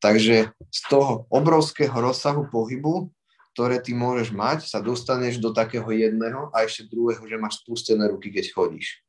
Takže 0.00 0.52
z 0.52 0.80
toho 0.88 1.28
obrovského 1.28 1.92
rozsahu 1.92 2.48
pohybu, 2.48 3.12
ktoré 3.52 3.82
ty 3.82 3.92
môžeš 3.92 4.30
mať, 4.32 4.58
sa 4.70 4.78
dostaneš 4.78 5.42
do 5.42 5.50
takého 5.50 5.88
jedného 5.90 6.48
a 6.54 6.62
ešte 6.62 6.86
druhého, 6.88 7.24
že 7.26 7.36
máš 7.40 7.60
spustené 7.64 8.06
ruky, 8.06 8.30
keď 8.30 8.54
chodíš. 8.54 9.02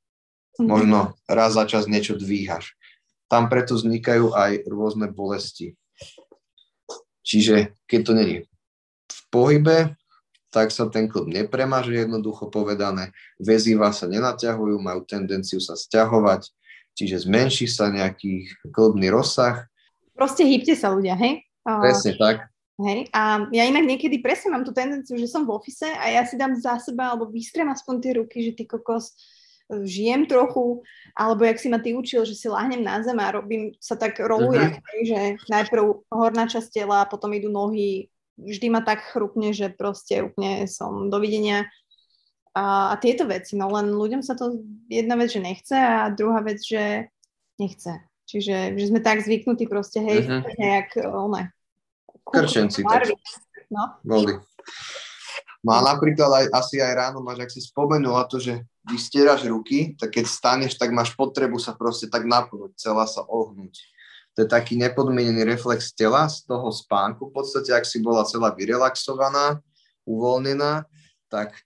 Mhm. 0.60 0.68
Možno 0.68 1.00
raz 1.30 1.56
za 1.56 1.64
čas 1.64 1.88
niečo 1.88 2.20
dvíhaš. 2.20 2.76
Tam 3.30 3.48
preto 3.48 3.78
vznikajú 3.78 4.34
aj 4.34 4.66
rôzne 4.66 5.08
bolesti. 5.14 5.78
Čiže 7.22 7.78
keď 7.86 8.00
to 8.02 8.12
není 8.18 8.36
v 9.10 9.20
pohybe, 9.30 9.78
tak 10.50 10.74
sa 10.74 10.90
ten 10.90 11.06
klub 11.06 11.30
nepremáže 11.30 11.94
jednoducho 11.94 12.50
povedané, 12.50 13.14
väzíva 13.38 13.94
sa 13.94 14.10
nenaťahujú, 14.10 14.82
majú 14.82 15.06
tendenciu 15.06 15.62
sa 15.62 15.78
stiahovať, 15.78 16.50
čiže 16.98 17.30
zmenší 17.30 17.70
sa 17.70 17.94
nejaký 17.94 18.50
klubný 18.74 19.14
rozsah 19.14 19.70
Proste 20.20 20.44
hýbte 20.44 20.76
sa 20.76 20.92
ľudia, 20.92 21.16
hej? 21.16 21.48
Presne 21.64 22.20
tak. 22.20 22.52
Hej, 22.80 23.08
a 23.16 23.48
ja 23.56 23.64
inak 23.64 23.88
niekedy 23.88 24.20
presne 24.20 24.52
mám 24.52 24.68
tú 24.68 24.76
tendenciu, 24.76 25.16
že 25.16 25.32
som 25.32 25.48
v 25.48 25.56
ofise 25.56 25.88
a 25.88 26.12
ja 26.12 26.28
si 26.28 26.36
dám 26.36 26.60
za 26.60 26.76
seba, 26.80 27.16
alebo 27.16 27.32
vystrem 27.32 27.68
aspoň 27.72 27.96
tie 28.04 28.12
ruky, 28.20 28.44
že 28.44 28.52
ty 28.56 28.64
kokos, 28.68 29.16
žijem 29.70 30.26
trochu, 30.26 30.82
alebo 31.14 31.46
jak 31.46 31.60
si 31.62 31.70
ma 31.70 31.78
ty 31.78 31.94
učil, 31.94 32.26
že 32.26 32.34
si 32.34 32.50
láhnem 32.50 32.82
na 32.82 33.02
zem 33.06 33.18
a 33.22 33.30
robím, 33.30 33.78
sa 33.78 33.94
tak 33.94 34.18
rolujem, 34.18 34.82
uh-huh. 34.82 35.06
že 35.06 35.20
najprv 35.46 36.10
horná 36.10 36.50
časť 36.50 36.82
tela, 36.82 37.06
potom 37.06 37.30
idú 37.38 37.54
nohy, 37.54 38.10
vždy 38.38 38.68
ma 38.74 38.82
tak 38.82 39.06
chrupne, 39.14 39.54
že 39.54 39.70
proste 39.70 40.26
úplne 40.26 40.66
som 40.66 41.14
dovidenia. 41.14 41.70
A, 42.58 42.92
a 42.92 42.96
tieto 42.98 43.30
veci, 43.30 43.54
no 43.54 43.70
len 43.70 43.94
ľuďom 43.94 44.26
sa 44.26 44.34
to 44.34 44.58
jedna 44.90 45.14
vec, 45.14 45.30
že 45.30 45.42
nechce 45.44 45.78
a 45.78 46.10
druhá 46.10 46.42
vec, 46.42 46.60
že 46.66 47.14
nechce. 47.62 47.94
Čiže 48.30 48.78
že 48.78 48.86
sme 48.90 49.02
tak 49.02 49.22
zvyknutí 49.22 49.70
proste, 49.70 50.02
hej, 50.02 50.26
uh-huh. 50.26 50.46
nejak, 50.58 51.02
one, 51.14 51.54
Krčenci. 52.30 52.86
No. 53.70 54.02
Boli. 54.06 54.34
No 55.60 55.76
a 55.76 55.84
napríklad 55.84 56.32
aj, 56.32 56.46
asi 56.56 56.80
aj 56.80 56.94
ráno 56.96 57.20
máš, 57.20 57.44
ak 57.44 57.52
si 57.52 57.60
spomenula 57.60 58.24
to, 58.32 58.40
že 58.40 58.64
vystieraš 58.88 59.44
ruky, 59.44 59.94
tak 60.00 60.16
keď 60.16 60.26
staneš, 60.26 60.80
tak 60.80 60.96
máš 60.96 61.12
potrebu 61.20 61.60
sa 61.60 61.76
proste 61.76 62.08
tak 62.08 62.24
napnúť, 62.24 62.80
celá 62.80 63.04
sa 63.04 63.28
ohnúť. 63.28 63.76
To 64.40 64.48
je 64.48 64.48
taký 64.48 64.80
nepodmienený 64.80 65.44
reflex 65.44 65.92
tela 65.92 66.24
z 66.32 66.48
toho 66.48 66.72
spánku. 66.72 67.28
V 67.28 67.44
podstate, 67.44 67.76
ak 67.76 67.84
si 67.84 68.00
bola 68.00 68.24
celá 68.24 68.56
vyrelaxovaná, 68.56 69.60
uvoľnená, 70.08 70.88
tak 71.28 71.60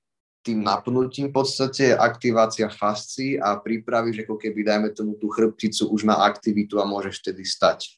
tým 0.44 0.66
napnutím 0.66 1.32
v 1.32 1.40
podstate 1.40 1.96
aktivácia 1.96 2.68
fascií 2.68 3.40
a 3.40 3.56
pripravíš 3.56 4.28
ako 4.28 4.36
keby, 4.36 4.66
dajme 4.66 4.90
tomu, 4.92 5.16
tú 5.16 5.32
chrbticu 5.32 5.88
už 5.88 6.04
na 6.04 6.26
aktivitu 6.28 6.82
a 6.82 6.90
môžeš 6.90 7.24
tedy 7.24 7.48
stať. 7.48 7.94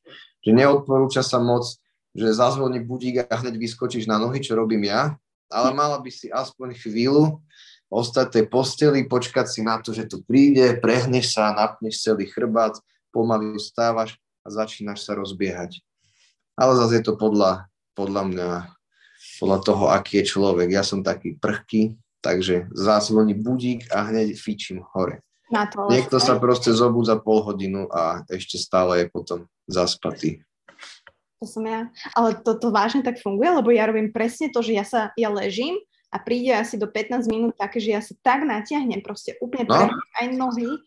Že 0.46 0.52
neodporúča 0.54 1.26
sa 1.26 1.42
moc, 1.42 1.66
že 2.14 2.36
zazvoní 2.36 2.84
budík 2.86 3.26
a 3.26 3.36
hneď 3.42 3.58
vyskočíš 3.58 4.06
na 4.06 4.22
nohy, 4.22 4.44
čo 4.44 4.54
robím 4.54 4.86
ja, 4.86 5.18
ale 5.50 5.70
mala 5.74 5.98
by 6.02 6.12
si 6.12 6.28
aspoň 6.32 6.76
chvíľu 6.78 7.42
ostať 7.90 8.28
tej 8.40 8.46
posteli, 8.50 9.06
počkať 9.06 9.46
si 9.46 9.62
na 9.62 9.78
to, 9.80 9.94
že 9.94 10.10
to 10.10 10.20
príde, 10.26 10.82
prehneš 10.82 11.38
sa, 11.38 11.54
napneš 11.54 12.02
celý 12.02 12.28
chrbát, 12.28 12.76
pomaly 13.14 13.56
vstávaš 13.56 14.18
a 14.44 14.52
začínaš 14.52 15.06
sa 15.06 15.16
rozbiehať. 15.16 15.80
Ale 16.58 16.76
zase 16.76 17.00
je 17.00 17.04
to 17.06 17.16
podľa, 17.16 17.70
podľa 17.94 18.24
mňa, 18.32 18.50
podľa 19.40 19.60
toho, 19.64 19.86
aký 19.92 20.24
je 20.24 20.36
človek. 20.36 20.72
Ja 20.72 20.84
som 20.84 21.06
taký 21.06 21.38
prchký, 21.40 21.96
takže 22.20 22.68
zazvoní 22.74 23.38
budík 23.38 23.88
a 23.94 24.08
hneď 24.10 24.36
fičím 24.36 24.84
hore. 24.96 25.22
Na 25.54 25.70
to, 25.70 25.86
Niekto 25.86 26.18
sa 26.18 26.42
proste 26.42 26.74
zobúdza 26.74 27.22
pol 27.22 27.46
hodinu 27.46 27.86
a 27.94 28.26
ešte 28.34 28.58
stále 28.58 29.06
je 29.06 29.14
potom 29.14 29.40
zaspatý. 29.70 30.42
To 31.46 31.48
som 31.48 31.62
ja. 31.70 31.94
Ale 32.18 32.42
toto 32.42 32.68
to 32.68 32.68
vážne 32.74 33.06
tak 33.06 33.22
funguje, 33.22 33.54
lebo 33.54 33.70
ja 33.70 33.86
robím 33.86 34.10
presne 34.10 34.50
to, 34.50 34.66
že 34.66 34.74
ja 34.74 34.82
sa, 34.82 35.14
ja 35.14 35.30
ležím 35.30 35.78
a 36.10 36.18
príde 36.18 36.50
asi 36.50 36.82
do 36.82 36.90
15 36.90 37.30
minút 37.30 37.54
také, 37.54 37.78
že 37.78 37.94
ja 37.94 38.02
sa 38.02 38.18
tak 38.26 38.42
natiahnem, 38.50 39.06
proste 39.06 39.38
úplne 39.38 39.70
no. 39.70 39.94
aj 40.18 40.26
nohy 40.34 40.82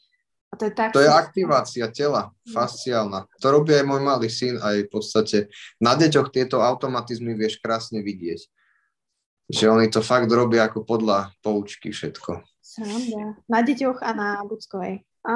a 0.48 0.54
to 0.56 0.64
je, 0.64 0.72
tak 0.72 0.96
to 0.96 1.04
je 1.04 1.12
aktivácia 1.12 1.84
tela, 1.92 2.32
fasciálna. 2.48 3.28
To 3.44 3.46
robí 3.52 3.76
aj 3.76 3.84
môj 3.84 4.00
malý 4.00 4.32
syn 4.32 4.56
aj 4.56 4.88
v 4.88 4.90
podstate. 4.90 5.38
Na 5.76 5.92
deťoch 5.92 6.32
tieto 6.32 6.64
automatizmy 6.64 7.36
vieš 7.36 7.60
krásne 7.60 8.00
vidieť. 8.00 8.48
Že 9.52 9.64
oni 9.68 9.86
to 9.92 10.00
fakt 10.00 10.28
robia 10.32 10.64
ako 10.64 10.88
podľa 10.88 11.36
poučky 11.44 11.92
všetko. 11.92 12.40
Sranda. 12.64 13.36
Na 13.44 13.60
deťoch 13.60 14.00
a 14.00 14.10
na 14.16 14.28
Buckovej. 14.44 15.04
A... 15.28 15.34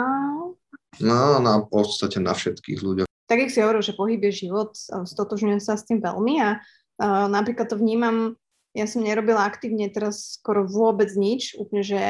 No, 1.00 1.20
na, 1.40 1.60
v 1.60 1.68
podstate 1.68 2.16
na 2.16 2.32
všetkých 2.32 2.80
ľuďoch. 2.80 3.11
Tak, 3.32 3.48
jak 3.48 3.50
si 3.50 3.64
hovoril, 3.64 3.80
že 3.80 3.96
pohyb 3.96 4.20
je 4.28 4.44
život, 4.44 4.76
stotožňujem 4.76 5.56
sa 5.56 5.80
s 5.80 5.88
tým 5.88 6.04
veľmi 6.04 6.44
a 6.44 6.60
uh, 6.60 7.32
napríklad 7.32 7.64
to 7.64 7.80
vnímam 7.80 8.36
ja 8.72 8.88
som 8.88 9.04
nerobila 9.04 9.44
aktívne 9.44 9.92
teraz 9.92 10.40
skoro 10.40 10.64
vôbec 10.64 11.12
nič, 11.12 11.52
úplne, 11.60 11.84
že 11.84 12.00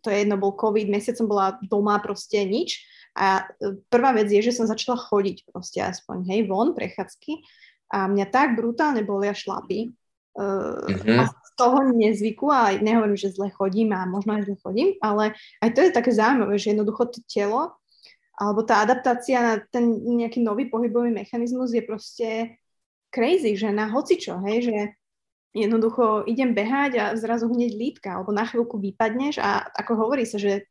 to 0.00 0.08
je 0.08 0.24
jedno, 0.24 0.40
bol 0.40 0.56
COVID, 0.56 0.88
mesiac 0.88 1.20
som 1.20 1.28
bola 1.28 1.60
doma, 1.60 2.00
proste 2.00 2.40
nič. 2.48 2.80
A 3.16 3.44
e, 3.60 3.76
prvá 3.92 4.16
vec 4.16 4.32
je, 4.32 4.40
že 4.40 4.56
som 4.56 4.64
začala 4.64 4.96
chodiť 4.96 5.44
proste 5.52 5.80
aspoň, 5.84 6.24
hej, 6.32 6.40
von, 6.48 6.72
prechádzky. 6.72 7.44
A 7.92 8.08
mňa 8.08 8.32
tak 8.32 8.56
brutálne 8.56 9.04
bolia 9.04 9.36
šlapy. 9.36 9.92
Uh, 10.36 10.84
mm-hmm. 10.84 11.16
A 11.16 11.32
z 11.32 11.50
toho 11.56 11.80
nezvyku, 11.96 12.52
a 12.52 12.76
nehovorím, 12.76 13.16
že 13.16 13.32
zle 13.32 13.48
chodím 13.48 13.96
a 13.96 14.04
možno 14.04 14.36
aj 14.36 14.52
zle 14.52 14.56
chodím, 14.60 14.88
ale 15.00 15.32
aj 15.64 15.70
to 15.72 15.80
je 15.80 15.96
také 15.96 16.12
zaujímavé, 16.12 16.60
že 16.60 16.76
jednoducho 16.76 17.08
to 17.08 17.24
telo 17.24 17.72
alebo 18.36 18.60
tá 18.62 18.84
adaptácia 18.84 19.40
na 19.40 19.54
ten 19.72 19.96
nejaký 19.96 20.44
nový 20.44 20.68
pohybový 20.68 21.08
mechanizmus 21.08 21.72
je 21.72 21.82
proste 21.82 22.28
crazy, 23.08 23.56
že 23.56 23.72
na 23.72 23.88
hocičo, 23.88 24.44
hej, 24.44 24.68
že 24.68 24.76
jednoducho 25.56 26.28
idem 26.28 26.52
behať 26.52 26.92
a 27.00 27.04
zrazu 27.16 27.48
hneď 27.48 27.72
lítka, 27.72 28.12
alebo 28.12 28.28
na 28.36 28.44
chvíľku 28.44 28.76
vypadneš 28.76 29.40
a 29.40 29.64
ako 29.72 29.92
hovorí 30.04 30.28
sa, 30.28 30.36
že, 30.36 30.68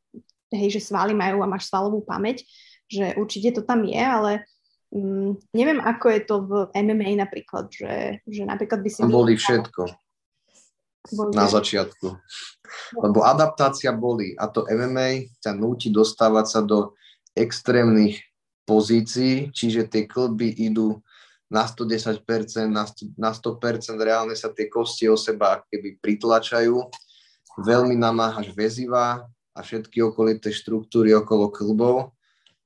hej, 0.53 0.70
že 0.78 0.86
svaly 0.86 1.18
majú 1.18 1.41
a 1.41 1.49
máš 1.49 1.74
svalovú 1.74 2.05
pamäť, 2.05 2.45
že 2.86 3.18
určite 3.18 3.57
to 3.57 3.61
tam 3.66 3.82
je, 3.82 3.97
ale 3.97 4.45
mm, 4.93 5.57
neviem, 5.57 5.82
ako 5.82 6.05
je 6.13 6.22
to 6.22 6.36
v 6.45 6.51
MMA 6.78 7.18
napríklad, 7.18 7.66
že, 7.74 8.22
že 8.30 8.45
napríklad 8.45 8.86
by 8.86 8.89
si... 8.93 9.01
Boli 9.01 9.34
všetko. 9.34 9.84
Boli 11.18 11.34
na 11.34 11.49
začiatku. 11.49 12.07
Lebo 13.01 13.26
adaptácia 13.26 13.89
boli 13.93 14.38
a 14.38 14.49
to 14.49 14.70
MMA 14.70 15.41
ťa 15.41 15.53
núti 15.57 15.89
dostávať 15.89 16.45
sa 16.45 16.59
do 16.61 16.93
extrémnych 17.36 18.24
pozícií, 18.66 19.54
čiže 19.54 19.86
tie 19.86 20.10
klby 20.10 20.50
idú 20.66 21.04
na 21.52 21.70
110%, 21.70 22.26
na 22.72 22.84
100%, 22.90 23.14
na 23.20 23.32
100% 23.36 24.02
reálne 24.02 24.34
sa 24.34 24.50
tie 24.50 24.66
kosti 24.66 25.06
o 25.06 25.20
seba 25.20 25.62
keby 25.70 26.02
pritlačajú, 26.02 26.90
veľmi 27.62 27.94
namáhaš 27.94 28.52
väziva 28.58 29.30
a 29.56 29.60
všetky 29.62 30.02
okolité 30.02 30.50
štruktúry 30.50 31.14
okolo 31.14 31.54
klbov 31.54 32.16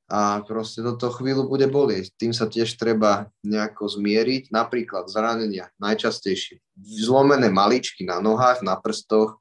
a 0.10 0.42
proste 0.42 0.82
toto 0.82 1.14
chvíľu 1.14 1.46
bude 1.46 1.70
bolieť. 1.70 2.18
Tým 2.18 2.34
sa 2.34 2.50
tiež 2.50 2.82
treba 2.82 3.30
nejako 3.46 3.86
zmieriť. 3.94 4.50
Napríklad 4.50 5.06
zranenia, 5.06 5.70
najčastejšie. 5.78 6.66
Zlomené 6.82 7.54
maličky 7.54 8.10
na 8.10 8.18
nohách, 8.18 8.66
na 8.66 8.74
prstoch, 8.74 9.38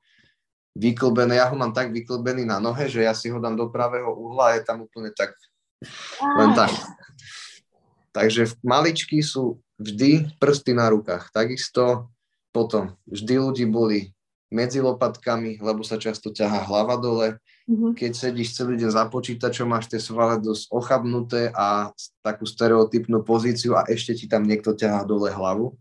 vyklbené. 0.79 1.43
Ja 1.43 1.51
ho 1.51 1.59
mám 1.59 1.75
tak 1.75 1.91
vyklbený 1.91 2.47
na 2.47 2.63
nohe, 2.63 2.87
že 2.87 3.03
ja 3.03 3.13
si 3.13 3.27
ho 3.29 3.43
dám 3.43 3.59
do 3.59 3.67
pravého 3.67 4.15
uhla 4.15 4.55
a 4.55 4.55
je 4.55 4.63
tam 4.63 4.87
úplne 4.87 5.11
tak, 5.11 5.35
len 6.23 6.55
tak. 6.55 6.71
Takže 8.15 8.55
maličky 8.63 9.19
sú 9.21 9.59
vždy 9.79 10.39
prsty 10.39 10.73
na 10.75 10.87
rukách. 10.91 11.35
Takisto 11.35 12.11
potom 12.55 12.95
vždy 13.11 13.35
ľudí 13.39 13.67
boli 13.67 14.15
medzi 14.49 14.81
lopatkami, 14.81 15.61
lebo 15.61 15.85
sa 15.85 16.01
často 16.01 16.33
ťahá 16.33 16.65
hlava 16.65 16.97
dole. 16.97 17.37
Mm-hmm. 17.69 17.93
Keď 18.01 18.13
sedíš 18.17 18.57
celý 18.57 18.81
deň 18.81 18.91
za 18.97 19.05
počítačom, 19.13 19.69
máš 19.69 19.93
tie 19.93 20.01
svale 20.01 20.41
dosť 20.41 20.73
ochabnuté 20.73 21.53
a 21.53 21.93
takú 22.25 22.49
stereotypnú 22.49 23.21
pozíciu 23.29 23.77
a 23.77 23.85
ešte 23.85 24.17
ti 24.17 24.25
tam 24.25 24.49
niekto 24.49 24.73
ťahá 24.73 25.05
dole 25.05 25.29
hlavu. 25.29 25.77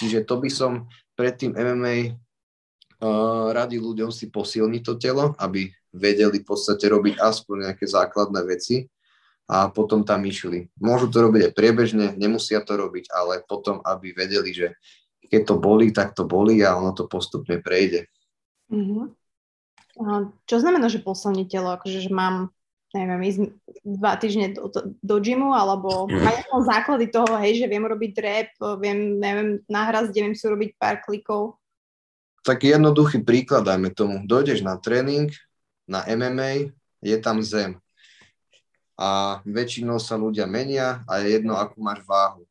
Čiže 0.00 0.24
to 0.24 0.40
by 0.40 0.48
som 0.48 0.88
pred 1.12 1.36
tým 1.36 1.52
MMA 1.52 2.16
radil 3.54 3.82
ľuďom 3.82 4.10
si 4.10 4.26
posilniť 4.26 4.82
to 4.82 4.94
telo, 4.98 5.34
aby 5.38 5.70
vedeli 5.94 6.42
v 6.42 6.46
podstate 6.46 6.90
robiť 6.90 7.18
aspoň 7.22 7.70
nejaké 7.70 7.86
základné 7.86 8.40
veci 8.44 8.90
a 9.48 9.72
potom 9.72 10.04
tam 10.04 10.26
išli. 10.26 10.68
Môžu 10.82 11.08
to 11.08 11.24
robiť 11.24 11.48
aj 11.48 11.52
priebežne, 11.56 12.06
nemusia 12.18 12.60
to 12.60 12.76
robiť, 12.76 13.08
ale 13.14 13.40
potom, 13.46 13.80
aby 13.86 14.12
vedeli, 14.12 14.52
že 14.52 14.76
keď 15.28 15.42
to 15.48 15.54
boli, 15.56 15.94
tak 15.94 16.12
to 16.12 16.28
boli 16.28 16.60
a 16.60 16.76
ono 16.76 16.92
to 16.92 17.08
postupne 17.08 17.60
prejde. 17.64 18.08
Mm-hmm. 18.68 19.04
Čo 20.46 20.56
znamená, 20.62 20.86
že 20.92 21.02
posilniť 21.02 21.46
telo? 21.48 21.74
Akože, 21.74 22.06
že 22.06 22.12
mám, 22.12 22.54
neviem, 22.94 23.22
ísť 23.26 23.38
dva 23.82 24.14
týždne 24.20 24.54
do, 24.54 24.70
do, 24.70 24.94
do 24.94 25.16
gymu, 25.18 25.56
alebo 25.56 26.06
majú 26.06 26.62
základy 26.62 27.10
toho, 27.10 27.34
hej, 27.42 27.64
že 27.64 27.66
viem 27.66 27.82
robiť 27.82 28.10
drep, 28.14 28.50
viem, 28.78 29.18
neviem, 29.18 29.58
nahrazť, 29.66 30.12
viem 30.14 30.34
si 30.38 30.44
urobiť 30.46 30.70
pár 30.78 31.02
klikov. 31.02 31.58
Tak 32.48 32.64
jednoduchý 32.64 33.20
príklad, 33.28 33.68
dajme 33.68 33.92
tomu. 33.92 34.24
Dojdeš 34.24 34.64
na 34.64 34.80
tréning, 34.80 35.28
na 35.84 36.00
MMA, 36.08 36.72
je 37.04 37.16
tam 37.20 37.44
zem 37.44 37.76
a 38.98 39.38
väčšinou 39.46 40.02
sa 40.02 40.18
ľudia 40.18 40.50
menia 40.50 41.06
a 41.06 41.22
je 41.22 41.38
jedno, 41.38 41.54
akú 41.54 41.78
máš 41.78 42.02
váhu. 42.02 42.42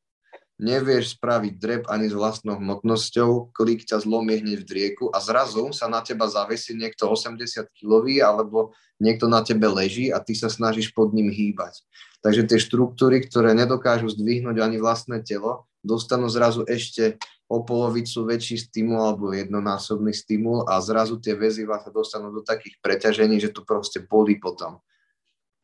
Nevieš 0.57 1.21
spraviť 1.21 1.53
drep 1.61 1.83
ani 1.85 2.09
s 2.09 2.17
vlastnou 2.17 2.57
hmotnosťou, 2.57 3.53
klik 3.53 3.85
ťa 3.85 4.01
zlomie 4.01 4.41
hneď 4.41 4.65
v 4.65 4.65
drieku 4.65 5.05
a 5.13 5.21
zrazu 5.21 5.69
sa 5.69 5.85
na 5.85 6.01
teba 6.01 6.25
zavesí 6.25 6.73
niekto 6.73 7.05
80 7.05 7.69
kilový 7.77 8.25
alebo 8.25 8.73
niekto 8.97 9.29
na 9.29 9.45
tebe 9.45 9.69
leží 9.69 10.09
a 10.09 10.17
ty 10.17 10.33
sa 10.33 10.49
snažíš 10.49 10.97
pod 10.97 11.13
ním 11.13 11.29
hýbať. 11.29 11.85
Takže 12.25 12.49
tie 12.49 12.57
štruktúry, 12.57 13.21
ktoré 13.21 13.53
nedokážu 13.53 14.09
zdvihnúť 14.09 14.57
ani 14.57 14.81
vlastné 14.81 15.21
telo, 15.21 15.69
dostanú 15.85 16.25
zrazu 16.25 16.65
ešte 16.65 17.21
o 17.45 17.61
polovicu 17.61 18.25
väčší 18.25 18.57
stimul 18.57 18.97
alebo 18.97 19.37
jednonásobný 19.37 20.09
stimul 20.09 20.65
a 20.65 20.81
zrazu 20.81 21.21
tie 21.21 21.37
väziva 21.37 21.77
sa 21.85 21.93
dostanú 21.93 22.33
do 22.33 22.41
takých 22.41 22.81
preťažení, 22.81 23.37
že 23.37 23.53
to 23.53 23.61
proste 23.61 24.01
bolí 24.09 24.41
potom 24.41 24.81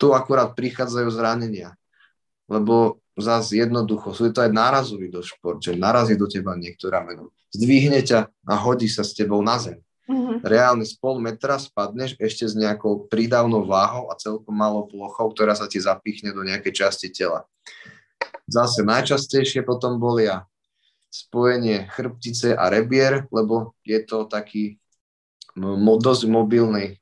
tu 0.04 0.12
akurát 0.12 0.52
prichádzajú 0.52 1.10
zranenia. 1.16 1.80
Lebo 2.52 3.00
zase 3.18 3.62
jednoducho, 3.62 4.14
sú 4.16 4.30
to 4.34 4.42
aj 4.42 4.50
nárazový 4.50 5.10
do 5.10 5.22
šport, 5.22 5.62
že 5.62 5.78
narazí 5.78 6.18
do 6.18 6.26
teba 6.26 6.58
niekto 6.58 6.90
rameno. 6.90 7.30
Zdvihne 7.54 8.02
ťa 8.02 8.30
a 8.50 8.54
hodí 8.58 8.90
sa 8.90 9.06
s 9.06 9.14
tebou 9.14 9.46
na 9.46 9.62
zem. 9.62 9.78
Mm-hmm. 10.04 10.44
Reálne 10.44 10.84
z 10.84 11.00
pol 11.00 11.22
metra 11.22 11.56
spadneš 11.56 12.20
ešte 12.20 12.44
s 12.44 12.58
nejakou 12.60 13.08
prídavnou 13.08 13.64
váhou 13.64 14.12
a 14.12 14.20
celkom 14.20 14.52
malou 14.52 14.84
plochou, 14.84 15.32
ktorá 15.32 15.56
sa 15.56 15.70
ti 15.70 15.80
zapichne 15.80 16.36
do 16.36 16.44
nejakej 16.44 16.74
časti 16.76 17.08
tela. 17.08 17.48
Zase 18.50 18.84
najčastejšie 18.84 19.64
potom 19.64 20.02
bolia 20.02 20.44
spojenie 21.08 21.88
chrbtice 21.94 22.52
a 22.58 22.68
rebier, 22.68 23.30
lebo 23.30 23.78
je 23.86 24.02
to 24.04 24.28
taký 24.28 24.82
dosť 26.02 26.26
mobilný 26.26 26.98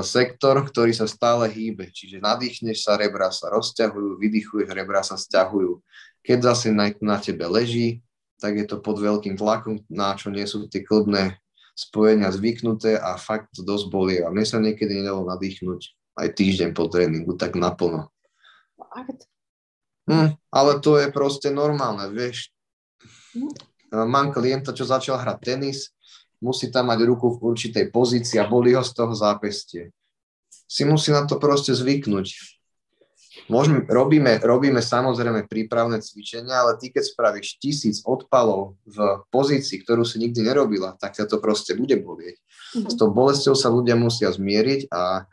sektor, 0.00 0.56
ktorý 0.64 0.92
sa 0.96 1.04
stále 1.04 1.52
hýbe. 1.52 1.92
Čiže 1.92 2.24
nadýchneš 2.24 2.88
sa, 2.88 2.96
rebra 2.96 3.28
sa 3.28 3.52
rozťahujú, 3.52 4.16
vydychuješ, 4.16 4.68
rebra 4.72 5.04
sa 5.04 5.20
stiahujú. 5.20 5.84
Keď 6.24 6.38
zase 6.42 6.68
na, 6.72 6.88
na 7.04 7.20
tebe 7.20 7.44
leží, 7.44 8.00
tak 8.40 8.56
je 8.56 8.66
to 8.68 8.80
pod 8.80 9.00
veľkým 9.00 9.36
tlakom, 9.36 9.80
na 9.88 10.16
čo 10.16 10.32
nie 10.32 10.44
sú 10.44 10.68
tie 10.68 10.84
klbné 10.84 11.36
spojenia 11.76 12.32
zvyknuté 12.32 12.96
a 12.96 13.20
fakt 13.20 13.52
to 13.52 13.60
dosť 13.60 13.86
bolí. 13.92 14.16
A 14.24 14.32
mne 14.32 14.44
sa 14.48 14.56
niekedy 14.60 15.04
nedalo 15.04 15.28
nadýchnuť 15.28 15.80
aj 16.16 16.28
týždeň 16.32 16.70
po 16.72 16.88
tréningu, 16.88 17.36
tak 17.36 17.52
naplno. 17.56 18.08
Hm, 20.08 20.40
ale 20.48 20.72
to 20.80 20.96
je 20.96 21.12
proste 21.12 21.52
normálne, 21.52 22.08
vieš. 22.08 22.48
Hm. 23.36 23.52
Mám 24.08 24.32
klienta, 24.32 24.72
čo 24.72 24.88
začal 24.88 25.20
hrať 25.20 25.38
tenis, 25.44 25.92
musí 26.40 26.68
tam 26.68 26.92
mať 26.92 27.00
ruku 27.08 27.36
v 27.36 27.52
určitej 27.54 27.88
pozícii 27.92 28.36
a 28.40 28.48
boli 28.48 28.76
ho 28.76 28.82
z 28.84 28.92
toho 28.92 29.12
zápestie. 29.16 29.92
Si 30.66 30.82
musí 30.82 31.14
na 31.14 31.24
to 31.24 31.38
proste 31.38 31.72
zvyknúť. 31.72 32.56
Môžeme, 33.46 33.86
robíme, 33.86 34.42
robíme 34.42 34.82
samozrejme 34.82 35.46
prípravné 35.46 36.02
cvičenia, 36.02 36.66
ale 36.66 36.74
ty 36.82 36.90
keď 36.90 37.04
spravíš 37.14 37.62
tisíc 37.62 37.96
odpalov 38.02 38.74
v 38.82 39.22
pozícii, 39.30 39.86
ktorú 39.86 40.02
si 40.02 40.18
nikdy 40.18 40.42
nerobila, 40.42 40.98
tak 40.98 41.14
ťa 41.14 41.30
to 41.30 41.38
proste 41.38 41.78
bude 41.78 41.94
bolieť. 42.02 42.42
Mm-hmm. 42.74 42.90
S 42.90 42.94
tou 42.98 43.14
bolesťou 43.14 43.54
sa 43.54 43.70
ľudia 43.70 43.94
musia 43.94 44.34
zmieriť 44.34 44.90
a 44.90 45.30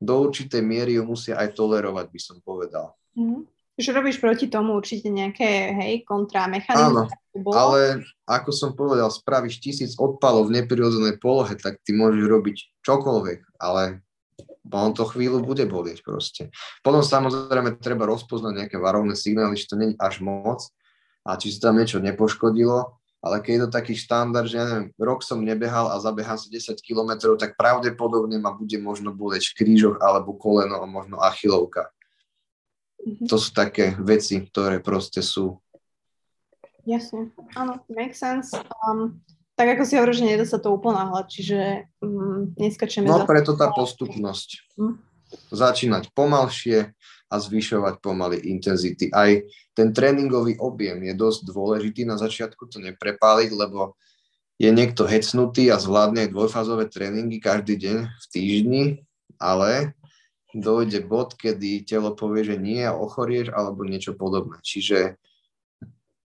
do 0.00 0.14
určitej 0.24 0.64
miery 0.64 0.96
ju 0.96 1.04
musia 1.04 1.36
aj 1.36 1.52
tolerovať, 1.52 2.06
by 2.08 2.20
som 2.22 2.40
povedal. 2.40 2.96
Mm-hmm. 3.12 3.59
Že 3.80 3.96
robíš 3.96 4.20
proti 4.20 4.52
tomu 4.52 4.76
určite 4.76 5.08
nejaké, 5.08 5.72
hej, 5.72 6.04
kontramechanizmy? 6.04 7.08
Áno, 7.08 7.52
ale 7.56 8.04
ako 8.28 8.50
som 8.52 8.70
povedal, 8.76 9.08
spravíš 9.08 9.56
tisíc 9.64 9.96
odpalov 9.96 10.52
v 10.52 10.60
neprirodzenej 10.60 11.16
polohe, 11.16 11.56
tak 11.56 11.80
ty 11.80 11.96
môžeš 11.96 12.24
robiť 12.28 12.56
čokoľvek, 12.84 13.56
ale 13.56 14.04
on 14.68 14.92
to 14.92 15.08
chvíľu 15.08 15.40
bude 15.40 15.64
bolieť 15.64 16.04
proste. 16.04 16.52
Potom 16.84 17.00
samozrejme 17.00 17.80
treba 17.80 18.04
rozpoznať 18.04 18.52
nejaké 18.54 18.76
varovné 18.76 19.16
signály, 19.16 19.56
či 19.56 19.66
to 19.66 19.80
nie 19.80 19.96
je 19.96 19.98
až 19.98 20.20
moc 20.20 20.60
a 21.24 21.40
či 21.40 21.48
sa 21.50 21.72
tam 21.72 21.80
niečo 21.80 21.98
nepoškodilo 22.04 23.00
ale 23.20 23.44
keď 23.44 23.52
je 23.52 23.62
to 23.68 23.70
taký 23.76 23.94
štandard, 24.00 24.48
že 24.48 24.56
ja 24.56 24.64
neviem, 24.64 24.96
rok 24.96 25.20
som 25.20 25.44
nebehal 25.44 25.92
a 25.92 26.00
zabehám 26.00 26.40
si 26.40 26.48
10 26.48 26.80
km, 26.80 27.36
tak 27.36 27.52
pravdepodobne 27.52 28.40
ma 28.40 28.56
bude 28.56 28.80
možno 28.80 29.12
boleť 29.12 29.52
krížok 29.60 30.00
alebo 30.00 30.32
koleno 30.32 30.80
a 30.80 30.88
možno 30.88 31.20
achilovka. 31.20 31.92
Mm-hmm. 33.00 33.28
To 33.28 33.36
sú 33.40 33.50
také 33.56 33.96
veci, 33.96 34.40
ktoré 34.44 34.80
proste 34.84 35.24
sú. 35.24 35.60
Jasne, 36.84 37.32
áno, 37.56 37.80
make 37.92 38.16
sense. 38.16 38.52
Um, 38.84 39.20
tak 39.56 39.76
ako 39.76 39.82
si 39.84 39.96
hovoríš, 40.00 40.24
že 40.24 40.28
nedá 40.28 40.44
sa 40.48 40.56
to 40.56 40.72
uponáhľať, 40.72 41.26
čiže 41.28 41.58
um, 42.00 42.52
neskačeme 42.56 43.08
No 43.08 43.24
za... 43.24 43.28
preto 43.28 43.56
tá 43.56 43.68
postupnosť. 43.72 44.76
Mm. 44.80 44.96
Začínať 45.52 46.10
pomalšie, 46.12 46.90
a 47.30 47.36
zvyšovať 47.38 48.02
pomaly 48.02 48.42
intenzity. 48.50 49.06
Aj 49.14 49.30
ten 49.72 49.94
tréningový 49.94 50.58
objem 50.58 50.98
je 51.06 51.14
dosť 51.14 51.46
dôležitý. 51.46 52.02
Na 52.02 52.18
začiatku 52.18 52.66
to 52.66 52.82
neprepáliť, 52.82 53.54
lebo 53.54 53.94
je 54.58 54.68
niekto 54.68 55.06
hecnutý 55.06 55.70
a 55.70 55.78
zvládne 55.78 56.26
aj 56.26 56.34
dvojfázové 56.34 56.90
tréningy 56.90 57.38
každý 57.38 57.78
deň 57.78 57.96
v 58.02 58.24
týždni, 58.34 58.82
ale 59.38 59.94
dojde 60.54 61.06
bod, 61.06 61.38
kedy 61.38 61.86
telo 61.86 62.14
povie, 62.14 62.54
že 62.54 62.56
nie 62.58 62.82
a 62.82 62.96
ochorieš 62.96 63.54
alebo 63.54 63.86
niečo 63.86 64.18
podobné. 64.18 64.58
Čiže 64.62 65.18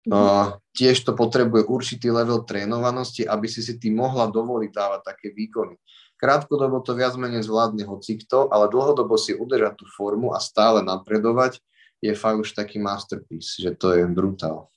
uh, 0.09 0.57
tiež 0.73 0.97
to 1.05 1.13
potrebuje 1.13 1.69
určitý 1.69 2.09
level 2.09 2.45
trénovanosti, 2.45 3.25
aby 3.25 3.45
si 3.45 3.61
si 3.61 3.77
ty 3.77 3.93
mohla 3.93 4.29
dovoliť 4.29 4.71
dávať 4.73 5.01
také 5.05 5.27
výkony. 5.33 5.77
Krátkodobo 6.15 6.79
to 6.81 6.95
viac 6.95 7.13
menej 7.19 7.43
zvládne 7.43 7.83
hocikto, 7.85 8.47
ale 8.49 8.71
dlhodobo 8.71 9.19
si 9.19 9.35
udržať 9.35 9.83
tú 9.83 9.85
formu 9.85 10.31
a 10.31 10.39
stále 10.39 10.79
napredovať 10.81 11.59
je 11.99 12.13
fakt 12.15 12.39
už 12.39 12.55
taký 12.55 12.79
masterpiece, 12.79 13.59
že 13.59 13.75
to 13.75 13.91
je 13.93 14.07
brutál. 14.07 14.71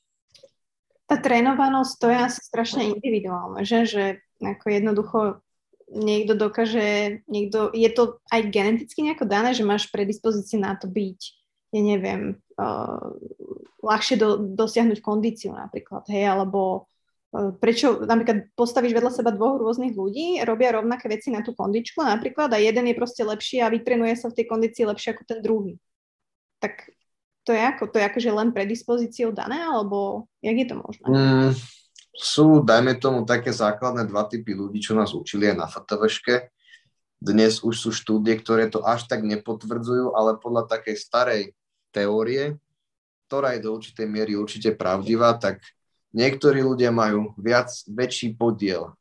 Tá 1.08 1.16
trénovanosť 1.16 1.92
to 1.96 2.06
je 2.12 2.18
asi 2.20 2.40
strašne 2.44 2.82
individuálne, 2.92 3.64
že? 3.64 3.88
že 3.88 4.04
ako 4.38 4.66
jednoducho 4.70 5.18
niekto 5.92 6.36
dokáže, 6.36 7.20
niekto, 7.28 7.72
je 7.72 7.90
to 7.92 8.20
aj 8.28 8.42
geneticky 8.52 9.00
nejako 9.04 9.24
dané, 9.24 9.56
že 9.56 9.66
máš 9.66 9.88
predispozície 9.88 10.60
na 10.60 10.76
to 10.76 10.88
byť, 10.88 11.20
ja 11.72 11.80
neviem, 11.80 12.36
uh, 12.60 13.12
ľahšie 13.80 14.16
do, 14.20 14.36
dosiahnuť 14.36 15.00
kondíciu 15.00 15.56
napríklad, 15.56 16.04
hej, 16.08 16.28
alebo 16.28 16.88
E, 17.28 17.52
prečo 17.60 18.00
napríklad 18.08 18.56
postavíš 18.56 18.96
vedľa 18.96 19.12
seba 19.12 19.30
dvoch 19.36 19.60
rôznych 19.60 19.92
ľudí, 19.92 20.40
robia 20.48 20.72
rovnaké 20.72 21.12
veci 21.12 21.28
na 21.28 21.44
tú 21.44 21.52
kondičku 21.52 22.00
napríklad 22.00 22.48
a 22.56 22.58
jeden 22.58 22.88
je 22.88 22.96
proste 22.96 23.20
lepší 23.20 23.60
a 23.60 23.68
vytrenuje 23.68 24.16
sa 24.16 24.32
v 24.32 24.36
tej 24.40 24.46
kondícii 24.48 24.88
lepšie 24.88 25.12
ako 25.12 25.22
ten 25.28 25.38
druhý. 25.44 25.76
Tak 26.56 26.88
to 27.44 27.52
je 27.52 27.60
ako? 27.60 27.92
To 27.92 27.96
je 28.00 28.04
akože 28.08 28.30
len 28.32 28.48
predispozíciou 28.56 29.36
dané, 29.36 29.60
alebo 29.60 30.28
jak 30.40 30.56
je 30.56 30.66
to 30.72 30.76
možné? 30.80 31.06
Mm, 31.08 31.52
sú, 32.18 32.66
dajme 32.66 32.98
tomu, 32.98 33.22
také 33.22 33.54
základné 33.54 34.10
dva 34.10 34.26
typy 34.26 34.58
ľudí, 34.58 34.82
čo 34.82 34.98
nás 34.98 35.14
učili 35.14 35.54
aj 35.54 35.56
na 35.56 35.66
FTVške. 35.70 36.50
Dnes 37.22 37.62
už 37.62 37.74
sú 37.78 37.90
štúdie, 37.94 38.34
ktoré 38.42 38.66
to 38.66 38.82
až 38.82 39.06
tak 39.06 39.22
nepotvrdzujú, 39.22 40.18
ale 40.18 40.38
podľa 40.42 40.66
takej 40.66 40.96
starej 40.98 41.42
teórie, 41.94 42.58
ktorá 43.30 43.54
je 43.54 43.62
do 43.62 43.70
určitej 43.78 44.06
miery 44.10 44.34
určite 44.34 44.74
pravdivá, 44.74 45.38
tak 45.38 45.62
Niektorí 46.16 46.64
ľudia 46.64 46.88
majú 46.88 47.36
viac, 47.36 47.68
väčší 47.84 48.32
podiel 48.40 48.96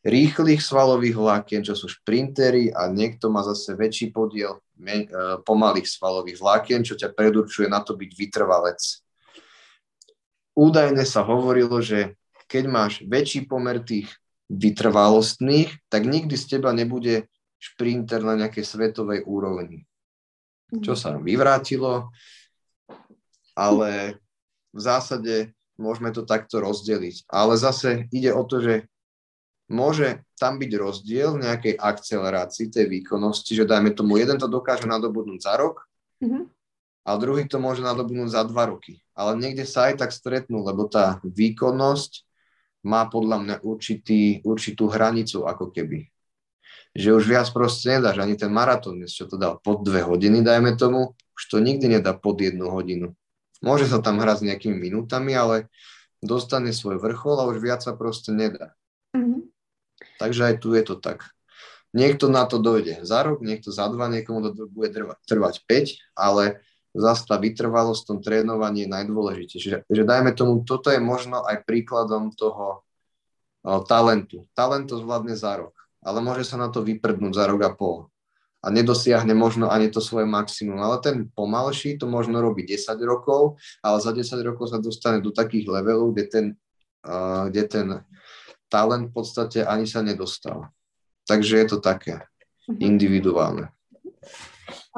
rýchlych 0.00 0.64
svalových 0.64 1.18
vlákien, 1.20 1.60
čo 1.60 1.76
sú 1.76 1.90
šprintery 1.90 2.72
a 2.72 2.88
niekto 2.88 3.28
má 3.28 3.44
zase 3.44 3.76
väčší 3.76 4.14
podiel 4.14 4.56
men, 4.78 5.04
e, 5.04 5.42
pomalých 5.44 5.84
svalových 5.84 6.40
vlákien, 6.40 6.80
čo 6.86 6.96
ťa 6.96 7.12
predurčuje 7.12 7.68
na 7.68 7.84
to 7.84 7.92
byť 7.98 8.10
vytrvalec. 8.16 8.80
Údajne 10.56 11.04
sa 11.04 11.20
hovorilo, 11.26 11.82
že 11.84 12.16
keď 12.48 12.64
máš 12.66 12.92
väčší 13.04 13.44
pomer 13.44 13.84
tých 13.84 14.08
vytrvalostných, 14.48 15.68
tak 15.92 16.08
nikdy 16.08 16.34
z 16.34 16.56
teba 16.56 16.72
nebude 16.72 17.28
šprinter 17.60 18.24
na 18.24 18.34
nejakej 18.34 18.64
svetovej 18.64 19.28
úrovni. 19.28 19.84
Čo 20.68 20.96
sa 20.96 21.16
vyvrátilo, 21.16 22.12
ale 23.56 24.20
v 24.72 24.80
zásade 24.80 25.34
môžeme 25.80 26.12
to 26.12 26.28
takto 26.28 26.60
rozdeliť. 26.60 27.28
Ale 27.28 27.56
zase 27.56 28.06
ide 28.12 28.30
o 28.36 28.44
to, 28.44 28.60
že 28.60 28.74
môže 29.68 30.24
tam 30.36 30.60
byť 30.60 30.70
rozdiel 30.76 31.36
v 31.36 31.42
nejakej 31.44 31.74
akcelerácii 31.76 32.68
tej 32.68 32.86
výkonnosti, 32.88 33.52
že 33.52 33.68
dajme 33.68 33.92
tomu, 33.96 34.20
jeden 34.20 34.36
to 34.36 34.48
dokáže 34.48 34.88
nadobudnúť 34.88 35.40
za 35.40 35.54
rok 35.56 35.84
mm-hmm. 36.20 36.44
a 37.04 37.10
druhý 37.16 37.44
to 37.44 37.60
môže 37.60 37.84
nadobudnúť 37.84 38.32
za 38.32 38.42
dva 38.48 38.68
roky. 38.68 39.00
Ale 39.12 39.36
niekde 39.36 39.64
sa 39.64 39.92
aj 39.92 40.04
tak 40.04 40.10
stretnú, 40.12 40.64
lebo 40.64 40.88
tá 40.88 41.20
výkonnosť 41.24 42.27
má 42.88 43.04
podľa 43.04 43.44
mňa 43.44 43.56
určitý, 43.60 44.40
určitú 44.40 44.88
hranicu 44.88 45.44
ako 45.44 45.68
keby. 45.68 46.08
Že 46.96 47.20
už 47.20 47.24
viac 47.28 47.46
proste 47.52 48.00
nedáš, 48.00 48.16
ani 48.16 48.40
ten 48.40 48.48
maratón, 48.48 49.04
čo 49.04 49.28
to 49.28 49.36
dal 49.36 49.60
pod 49.60 49.84
dve 49.84 50.00
hodiny, 50.00 50.40
dajme 50.40 50.72
tomu, 50.80 51.12
už 51.36 51.42
to 51.52 51.60
nikdy 51.60 52.00
nedá 52.00 52.16
pod 52.16 52.40
jednu 52.40 52.72
hodinu. 52.72 53.12
Môže 53.60 53.84
sa 53.84 54.00
tam 54.00 54.16
hrať 54.16 54.42
s 54.42 54.46
nejakými 54.48 54.80
minútami, 54.88 55.36
ale 55.36 55.68
dostane 56.24 56.72
svoj 56.72 56.98
vrchol 56.98 57.44
a 57.44 57.48
už 57.52 57.60
viac 57.60 57.84
sa 57.84 57.92
proste 57.94 58.32
nedá. 58.32 58.74
Mm-hmm. 59.14 59.46
Takže 60.18 60.40
aj 60.48 60.54
tu 60.64 60.74
je 60.74 60.82
to 60.82 60.96
tak. 60.98 61.30
Niekto 61.96 62.28
na 62.28 62.44
to 62.44 62.60
dojde 62.60 63.00
za 63.06 63.24
rok, 63.24 63.40
niekto 63.40 63.72
za 63.72 63.88
dva, 63.88 64.12
niekomu 64.12 64.44
to 64.52 64.68
bude 64.68 64.92
trvať 65.24 65.54
5, 65.64 66.18
ale 66.18 66.60
zase 66.98 67.22
tá 67.30 67.38
vytrvalosť 67.38 68.00
v 68.02 68.08
tom 68.10 68.18
trénovaní 68.18 68.84
je 68.84 68.92
najdôležitejšie. 68.92 69.70
Že, 69.70 69.78
že 69.86 70.02
dajme 70.02 70.34
tomu, 70.34 70.66
toto 70.66 70.90
je 70.90 70.98
možno 70.98 71.46
aj 71.46 71.62
príkladom 71.62 72.34
toho 72.34 72.82
o, 73.62 73.82
talentu. 73.86 74.50
Talent 74.52 74.90
to 74.90 74.98
zvládne 74.98 75.38
za 75.38 75.56
rok, 75.56 75.74
ale 76.02 76.18
môže 76.18 76.42
sa 76.42 76.58
na 76.58 76.68
to 76.68 76.82
vyprdnúť 76.82 77.32
za 77.38 77.44
rok 77.46 77.60
a 77.62 77.72
pol 77.72 78.10
a 78.58 78.74
nedosiahne 78.74 79.38
možno 79.38 79.70
ani 79.70 79.86
to 79.86 80.02
svoje 80.02 80.26
maximum. 80.26 80.82
Ale 80.82 80.98
ten 80.98 81.30
pomalší 81.30 81.94
to 81.94 82.10
možno 82.10 82.42
robí 82.42 82.66
10 82.66 82.98
rokov, 83.06 83.54
ale 83.82 84.02
za 84.02 84.10
10 84.10 84.34
rokov 84.42 84.74
sa 84.74 84.82
dostane 84.82 85.22
do 85.22 85.30
takých 85.30 85.70
levelov, 85.70 86.10
kde 86.14 86.24
ten, 86.26 86.46
uh, 87.06 87.46
kde 87.46 87.62
ten 87.70 87.86
talent 88.66 89.10
v 89.10 89.14
podstate 89.14 89.62
ani 89.62 89.86
sa 89.86 90.02
nedostal. 90.02 90.74
Takže 91.30 91.54
je 91.54 91.66
to 91.70 91.78
také 91.78 92.26
mhm. 92.66 92.82
individuálne. 92.82 93.70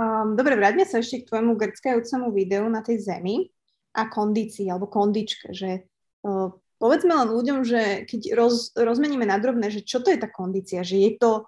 Um, 0.01 0.33
dobre, 0.33 0.57
vráťme 0.57 0.89
sa 0.89 1.05
ešte 1.05 1.21
k 1.21 1.29
tvojmu 1.29 1.61
grckajúcemu 1.61 2.33
videu 2.33 2.65
na 2.73 2.81
tej 2.81 3.05
zemi 3.05 3.53
a 3.93 4.09
kondícii 4.09 4.73
alebo 4.73 4.89
kondičke, 4.89 5.53
že 5.53 5.85
uh, 6.25 6.49
povedzme 6.81 7.13
len 7.13 7.29
ľuďom, 7.29 7.61
že 7.69 8.09
keď 8.09 8.33
roz, 8.33 8.73
rozmeníme 8.73 9.29
na 9.29 9.37
drobné, 9.37 9.69
že 9.69 9.85
čo 9.85 10.01
to 10.01 10.09
je 10.09 10.17
tá 10.17 10.33
kondícia, 10.33 10.81
že 10.81 10.97
je 10.97 11.21
to 11.21 11.45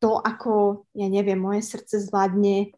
to, 0.00 0.16
ako, 0.16 0.84
ja 0.96 1.08
neviem, 1.12 1.36
moje 1.36 1.60
srdce 1.60 2.08
zvládne 2.08 2.56
e, 2.64 2.68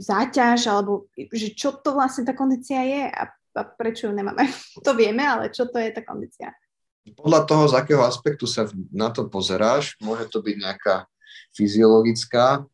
záťaž, 0.00 0.72
alebo 0.72 1.12
že 1.12 1.52
čo 1.52 1.76
to 1.76 1.92
vlastne 1.92 2.24
tá 2.24 2.32
kondícia 2.32 2.80
je 2.80 3.04
a, 3.04 3.28
a 3.28 3.62
prečo 3.68 4.08
ju 4.08 4.12
nemáme. 4.16 4.48
To 4.84 4.96
vieme, 4.96 5.28
ale 5.28 5.52
čo 5.52 5.68
to 5.68 5.76
je 5.76 5.92
tá 5.92 6.00
kondícia? 6.00 6.56
Podľa 7.04 7.44
toho, 7.44 7.64
z 7.68 7.74
akého 7.76 8.02
aspektu 8.04 8.48
sa 8.48 8.64
na 8.88 9.12
to 9.12 9.28
pozeráš, 9.28 10.00
môže 10.00 10.32
to 10.32 10.40
byť 10.40 10.56
nejaká 10.56 11.04
fyziologická, 11.52 12.64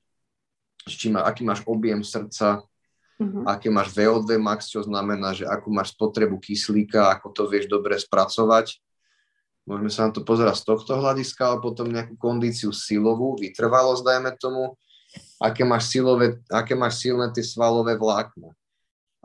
či 0.86 1.10
má, 1.10 1.26
aký 1.26 1.42
máš 1.42 1.66
objem 1.66 2.00
srdca, 2.00 2.62
uh-huh. 3.18 3.42
aké 3.44 3.68
máš 3.68 3.90
VO2 3.92 4.38
max, 4.38 4.70
čo 4.70 4.86
znamená, 4.86 5.34
že 5.34 5.42
akú 5.44 5.74
máš 5.74 5.92
spotrebu 5.98 6.38
kyslíka, 6.38 7.10
ako 7.10 7.34
to 7.34 7.42
vieš 7.50 7.66
dobre 7.66 7.98
spracovať, 7.98 8.78
Môžeme 9.66 9.90
sa 9.90 10.06
na 10.06 10.14
to 10.14 10.22
pozerať 10.22 10.62
z 10.62 10.64
tohto 10.70 10.94
hľadiska, 10.94 11.42
ale 11.42 11.58
potom 11.58 11.90
nejakú 11.90 12.14
kondíciu 12.14 12.70
silovú, 12.70 13.34
vytrvalosť, 13.34 14.02
dajme 14.06 14.30
tomu, 14.38 14.78
aké 15.42 15.66
máš, 15.66 15.90
silové, 15.90 16.38
aké 16.46 16.78
máš 16.78 17.02
silné 17.02 17.26
tie 17.34 17.42
svalové 17.42 17.98
vlákna. 17.98 18.54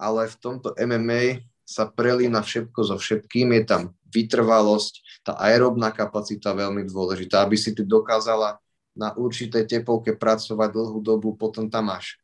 Ale 0.01 0.26
v 0.26 0.36
tomto 0.41 0.74
MMA 0.82 1.45
sa 1.62 1.86
prelína 1.86 2.41
všetko 2.41 2.80
so 2.89 2.97
všetkým, 2.97 3.53
je 3.53 3.64
tam 3.70 3.82
vytrvalosť, 4.09 5.22
tá 5.22 5.38
aerobná 5.38 5.93
kapacita 5.93 6.57
veľmi 6.57 6.89
dôležitá, 6.89 7.45
aby 7.45 7.53
si 7.53 7.78
ty 7.78 7.86
dokázala 7.86 8.57
na 8.95 9.15
určitej 9.15 9.67
teplovke 9.67 10.15
pracovať 10.15 10.69
dlhú 10.71 10.99
dobu, 10.99 11.33
potom 11.35 11.71
tam 11.71 11.93
máš 11.93 12.19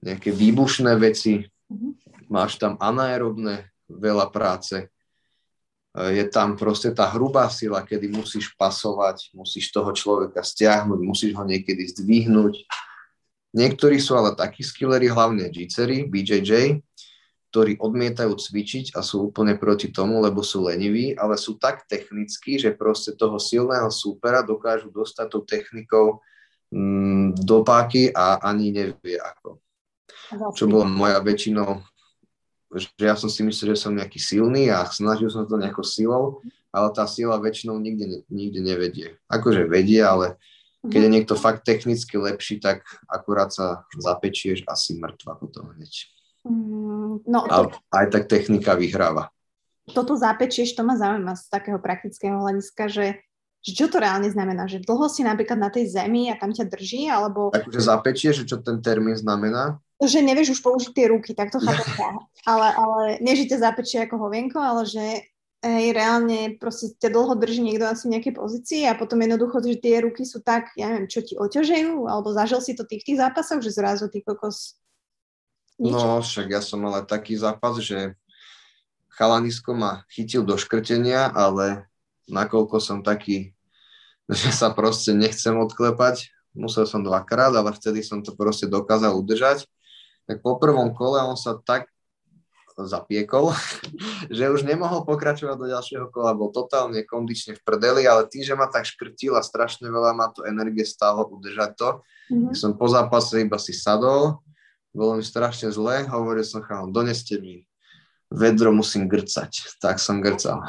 nejaké 0.00 0.32
výbušné 0.32 0.92
veci, 1.00 1.44
mhm. 1.68 1.96
máš 2.28 2.56
tam 2.60 2.76
anaerobné 2.80 3.68
veľa 3.88 4.32
práce, 4.32 4.88
je 5.94 6.24
tam 6.26 6.58
proste 6.58 6.90
tá 6.90 7.06
hrubá 7.14 7.46
sila, 7.46 7.86
kedy 7.86 8.10
musíš 8.10 8.50
pasovať, 8.58 9.30
musíš 9.30 9.70
toho 9.70 9.94
človeka 9.94 10.42
stiahnuť, 10.42 10.98
musíš 10.98 11.38
ho 11.38 11.46
niekedy 11.46 11.86
zdvihnúť. 11.86 12.66
Niektorí 13.54 14.02
sú 14.02 14.18
ale 14.18 14.34
takí 14.34 14.66
skillery, 14.66 15.06
hlavne 15.06 15.46
Jitsery, 15.46 16.10
BJJ, 16.10 16.82
ktorí 17.54 17.78
odmietajú 17.78 18.34
cvičiť 18.34 18.98
a 18.98 19.00
sú 19.06 19.30
úplne 19.30 19.54
proti 19.54 19.94
tomu, 19.94 20.18
lebo 20.18 20.42
sú 20.42 20.66
leniví, 20.66 21.14
ale 21.14 21.38
sú 21.38 21.54
tak 21.54 21.86
technickí, 21.86 22.58
že 22.58 22.74
proste 22.74 23.14
toho 23.14 23.38
silného 23.38 23.94
súpera 23.94 24.42
dokážu 24.42 24.90
dostať 24.90 25.26
tou 25.30 25.46
technikou 25.46 26.18
mm, 26.74 27.38
do 27.46 27.62
páky 27.62 28.10
a 28.10 28.42
ani 28.42 28.74
nevie 28.74 29.22
ako. 29.22 29.62
Čo 30.50 30.66
bola 30.66 30.82
moja 30.90 31.22
väčšinou 31.22 31.78
že 32.74 32.90
ja 32.98 33.14
som 33.14 33.30
si 33.30 33.46
myslel, 33.46 33.78
že 33.78 33.86
som 33.86 33.94
nejaký 33.94 34.18
silný 34.18 34.66
a 34.66 34.82
snažil 34.90 35.30
som 35.30 35.46
to 35.46 35.54
nejakou 35.54 35.86
silou, 35.86 36.42
ale 36.74 36.90
tá 36.90 37.06
sila 37.06 37.38
väčšinou 37.38 37.78
nikde, 37.78 38.26
nikde 38.26 38.58
nevedie. 38.58 39.14
Akože 39.30 39.70
vedie, 39.70 40.02
ale 40.02 40.42
keď 40.82 41.00
je 41.00 41.10
mhm. 41.10 41.14
niekto 41.14 41.34
fakt 41.38 41.62
technicky 41.62 42.18
lepší, 42.18 42.58
tak 42.58 42.82
akurát 43.06 43.54
sa 43.54 43.86
zapečieš 43.94 44.66
asi 44.66 44.98
mŕtva 44.98 45.38
potom 45.38 45.70
hneď. 45.78 46.13
Mm, 46.44 47.24
no, 47.24 47.38
to... 47.48 47.72
A 47.90 48.04
aj 48.04 48.08
tak 48.12 48.24
technika 48.28 48.76
vyhráva. 48.76 49.32
Toto 49.84 50.16
zapečieš, 50.16 50.76
to 50.76 50.84
ma 50.84 50.96
zaujíma 50.96 51.36
z 51.36 51.44
takého 51.52 51.76
praktického 51.76 52.40
hľadiska, 52.40 52.88
že, 52.88 53.20
že 53.60 53.72
čo 53.76 53.92
to 53.92 54.00
reálne 54.00 54.28
znamená? 54.32 54.64
Že 54.64 54.84
dlho 54.88 55.06
si 55.12 55.20
napríklad 55.24 55.60
na 55.60 55.68
tej 55.68 55.92
zemi 55.92 56.32
a 56.32 56.40
tam 56.40 56.56
ťa 56.56 56.64
drží, 56.68 57.08
alebo... 57.12 57.52
Takže 57.52 57.80
zapečieš, 57.84 58.48
čo 58.48 58.60
ten 58.64 58.80
termín 58.80 59.16
znamená? 59.16 59.80
že 60.02 60.20
nevieš 60.20 60.58
už 60.58 60.60
použiť 60.60 60.90
tie 60.92 61.06
ruky, 61.08 61.32
tak 61.32 61.54
to 61.54 61.62
chápem 61.62 61.86
ja. 62.02 62.12
Ale, 62.44 62.68
ale 62.74 63.02
nie, 63.24 63.38
že 63.38 63.48
ťa 63.54 63.70
zapečie 63.70 63.98
ako 64.04 64.28
hovienko, 64.28 64.58
ale 64.58 64.82
že 64.84 65.04
hej, 65.64 65.86
reálne 65.96 66.60
proste 66.60 66.92
ťa 66.98 67.08
dlho 67.08 67.34
drží 67.40 67.64
niekto 67.64 67.88
asi 67.88 68.04
v 68.10 68.18
nejakej 68.18 68.34
pozícii 68.36 68.82
a 68.84 68.98
potom 68.98 69.22
jednoducho, 69.22 69.64
že 69.64 69.80
tie 69.80 70.04
ruky 70.04 70.28
sú 70.28 70.44
tak, 70.44 70.74
ja 70.76 70.92
neviem, 70.92 71.08
čo 71.08 71.24
ti 71.24 71.38
oťažujú, 71.38 72.04
alebo 72.04 72.34
zažil 72.36 72.60
si 72.60 72.76
to 72.76 72.84
tých 72.84 73.06
tých 73.06 73.18
zápasoch, 73.20 73.64
že 73.64 73.72
zrazu 73.72 74.12
ty 74.12 74.20
kokos... 74.20 74.76
No, 75.78 76.22
však 76.22 76.46
ja 76.50 76.62
som 76.62 76.86
mal 76.86 77.02
taký 77.02 77.34
zápas, 77.34 77.82
že 77.82 78.14
chalanisko 79.14 79.74
ma 79.74 80.06
chytil 80.10 80.46
do 80.46 80.54
škrtenia, 80.54 81.30
ale 81.34 81.90
nakoľko 82.30 82.78
som 82.78 83.02
taký, 83.02 83.54
že 84.30 84.50
sa 84.54 84.70
proste 84.70 85.12
nechcem 85.12 85.54
odklepať, 85.58 86.30
musel 86.54 86.86
som 86.86 87.02
dvakrát, 87.02 87.50
ale 87.54 87.74
vtedy 87.74 88.00
som 88.06 88.22
to 88.22 88.32
proste 88.38 88.70
dokázal 88.70 89.14
udržať 89.18 89.66
tak 90.24 90.40
po 90.40 90.56
prvom 90.56 90.92
kole 90.96 91.20
on 91.20 91.36
sa 91.36 91.56
tak 91.60 91.88
zapiekol, 92.74 93.54
že 94.34 94.50
už 94.50 94.66
nemohol 94.66 95.06
pokračovať 95.06 95.56
do 95.56 95.66
ďalšieho 95.70 96.06
kola, 96.10 96.34
bol 96.34 96.50
totálne 96.50 97.06
kondične 97.06 97.54
v 97.54 97.62
prdeli, 97.62 98.02
ale 98.02 98.26
tým, 98.26 98.42
že 98.42 98.58
ma 98.58 98.66
tak 98.66 98.88
škrtil 98.88 99.38
a 99.38 99.46
strašne 99.46 99.86
veľa 99.86 100.10
ma 100.16 100.34
to 100.34 100.42
energie 100.42 100.82
stálo 100.82 101.22
udržať 101.30 101.70
to, 101.78 101.88
mm-hmm. 102.34 102.54
som 102.56 102.74
po 102.74 102.90
zápase 102.90 103.46
iba 103.46 103.62
si 103.62 103.70
sadol, 103.70 104.42
bolo 104.94 105.18
mi 105.18 105.24
strašne 105.26 105.74
zle, 105.74 106.06
hovoril 106.06 106.46
som 106.46 106.62
chalom, 106.62 106.94
doneste 106.94 107.36
mi 107.42 107.66
vedro, 108.30 108.70
musím 108.70 109.10
grcať. 109.10 109.78
Tak 109.82 109.98
som 109.98 110.22
grcal. 110.22 110.62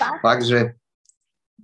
Tak? 0.00 0.24
Fakt, 0.24 0.44
že 0.48 0.74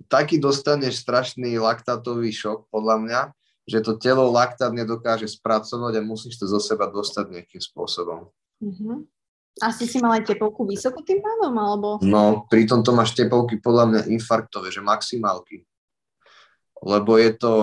taký 0.07 0.37
dostaneš 0.37 1.01
strašný 1.01 1.57
laktátový 1.57 2.29
šok, 2.29 2.69
podľa 2.69 2.95
mňa, 3.01 3.21
že 3.65 3.81
to 3.81 3.97
telo 3.97 4.29
laktát 4.29 4.69
nedokáže 4.69 5.25
spracovať 5.25 5.97
a 5.97 6.05
musíš 6.05 6.37
to 6.37 6.45
zo 6.45 6.61
seba 6.61 6.85
dostať 6.85 7.25
nejakým 7.33 7.61
spôsobom. 7.61 8.29
Mm-hmm. 8.61 8.97
Asi 9.63 9.87
si 9.87 10.03
mal 10.03 10.19
aj 10.19 10.35
tepelku 10.35 10.67
vysoko 10.67 10.99
tým 10.99 11.23
pádom, 11.23 11.55
alebo? 11.55 11.87
No, 12.03 12.43
pri 12.51 12.67
tomto 12.67 12.91
máš 12.91 13.15
tepelky 13.15 13.55
podľa 13.57 13.85
mňa 13.87 14.01
infarktové, 14.11 14.67
že 14.67 14.83
maximálky. 14.83 15.63
Lebo 16.83 17.15
je 17.15 17.31
to 17.39 17.53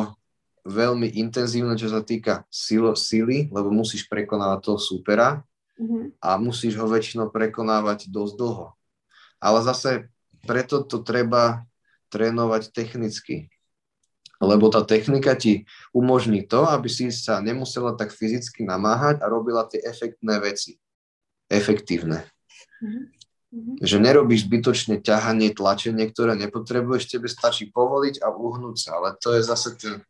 veľmi 0.62 1.18
intenzívne, 1.18 1.74
čo 1.74 1.90
sa 1.90 2.02
týka 2.02 2.46
silo, 2.46 2.94
sily, 2.94 3.50
lebo 3.50 3.70
musíš 3.74 4.06
prekonávať 4.06 4.58
toho 4.62 4.78
supera 4.78 5.42
mm-hmm. 5.78 6.22
a 6.22 6.38
musíš 6.38 6.78
ho 6.78 6.86
väčšinou 6.86 7.34
prekonávať 7.34 8.10
dosť 8.10 8.34
dlho. 8.38 8.66
Ale 9.42 9.58
zase 9.66 10.10
preto 10.46 10.86
to 10.86 11.02
treba 11.02 11.66
trénovať 12.14 12.70
technicky 12.70 13.52
lebo 14.42 14.66
tá 14.74 14.82
technika 14.82 15.38
ti 15.38 15.70
umožní 15.94 16.42
to, 16.42 16.66
aby 16.66 16.90
si 16.90 17.14
sa 17.14 17.38
nemusela 17.38 17.94
tak 17.94 18.10
fyzicky 18.10 18.66
namáhať 18.66 19.22
a 19.22 19.30
robila 19.30 19.62
tie 19.70 19.78
efektné 19.86 20.42
veci. 20.42 20.82
Efektívne. 21.46 22.26
Mm-hmm. 22.82 23.78
Že 23.86 23.96
nerobíš 24.02 24.50
zbytočne 24.50 24.98
ťahanie, 24.98 25.54
tlačenie, 25.54 26.10
ktoré 26.10 26.34
nepotrebuješ, 26.34 27.06
tebe 27.06 27.30
stačí 27.30 27.70
povoliť 27.70 28.18
a 28.18 28.34
uhnúť 28.34 28.76
sa, 28.76 28.90
ale 28.98 29.14
to 29.22 29.38
je 29.38 29.46
zase 29.46 29.78
ten... 29.78 30.02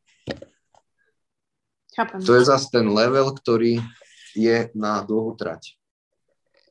Chápem. 1.92 2.18
To 2.24 2.32
je 2.36 2.44
zase 2.48 2.66
ten 2.72 2.88
level, 2.88 3.32
ktorý 3.36 3.80
je 4.32 4.72
na 4.72 5.04
dlhú 5.04 5.36
trať. 5.36 5.76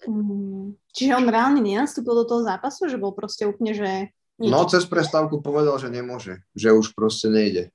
Mm. 0.09 0.73
Čiže 0.97 1.13
on 1.13 1.29
reálne 1.29 1.61
nenastúpil 1.61 2.13
do 2.17 2.25
toho 2.25 2.41
zápasu, 2.41 2.89
že 2.89 2.97
bol 2.97 3.13
proste 3.13 3.45
úplne, 3.45 3.77
že 3.77 3.89
nič. 4.41 4.49
No 4.49 4.65
cez 4.65 4.89
prestávku 4.89 5.45
povedal, 5.45 5.77
že 5.77 5.93
nemôže, 5.93 6.41
že 6.57 6.73
už 6.73 6.97
proste 6.97 7.29
nejde. 7.29 7.69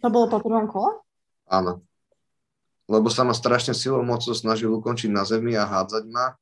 To 0.00 0.08
bolo 0.08 0.30
po 0.30 0.38
prvom 0.38 0.70
kole? 0.70 1.02
Áno. 1.50 1.82
Lebo 2.86 3.10
sa 3.10 3.26
ma 3.26 3.34
strašne 3.34 3.74
silou 3.74 4.06
mocou 4.06 4.30
snažil 4.30 4.70
ukončiť 4.70 5.10
na 5.10 5.26
zemi 5.26 5.58
a 5.58 5.66
hádzať 5.66 6.06
ma, 6.06 6.38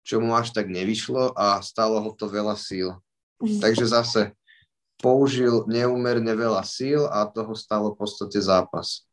čo 0.00 0.24
mu 0.24 0.32
až 0.32 0.56
tak 0.56 0.72
nevyšlo 0.72 1.36
a 1.36 1.60
stalo 1.60 2.00
ho 2.00 2.10
to 2.16 2.24
veľa 2.24 2.56
síl. 2.56 2.96
Mm. 3.44 3.60
Takže 3.60 3.84
zase 3.92 4.20
použil 4.96 5.68
neumerne 5.68 6.32
veľa 6.32 6.64
síl 6.64 7.04
a 7.04 7.28
toho 7.28 7.52
stalo 7.52 7.92
v 7.92 8.00
podstate 8.00 8.40
zápas. 8.40 9.04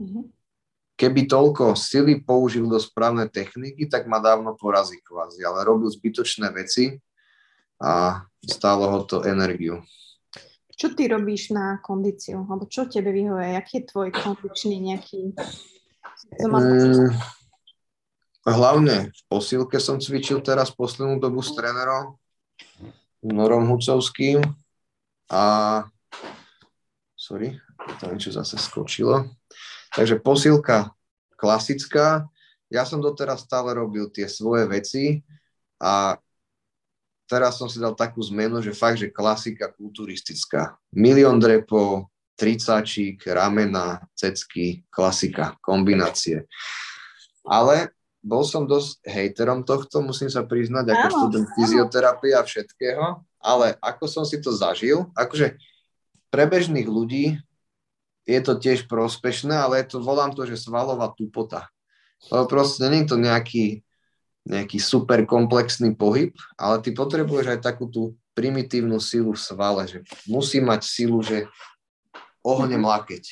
Mm. 0.00 0.28
Keby 0.96 1.28
toľko 1.28 1.76
sily 1.76 2.24
použil 2.24 2.64
do 2.64 2.80
správnej 2.80 3.28
techniky, 3.28 3.84
tak 3.84 4.08
ma 4.08 4.16
dávno 4.16 4.56
porazí 4.56 4.96
kvázi, 5.04 5.44
ale 5.44 5.60
robil 5.60 5.92
zbytočné 5.92 6.48
veci, 6.56 6.96
a 7.80 8.24
stálo 8.40 8.88
ho 8.88 9.00
to 9.04 9.22
energiu. 9.24 9.84
Čo 10.76 10.92
ty 10.92 11.08
robíš 11.08 11.56
na 11.56 11.80
kondíciu? 11.80 12.44
Alebo 12.44 12.68
čo 12.68 12.84
tebe 12.84 13.08
vyhovuje? 13.08 13.56
Aký 13.56 13.80
je 13.80 13.88
tvoj 13.88 14.12
kondičný 14.12 14.76
nejaký... 14.76 15.32
Mm, 16.40 17.12
hlavne 18.44 19.08
v 19.12 19.22
posilke 19.28 19.80
som 19.80 20.00
cvičil 20.00 20.40
teraz 20.44 20.72
poslednú 20.72 21.20
dobu 21.20 21.40
s 21.40 21.52
trénerom 21.56 22.16
Norom 23.24 23.68
Hucovským 23.68 24.44
a 25.32 25.44
sorry, 27.16 27.56
to 28.00 28.12
niečo 28.12 28.32
zase 28.32 28.60
skočilo. 28.60 29.28
Takže 29.94 30.18
posilka 30.18 30.90
klasická. 31.36 32.26
Ja 32.72 32.82
som 32.82 32.98
doteraz 32.98 33.46
stále 33.46 33.76
robil 33.76 34.10
tie 34.10 34.26
svoje 34.26 34.66
veci 34.66 35.22
a 35.78 36.18
teraz 37.30 37.60
som 37.60 37.70
si 37.70 37.78
dal 37.78 37.94
takú 37.94 38.18
zmenu, 38.26 38.58
že 38.58 38.74
fakt, 38.74 38.98
že 38.98 39.12
klasika 39.12 39.70
kulturistická. 39.70 40.74
Milión 40.90 41.38
drepov, 41.38 42.10
tricačík, 42.34 43.22
ramena, 43.30 44.02
cecky, 44.18 44.82
klasika, 44.90 45.54
kombinácie. 45.62 46.46
Ale 47.46 47.94
bol 48.26 48.42
som 48.42 48.66
dosť 48.66 49.06
hejterom 49.06 49.62
tohto, 49.62 50.02
musím 50.02 50.26
sa 50.26 50.42
priznať, 50.42 50.90
ako 50.90 51.06
študent 51.14 51.48
fyzioterapie 51.54 52.34
a 52.34 52.42
všetkého, 52.42 53.22
ale 53.38 53.78
ako 53.78 54.10
som 54.10 54.24
si 54.26 54.42
to 54.42 54.50
zažil, 54.50 55.06
akože 55.14 55.54
pre 56.34 56.44
bežných 56.50 56.90
ľudí 56.90 57.38
je 58.26 58.40
to 58.42 58.58
tiež 58.58 58.90
prospešné, 58.90 59.54
ale 59.54 59.86
to, 59.86 60.02
volám 60.02 60.34
to, 60.34 60.44
že 60.44 60.58
svalová 60.58 61.14
tupota. 61.14 61.70
Lebo 62.28 62.50
proste 62.50 62.82
je 62.82 63.06
to 63.06 63.16
nejaký 63.16 63.86
nejaký 64.46 64.78
super 64.78 65.26
komplexný 65.26 65.98
pohyb, 65.98 66.30
ale 66.54 66.78
ty 66.78 66.94
potrebuješ 66.94 67.58
aj 67.58 67.60
takú 67.66 67.90
tú 67.90 68.14
primitívnu 68.38 69.02
silu 69.02 69.34
v 69.34 69.42
svale, 69.42 69.90
že 69.90 70.06
musí 70.30 70.62
mať 70.62 70.86
silu, 70.86 71.18
že 71.18 71.50
ohnem 72.46 72.86
lakeť, 72.86 73.24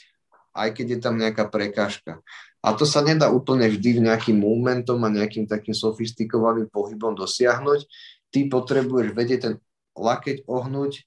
aj 0.58 0.68
keď 0.74 0.86
je 0.90 0.98
tam 0.98 1.14
nejaká 1.14 1.46
prekážka. 1.46 2.18
A 2.66 2.74
to 2.74 2.82
sa 2.82 2.98
nedá 3.04 3.30
úplne 3.30 3.70
vždy 3.70 4.02
nejakým 4.02 4.42
momentom 4.42 4.98
a 5.06 5.12
nejakým 5.12 5.46
takým 5.46 5.76
sofistikovaným 5.76 6.66
pohybom 6.72 7.14
dosiahnuť. 7.14 7.86
Ty 8.34 8.38
potrebuješ 8.50 9.14
vedieť 9.14 9.40
ten 9.46 9.54
lakeť 9.94 10.48
ohnúť 10.50 11.06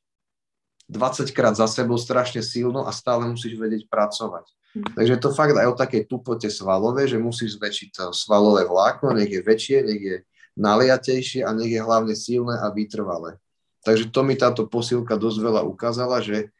20 0.87 1.35
krát 1.35 1.53
za 1.55 1.67
sebou 1.67 1.99
strašne 1.99 2.39
silno 2.39 2.87
a 2.87 2.91
stále 2.95 3.27
musíš 3.27 3.59
vedieť 3.59 3.91
pracovať. 3.91 4.47
Mhm. 4.75 4.93
Takže 4.95 5.15
to 5.19 5.29
fakt 5.35 5.55
aj 5.55 5.67
o 5.67 5.75
takej 5.75 6.03
tupote 6.07 6.47
svalové, 6.47 7.07
že 7.07 7.19
musíš 7.19 7.59
zväčšiť 7.59 7.89
to 7.91 8.05
svalové 8.15 8.63
vlákno, 8.63 9.11
nech 9.11 9.31
je 9.31 9.41
väčšie, 9.43 9.77
nech 9.83 10.01
je 10.01 10.17
naliatejšie 10.57 11.45
a 11.45 11.53
nech 11.53 11.69
je 11.69 11.81
hlavne 11.81 12.15
silné 12.17 12.57
a 12.57 12.73
vytrvalé. 12.73 13.37
Takže 13.85 14.09
to 14.11 14.21
mi 14.25 14.35
táto 14.35 14.65
posilka 14.67 15.15
dosť 15.15 15.37
veľa 15.39 15.61
ukázala, 15.63 16.19
že 16.19 16.51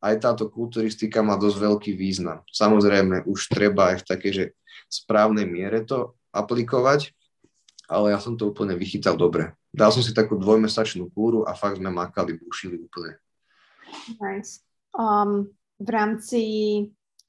aj 0.00 0.14
táto 0.22 0.48
kulturistika 0.48 1.20
má 1.20 1.36
dosť 1.36 1.56
veľký 1.60 1.92
význam. 1.96 2.40
Samozrejme, 2.48 3.28
už 3.28 3.52
treba 3.52 3.92
aj 3.96 4.04
v 4.04 4.06
takej 4.06 4.32
že 4.32 4.44
správnej 4.88 5.44
miere 5.44 5.84
to 5.84 6.16
aplikovať, 6.32 7.12
ale 7.90 8.14
ja 8.14 8.18
som 8.22 8.38
to 8.38 8.48
úplne 8.48 8.78
vychytal 8.78 9.18
dobre. 9.18 9.52
Dal 9.74 9.90
som 9.90 10.00
si 10.00 10.14
takú 10.14 10.38
dvojmesačnú 10.38 11.10
kúru 11.10 11.42
a 11.44 11.58
fakt 11.58 11.82
sme 11.82 11.90
makali, 11.90 12.38
bušili 12.38 12.78
úplne. 12.78 13.18
Nice. 14.18 14.62
Um, 14.94 15.52
v 15.80 15.88
rámci 15.88 16.42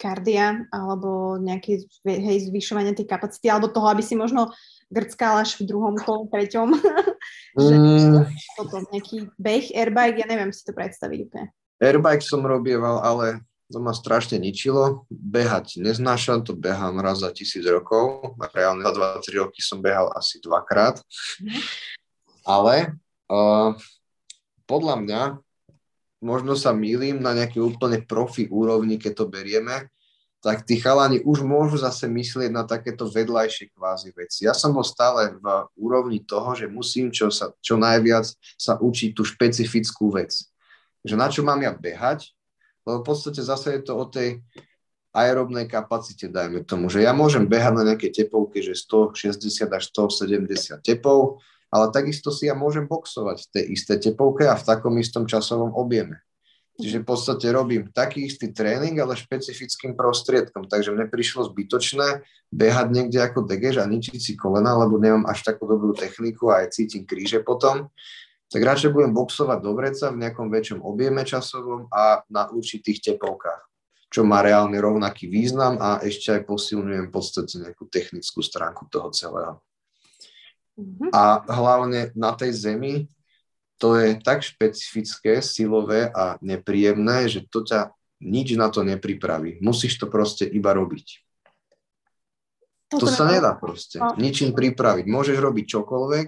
kardia 0.01 0.65
alebo 0.73 1.37
nejaké 1.37 1.85
hej, 2.09 2.49
zvyšovanie 2.49 2.97
tej 2.97 3.05
kapacity 3.05 3.53
alebo 3.53 3.69
toho, 3.69 3.85
aby 3.93 4.01
si 4.01 4.17
možno 4.17 4.49
grckal 4.89 5.45
až 5.45 5.61
v 5.61 5.69
druhom 5.69 5.93
kole, 5.93 6.25
treťom. 6.33 6.73
že 7.69 7.75
mm. 7.77 8.25
toto, 8.57 8.81
nejaký 8.89 9.29
beh, 9.37 9.69
airbike, 9.77 10.25
ja 10.25 10.27
neviem 10.27 10.49
si 10.49 10.65
to 10.65 10.73
predstaviť 10.73 11.19
úplne. 11.29 11.47
Airbike 11.77 12.25
som 12.25 12.41
robieval, 12.41 13.05
ale 13.05 13.45
to 13.71 13.79
ma 13.79 13.95
strašne 13.95 14.41
ničilo. 14.41 15.07
Behať 15.07 15.79
neznášam, 15.79 16.43
to 16.43 16.57
behám 16.57 16.99
raz 16.99 17.23
za 17.23 17.31
tisíc 17.31 17.63
rokov. 17.63 18.35
Reálne 18.51 18.83
za 18.83 19.21
23 19.21 19.41
roky 19.41 19.61
som 19.63 19.79
behal 19.79 20.09
asi 20.17 20.41
dvakrát. 20.41 20.99
Mm. 21.39 21.61
Ale 22.41 22.75
uh, 23.29 23.77
podľa 24.65 24.95
mňa, 24.97 25.21
možno 26.21 26.53
sa 26.53 26.71
mýlim 26.71 27.19
na 27.19 27.33
nejaké 27.33 27.57
úplne 27.57 28.05
profi 28.05 28.45
úrovni, 28.47 29.01
keď 29.01 29.13
to 29.17 29.25
berieme, 29.27 29.89
tak 30.41 30.65
tí 30.65 30.81
chalani 30.81 31.21
už 31.21 31.45
môžu 31.45 31.77
zase 31.77 32.09
myslieť 32.09 32.49
na 32.49 32.65
takéto 32.65 33.05
vedľajšie 33.05 33.77
kvázi 33.77 34.09
veci. 34.17 34.49
Ja 34.49 34.57
som 34.57 34.73
bol 34.73 34.81
stále 34.81 35.37
v 35.37 35.45
úrovni 35.77 36.25
toho, 36.25 36.57
že 36.57 36.65
musím 36.65 37.13
čo, 37.13 37.29
sa, 37.29 37.53
čo 37.61 37.77
najviac 37.77 38.25
sa 38.57 38.73
učiť 38.81 39.13
tú 39.13 39.21
špecifickú 39.21 40.09
vec. 40.17 40.33
Že 41.05 41.15
na 41.17 41.29
čo 41.29 41.45
mám 41.45 41.61
ja 41.61 41.69
behať, 41.69 42.33
lebo 42.89 43.05
v 43.05 43.07
podstate 43.13 43.41
zase 43.45 43.77
je 43.77 43.81
to 43.85 43.93
o 43.93 44.05
tej 44.09 44.41
aerobnej 45.13 45.69
kapacite, 45.69 46.31
dajme 46.31 46.65
tomu, 46.65 46.89
že 46.89 47.03
ja 47.05 47.13
môžem 47.13 47.45
behať 47.45 47.73
na 47.77 47.83
nejakej 47.93 48.25
tepovke, 48.25 48.63
že 48.63 48.73
160 48.73 49.67
až 49.67 49.83
170 49.93 50.81
tepov, 50.81 51.43
ale 51.71 51.87
takisto 51.95 52.29
si 52.29 52.51
ja 52.51 52.53
môžem 52.53 52.85
boxovať 52.85 53.47
v 53.47 53.51
tej 53.55 53.65
isté 53.71 53.93
tepovke 53.95 54.43
a 54.43 54.59
v 54.59 54.67
takom 54.67 54.93
istom 54.99 55.23
časovom 55.23 55.71
objeme. 55.73 56.19
Čiže 56.81 57.03
v 57.03 57.07
podstate 57.07 57.45
robím 57.53 57.93
taký 57.93 58.25
istý 58.25 58.49
tréning, 58.49 58.97
ale 58.97 59.13
špecifickým 59.13 59.93
prostriedkom. 59.93 60.65
Takže 60.65 60.95
mne 60.95 61.11
prišlo 61.11 61.51
zbytočné 61.51 62.25
behať 62.49 62.87
niekde 62.89 63.19
ako 63.21 63.45
degež 63.45 63.83
a 63.83 63.85
ničiť 63.85 64.17
si 64.17 64.33
kolena, 64.33 64.73
lebo 64.79 64.97
nemám 64.97 65.29
až 65.29 65.45
takú 65.45 65.69
dobrú 65.69 65.93
techniku 65.93 66.49
a 66.49 66.65
aj 66.65 66.73
cítim 66.75 67.05
kríže 67.05 67.45
potom. 67.45 67.93
Tak 68.51 68.59
radšej 68.59 68.91
budem 68.91 69.15
boxovať 69.15 69.59
do 69.63 69.71
vreca 69.77 70.11
v 70.11 70.19
nejakom 70.27 70.51
väčšom 70.51 70.79
objeme 70.83 71.23
časovom 71.23 71.87
a 71.87 72.25
na 72.27 72.51
určitých 72.51 73.13
tepovkách, 73.13 73.63
čo 74.11 74.27
má 74.27 74.43
reálne 74.43 74.75
rovnaký 74.75 75.31
význam 75.31 75.79
a 75.79 76.03
ešte 76.03 76.35
aj 76.35 76.49
posilňujem 76.49 77.07
v 77.07 77.13
podstate 77.13 77.63
nejakú 77.63 77.87
technickú 77.87 78.43
stránku 78.43 78.91
toho 78.91 79.07
celého. 79.15 79.63
Mm-hmm. 80.81 81.09
A 81.13 81.45
hlavne 81.45 82.09
na 82.17 82.33
tej 82.33 82.57
zemi 82.57 83.05
to 83.77 83.97
je 83.97 84.17
tak 84.21 84.45
špecifické, 84.45 85.41
silové 85.41 86.09
a 86.13 86.37
nepríjemné, 86.41 87.25
že 87.29 87.45
to 87.49 87.65
ťa 87.65 87.93
nič 88.21 88.53
na 88.53 88.69
to 88.69 88.85
nepripraví. 88.85 89.57
Musíš 89.61 89.97
to 89.97 90.05
proste 90.05 90.45
iba 90.45 90.69
robiť. 90.73 91.25
To, 92.93 93.01
to 93.01 93.07
sa 93.09 93.25
nedá 93.25 93.57
proste. 93.57 93.97
No. 93.97 94.13
Ničím 94.21 94.53
pripraviť. 94.53 95.09
Môžeš 95.09 95.37
robiť 95.41 95.65
čokoľvek, 95.65 96.27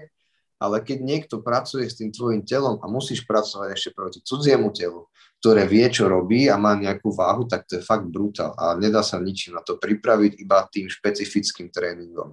ale 0.58 0.76
keď 0.80 0.98
niekto 1.04 1.44
pracuje 1.44 1.86
s 1.86 2.00
tým 2.00 2.10
tvojim 2.10 2.42
telom 2.42 2.80
a 2.82 2.90
musíš 2.90 3.22
pracovať 3.22 3.76
ešte 3.76 3.90
proti 3.92 4.18
cudziemu 4.24 4.72
telu, 4.72 5.06
ktoré 5.38 5.68
vie, 5.68 5.84
čo 5.92 6.08
robí 6.08 6.48
a 6.48 6.56
má 6.56 6.72
nejakú 6.74 7.12
váhu, 7.12 7.44
tak 7.44 7.68
to 7.68 7.78
je 7.78 7.84
fakt 7.84 8.08
brutál. 8.08 8.56
A 8.56 8.74
nedá 8.74 9.04
sa 9.04 9.20
ničím 9.20 9.54
na 9.54 9.62
to 9.62 9.76
pripraviť, 9.76 10.40
iba 10.40 10.64
tým 10.72 10.88
špecifickým 10.88 11.68
tréningom. 11.68 12.32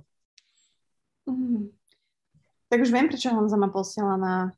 Mm. 1.27 1.69
Tak 2.71 2.87
už 2.87 2.95
viem, 2.95 3.11
prečo 3.11 3.35
Honza 3.35 3.59
ma 3.59 3.67
posiela 3.67 4.15
na 4.15 4.55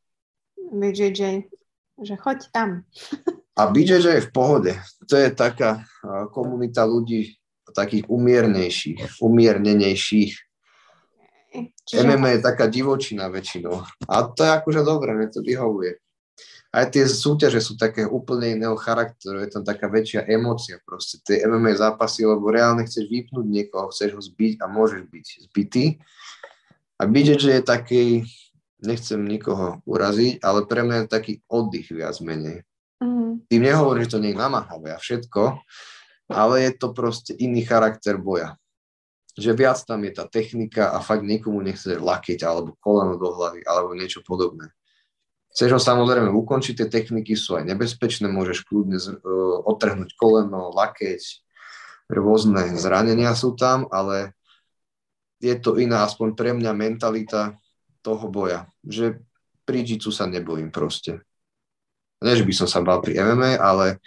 BJJ, 0.69 1.49
že 1.97 2.13
choď 2.13 2.45
tam. 2.53 2.85
A 3.57 3.73
BJJ 3.73 4.21
je 4.21 4.25
v 4.29 4.33
pohode. 4.33 4.71
To 5.09 5.17
je 5.17 5.33
taká 5.33 5.81
komunita 6.29 6.85
ľudí 6.85 7.41
takých 7.73 8.05
umiernejších, 8.05 9.17
umiernenejších. 9.17 10.33
Čiže... 11.89 12.05
MMA 12.05 12.37
je 12.37 12.41
taká 12.45 12.69
divočina 12.69 13.33
väčšinou. 13.33 13.81
A 14.05 14.15
to 14.29 14.45
je 14.45 14.51
akože 14.61 14.85
dobré, 14.85 15.17
mne 15.17 15.33
to 15.33 15.41
vyhovuje. 15.41 15.97
Aj 16.73 16.89
tie 16.89 17.05
súťaže 17.05 17.61
sú 17.61 17.77
také 17.77 18.05
úplne 18.05 18.57
iného 18.57 18.77
charakteru, 18.77 19.41
je 19.41 19.49
tam 19.53 19.65
taká 19.65 19.89
väčšia 19.89 20.25
emócia 20.29 20.81
proste. 20.85 21.21
Tie 21.21 21.45
MMA 21.45 21.77
zápasy, 21.77 22.25
lebo 22.25 22.49
reálne 22.49 22.85
chceš 22.85 23.09
vypnúť 23.09 23.45
niekoho, 23.45 23.89
chceš 23.93 24.17
ho 24.17 24.21
zbiť 24.21 24.61
a 24.61 24.69
môžeš 24.69 25.01
byť 25.09 25.25
zbytý. 25.49 25.97
A 27.03 27.07
BJJ 27.11 27.59
je 27.59 27.63
taký, 27.67 28.03
nechcem 28.79 29.19
nikoho 29.19 29.83
uraziť, 29.83 30.39
ale 30.39 30.63
pre 30.63 30.87
mňa 30.87 31.03
je 31.03 31.07
taký 31.11 31.33
oddych 31.51 31.91
viac 31.91 32.15
menej. 32.23 32.63
Mm. 33.03 33.43
Tým 33.51 33.61
nehovorím, 33.67 34.07
že 34.07 34.15
to 34.15 34.23
nie 34.23 34.31
je 34.31 34.39
namáhavé 34.39 34.95
a 34.95 35.03
všetko, 35.03 35.59
ale 36.31 36.55
je 36.63 36.71
to 36.79 36.95
proste 36.95 37.35
iný 37.35 37.67
charakter 37.67 38.15
boja. 38.15 38.55
Že 39.35 39.51
viac 39.51 39.83
tam 39.83 40.07
je 40.07 40.15
tá 40.15 40.23
technika 40.31 40.95
a 40.95 41.03
fakt 41.03 41.27
nikomu 41.27 41.59
nechce 41.59 41.99
lakeť 41.99 42.47
alebo 42.47 42.79
koleno 42.79 43.19
do 43.19 43.35
hlavy 43.35 43.67
alebo 43.67 43.91
niečo 43.99 44.23
podobné. 44.23 44.71
Chceš 45.51 45.75
ho 45.75 45.81
samozrejme 45.83 46.31
ukončiť, 46.31 46.73
tie 46.79 46.87
techniky 46.87 47.35
sú 47.35 47.59
aj 47.59 47.67
nebezpečné, 47.67 48.31
môžeš 48.31 48.63
kľudne 48.63 48.95
uh, 48.95 49.59
otrhnúť 49.67 50.15
koleno, 50.15 50.71
lakeť, 50.71 51.21
rôzne 52.07 52.79
zranenia 52.79 53.35
sú 53.35 53.53
tam, 53.59 53.91
ale 53.91 54.33
je 55.43 55.55
to 55.59 55.75
iná, 55.75 56.07
aspoň 56.07 56.39
pre 56.39 56.55
mňa 56.55 56.71
mentalita 56.71 57.59
toho 57.99 58.31
boja. 58.31 58.63
Že 58.87 59.19
pri 59.67 59.83
jiu 59.83 60.11
sa 60.11 60.23
nebojím 60.23 60.71
proste. 60.71 61.19
Nie, 62.23 62.39
že 62.39 62.47
by 62.47 62.53
som 62.55 62.67
sa 62.71 62.79
bal 62.79 63.03
pri 63.03 63.19
MMA, 63.19 63.59
ale 63.59 63.99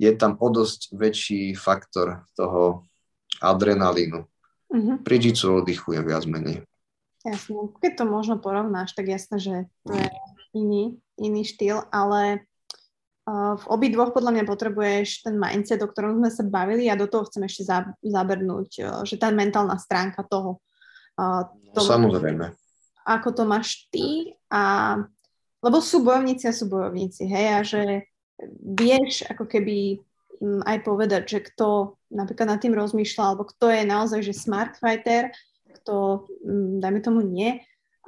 je 0.00 0.08
tam 0.16 0.40
o 0.40 0.48
dosť 0.48 0.96
väčší 0.96 1.52
faktor 1.52 2.24
toho 2.32 2.88
adrenalínu. 3.44 4.24
Mm-hmm. 4.72 4.96
Pri 5.04 5.16
jiu 5.20 5.60
oddychujem 5.60 6.08
viac 6.08 6.24
menej. 6.24 6.64
Jasne. 7.28 7.68
Keď 7.84 7.92
to 8.00 8.04
možno 8.08 8.40
porovnáš, 8.40 8.96
tak 8.96 9.12
jasné, 9.12 9.36
že 9.36 9.54
to 9.84 9.92
je 9.92 10.08
iný, 10.56 10.96
iný 11.20 11.44
štýl, 11.44 11.84
ale 11.92 12.48
v 13.28 13.64
obidvoch 13.68 14.16
podľa 14.16 14.40
mňa 14.40 14.44
potrebuješ 14.48 15.28
ten 15.28 15.36
mindset, 15.36 15.84
o 15.84 15.90
ktorom 15.90 16.16
sme 16.24 16.30
sa 16.32 16.44
bavili 16.48 16.88
a 16.88 16.96
do 16.96 17.04
toho 17.04 17.28
chcem 17.28 17.44
ešte 17.44 17.68
zabrnúť, 18.00 18.70
uh, 18.80 19.04
že 19.04 19.20
tá 19.20 19.28
mentálna 19.28 19.76
stránka 19.76 20.24
toho. 20.24 20.64
Uh, 21.18 21.50
toho 21.74 21.98
Samozrejme 21.98 22.54
ako 23.08 23.28
to 23.32 23.42
máš 23.48 23.88
ty 23.88 24.36
a 24.52 24.94
lebo 25.64 25.80
sú 25.80 26.04
bojovníci 26.04 26.44
a 26.46 26.54
sú 26.54 26.68
bojovníci, 26.70 27.24
hej, 27.26 27.46
a 27.50 27.60
že 27.66 27.82
vieš 28.62 29.26
ako 29.26 29.48
keby 29.48 29.98
mm, 30.38 30.62
aj 30.62 30.78
povedať, 30.86 31.22
že 31.26 31.38
kto 31.50 31.98
napríklad 32.14 32.54
nad 32.54 32.60
tým 32.62 32.76
rozmýšľa, 32.76 33.24
alebo 33.24 33.48
kto 33.48 33.66
je 33.72 33.82
naozaj, 33.82 34.20
že 34.22 34.36
smart 34.36 34.78
fighter, 34.78 35.34
kto, 35.82 36.28
mm, 36.46 36.78
dajme 36.78 37.00
tomu, 37.02 37.26
nie. 37.26 37.58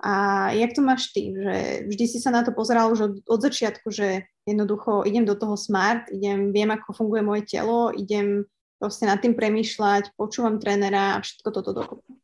A 0.01 0.49
jak 0.55 0.73
to 0.73 0.81
máš 0.81 1.11
ty? 1.11 1.35
Že 1.35 1.57
vždy 1.91 2.05
si 2.07 2.19
sa 2.23 2.31
na 2.31 2.47
to 2.47 2.55
pozeral 2.55 2.95
už 2.95 3.01
od, 3.03 3.15
od 3.27 3.41
začiatku, 3.43 3.91
že 3.91 4.31
jednoducho 4.47 5.03
idem 5.03 5.27
do 5.27 5.35
toho 5.35 5.59
smart, 5.59 6.07
idem, 6.15 6.55
viem, 6.55 6.71
ako 6.71 6.95
funguje 6.95 7.21
moje 7.27 7.51
telo, 7.51 7.91
idem 7.91 8.47
proste 8.79 9.11
nad 9.11 9.19
tým 9.19 9.35
premýšľať, 9.35 10.15
počúvam 10.15 10.63
trénera 10.63 11.19
a 11.19 11.23
všetko 11.25 11.49
toto 11.51 11.75
dokopy. 11.75 12.15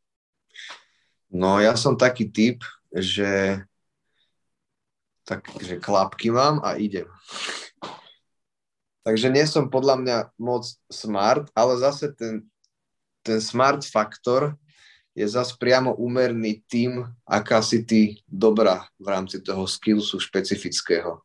No 1.31 1.59
ja 1.59 1.74
som 1.74 1.99
taký 1.99 2.31
typ, 2.31 2.62
že 2.95 3.61
tak, 5.27 5.43
že 5.59 5.83
klapky 5.83 6.31
mám 6.31 6.62
a 6.62 6.79
idem. 6.79 7.11
Takže 9.03 9.31
nie 9.31 9.47
som 9.47 9.70
podľa 9.70 9.97
mňa 10.03 10.18
moc 10.39 10.66
smart, 10.91 11.51
ale 11.55 11.79
zase 11.79 12.11
ten, 12.14 12.47
ten 13.22 13.43
smart 13.43 13.83
faktor 13.87 14.55
je 15.14 15.27
zase 15.27 15.55
priamo 15.59 15.95
úmerný 15.99 16.62
tým, 16.66 17.07
aká 17.27 17.62
si 17.62 17.83
ty 17.83 18.22
dobrá 18.27 18.87
v 18.99 19.07
rámci 19.11 19.43
toho 19.43 19.66
skillsu 19.66 20.18
špecifického. 20.18 21.22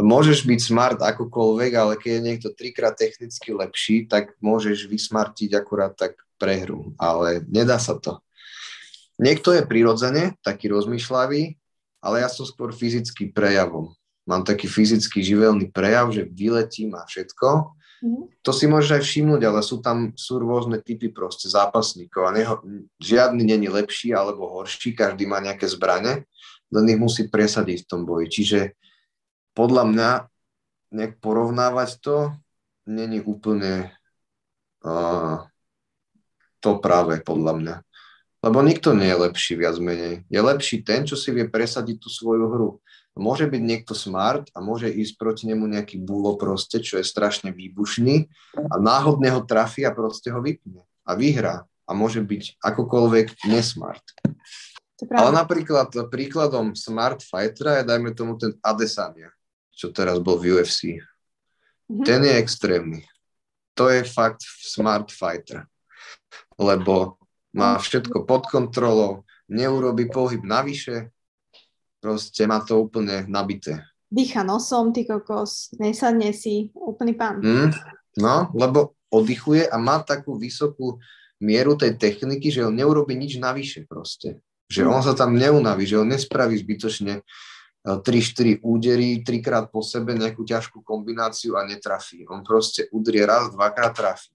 Môžeš 0.00 0.48
byť 0.48 0.60
smart 0.64 0.98
akokoľvek, 0.98 1.72
ale 1.76 1.92
keď 2.00 2.10
je 2.10 2.24
niekto 2.24 2.48
trikrát 2.56 2.96
technicky 2.96 3.52
lepší, 3.52 4.08
tak 4.08 4.32
môžeš 4.40 4.88
vysmartiť 4.88 5.60
akurát 5.60 5.92
tak 5.92 6.16
prehru, 6.40 6.96
ale 6.96 7.44
nedá 7.44 7.76
sa 7.76 8.00
to. 8.00 8.16
Niekto 9.20 9.52
je 9.52 9.68
prirodzene 9.68 10.40
taký 10.40 10.72
rozmýšľavý, 10.72 11.60
ale 12.00 12.24
ja 12.24 12.28
som 12.32 12.48
skôr 12.48 12.72
fyzický 12.72 13.36
prejavom. 13.36 13.92
Mám 14.24 14.48
taký 14.48 14.64
fyzický 14.64 15.20
živelný 15.20 15.68
prejav, 15.68 16.08
že 16.08 16.24
vyletím 16.24 16.96
a 16.96 17.04
všetko. 17.04 17.76
Mm-hmm. 18.00 18.24
To 18.40 18.50
si 18.56 18.64
môžeš 18.64 18.90
aj 18.96 19.02
všimnúť, 19.04 19.42
ale 19.44 19.60
sú 19.60 19.84
tam 19.84 20.16
sú 20.16 20.40
rôzne 20.40 20.80
typy 20.80 21.12
proste 21.12 21.52
zápasníkov 21.52 22.22
a 22.24 22.32
neho, 22.32 22.54
žiadny 22.96 23.44
není 23.44 23.68
lepší 23.68 24.16
alebo 24.16 24.48
horší, 24.48 24.96
každý 24.96 25.28
má 25.28 25.36
nejaké 25.44 25.68
zbrane, 25.68 26.24
len 26.72 26.84
ich 26.88 26.96
musí 26.96 27.28
presadiť 27.28 27.84
v 27.84 27.88
tom 27.92 28.08
boji. 28.08 28.32
Čiže 28.32 28.60
podľa 29.52 29.84
mňa 29.92 30.10
nejak 30.96 31.20
porovnávať 31.20 32.00
to 32.00 32.16
není 32.88 33.20
úplne 33.20 33.92
uh, 34.80 35.44
to 36.64 36.70
práve 36.80 37.20
podľa 37.20 37.52
mňa. 37.60 37.74
Lebo 38.40 38.64
nikto 38.64 38.96
nie 38.96 39.12
je 39.12 39.20
lepší 39.28 39.52
viac 39.60 39.76
menej. 39.76 40.24
Je 40.32 40.40
lepší 40.40 40.80
ten, 40.80 41.04
čo 41.04 41.12
si 41.12 41.28
vie 41.28 41.44
presadiť 41.44 42.00
tú 42.00 42.08
svoju 42.08 42.48
hru. 42.48 42.70
Môže 43.20 43.44
byť 43.44 43.60
niekto 43.60 43.92
smart 43.92 44.48
a 44.56 44.64
môže 44.64 44.88
ísť 44.88 45.20
proti 45.20 45.44
nemu 45.44 45.68
nejaký 45.68 46.00
búlo 46.00 46.40
proste, 46.40 46.80
čo 46.80 46.96
je 46.96 47.04
strašne 47.04 47.52
výbušný 47.52 48.32
a 48.56 48.74
náhodne 48.80 49.28
ho 49.28 49.44
trafí 49.44 49.84
a 49.84 49.92
proste 49.92 50.32
ho 50.32 50.40
vypne 50.40 50.88
a 51.04 51.12
vyhrá 51.12 51.68
a 51.84 51.90
môže 51.92 52.24
byť 52.24 52.64
akokoľvek 52.64 53.44
nesmart. 53.50 54.04
Ale 55.04 55.30
napríklad 55.36 55.92
príkladom 56.08 56.72
smart 56.72 57.20
fightera 57.20 57.80
je 57.80 57.88
dajme 57.92 58.10
tomu 58.16 58.40
ten 58.40 58.56
Adesanya, 58.64 59.28
čo 59.68 59.92
teraz 59.92 60.16
bol 60.16 60.40
v 60.40 60.56
UFC. 60.56 60.96
Mm-hmm. 61.92 62.04
Ten 62.08 62.24
je 62.24 62.34
extrémny. 62.40 63.00
to 63.76 63.92
je 63.92 64.00
fakt 64.04 64.44
smart 64.44 65.12
fighter. 65.12 65.68
Lebo 66.56 67.19
má 67.54 67.78
všetko 67.78 68.26
pod 68.26 68.46
kontrolou, 68.46 69.26
neurobi 69.50 70.06
pohyb 70.06 70.42
navyše, 70.46 71.10
proste 71.98 72.46
má 72.46 72.62
to 72.62 72.80
úplne 72.80 73.26
nabité. 73.26 73.84
Dýcha 74.10 74.42
nosom, 74.42 74.90
ty 74.90 75.06
kokos, 75.06 75.70
nesadne 75.78 76.34
si, 76.34 76.74
úplný 76.74 77.14
pán. 77.14 77.38
Mm, 77.38 77.70
no, 78.18 78.50
lebo 78.58 78.98
oddychuje 79.10 79.70
a 79.70 79.76
má 79.78 80.02
takú 80.02 80.34
vysokú 80.34 80.98
mieru 81.38 81.78
tej 81.78 81.94
techniky, 81.94 82.50
že 82.50 82.66
on 82.66 82.74
neurobi 82.74 83.14
nič 83.14 83.38
navyše 83.38 83.86
proste. 83.86 84.42
Že 84.70 84.86
on 84.86 85.02
sa 85.02 85.14
tam 85.14 85.34
neunaví, 85.34 85.82
že 85.86 85.98
on 85.98 86.10
nespraví 86.10 86.54
zbytočne 86.58 87.22
3-4 87.82 88.02
e, 88.06 88.58
údery, 88.62 89.08
trikrát 89.26 89.66
po 89.66 89.82
sebe 89.82 90.14
nejakú 90.14 90.46
ťažkú 90.46 90.82
kombináciu 90.86 91.58
a 91.58 91.66
netrafí. 91.66 92.22
On 92.30 92.42
proste 92.46 92.86
udrie 92.94 93.26
raz, 93.26 93.50
dvakrát 93.50 93.94
trafí. 93.94 94.30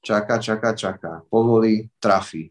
Čaká, 0.00 0.40
čaká, 0.40 0.72
čaká. 0.72 1.12
Povolí, 1.28 1.92
trafí. 2.00 2.48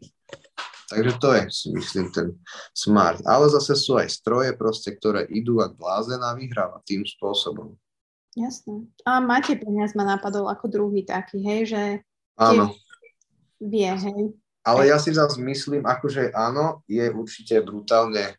Takže 0.90 1.12
to 1.22 1.28
je, 1.34 1.42
si 1.50 1.68
myslím, 1.70 2.10
ten 2.10 2.28
smart. 2.74 3.22
Ale 3.22 3.46
zase 3.46 3.78
sú 3.78 3.94
aj 3.94 4.10
stroje 4.10 4.50
proste, 4.58 4.90
ktoré 4.90 5.22
idú 5.30 5.62
a 5.62 5.70
blázen 5.70 6.18
a 6.18 6.34
vyhráva 6.34 6.82
tým 6.82 7.06
spôsobom. 7.06 7.78
Jasné. 8.34 8.86
A 9.06 9.22
máte 9.22 9.54
peniaz 9.58 9.94
ma 9.94 10.06
napadol 10.06 10.50
ako 10.50 10.66
druhý 10.70 11.02
taký, 11.06 11.42
hej, 11.42 11.60
že 11.70 11.82
Áno. 12.38 12.74
vie, 13.58 13.90
hej. 13.90 14.34
Ale 14.62 14.90
ja 14.90 14.98
si 15.02 15.10
zase 15.10 15.40
myslím, 15.40 15.82
akože 15.86 16.36
áno, 16.36 16.84
je 16.84 17.08
určite 17.10 17.58
brutálne 17.64 18.36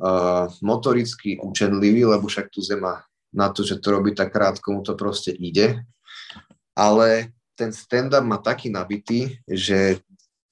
uh, 0.00 0.48
motoricky 0.64 1.38
učenlivý, 1.38 2.08
lebo 2.08 2.26
však 2.26 2.48
tu 2.50 2.64
zema 2.64 3.04
na 3.30 3.52
to, 3.52 3.62
že 3.62 3.78
to 3.78 3.92
robí 3.92 4.16
tak 4.16 4.32
krátko, 4.32 4.72
mu 4.72 4.82
to 4.82 4.96
proste 4.96 5.30
ide. 5.36 5.84
Ale 6.72 7.36
ten 7.58 7.74
stand-up 7.74 8.22
má 8.22 8.38
taký 8.38 8.70
nabitý, 8.70 9.42
že 9.50 9.98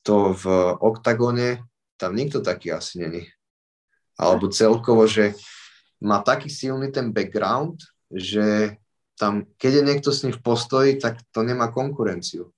to 0.03 0.35
v 0.35 0.45
oktagóne 0.83 1.63
tam 1.95 2.19
nikto 2.19 2.43
taký 2.43 2.75
asi 2.75 2.99
není. 2.99 3.23
Alebo 4.19 4.51
celkovo, 4.51 5.07
že 5.07 5.39
má 6.03 6.19
taký 6.21 6.51
silný 6.51 6.91
ten 6.91 7.15
background, 7.15 7.79
že 8.11 8.75
tam, 9.17 9.47
keď 9.57 9.73
je 9.81 9.83
niekto 9.87 10.11
s 10.13 10.27
ním 10.27 10.35
v 10.35 10.43
postoji, 10.43 10.91
tak 10.99 11.23
to 11.31 11.41
nemá 11.47 11.73
konkurenciu. 11.73 12.53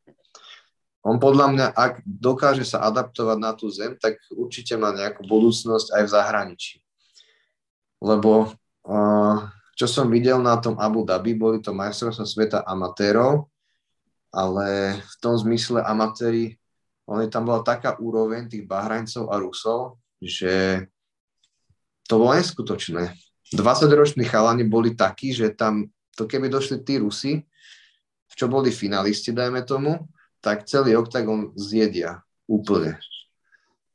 On 1.07 1.21
podľa 1.23 1.47
mňa, 1.55 1.67
ak 1.73 2.03
dokáže 2.03 2.67
sa 2.67 2.83
adaptovať 2.91 3.39
na 3.39 3.55
tú 3.55 3.71
zem, 3.71 3.95
tak 3.95 4.19
určite 4.35 4.75
má 4.75 4.91
nejakú 4.91 5.23
budúcnosť 5.25 5.95
aj 5.95 6.03
v 6.03 6.13
zahraničí. 6.13 6.75
Lebo 8.03 8.51
uh, 8.85 9.37
čo 9.79 9.87
som 9.87 10.11
videl 10.11 10.43
na 10.43 10.59
tom 10.59 10.75
Abu 10.83 11.07
Dhabi, 11.07 11.39
boli 11.39 11.63
to 11.63 11.71
majstrovstvá 11.71 12.27
sveta 12.27 12.59
amatérov, 12.67 13.47
ale 14.33 14.99
v 15.01 15.15
tom 15.21 15.35
zmysle 15.39 15.81
amatéri 15.83 16.59
ale 17.09 17.33
tam 17.33 17.49
bola 17.49 17.65
taká 17.65 17.97
úroveň 17.97 18.53
tých 18.53 18.69
Bahrajncov 18.69 19.33
a 19.33 19.41
Rusov, 19.41 19.97
že 20.21 20.85
to 22.05 22.21
bolo 22.21 22.37
neskutočné. 22.37 23.17
20-roční 23.57 24.29
chalani 24.29 24.69
boli 24.69 24.93
takí, 24.93 25.33
že 25.33 25.57
tam, 25.57 25.89
to 26.13 26.29
keby 26.29 26.53
došli 26.53 26.85
tí 26.85 27.01
Rusi, 27.01 27.49
čo 28.37 28.45
boli 28.45 28.69
finalisti, 28.69 29.33
dajme 29.33 29.65
tomu, 29.65 30.05
tak 30.45 30.69
celý 30.69 31.01
oktagon 31.01 31.57
zjedia 31.57 32.21
úplne. 32.45 33.01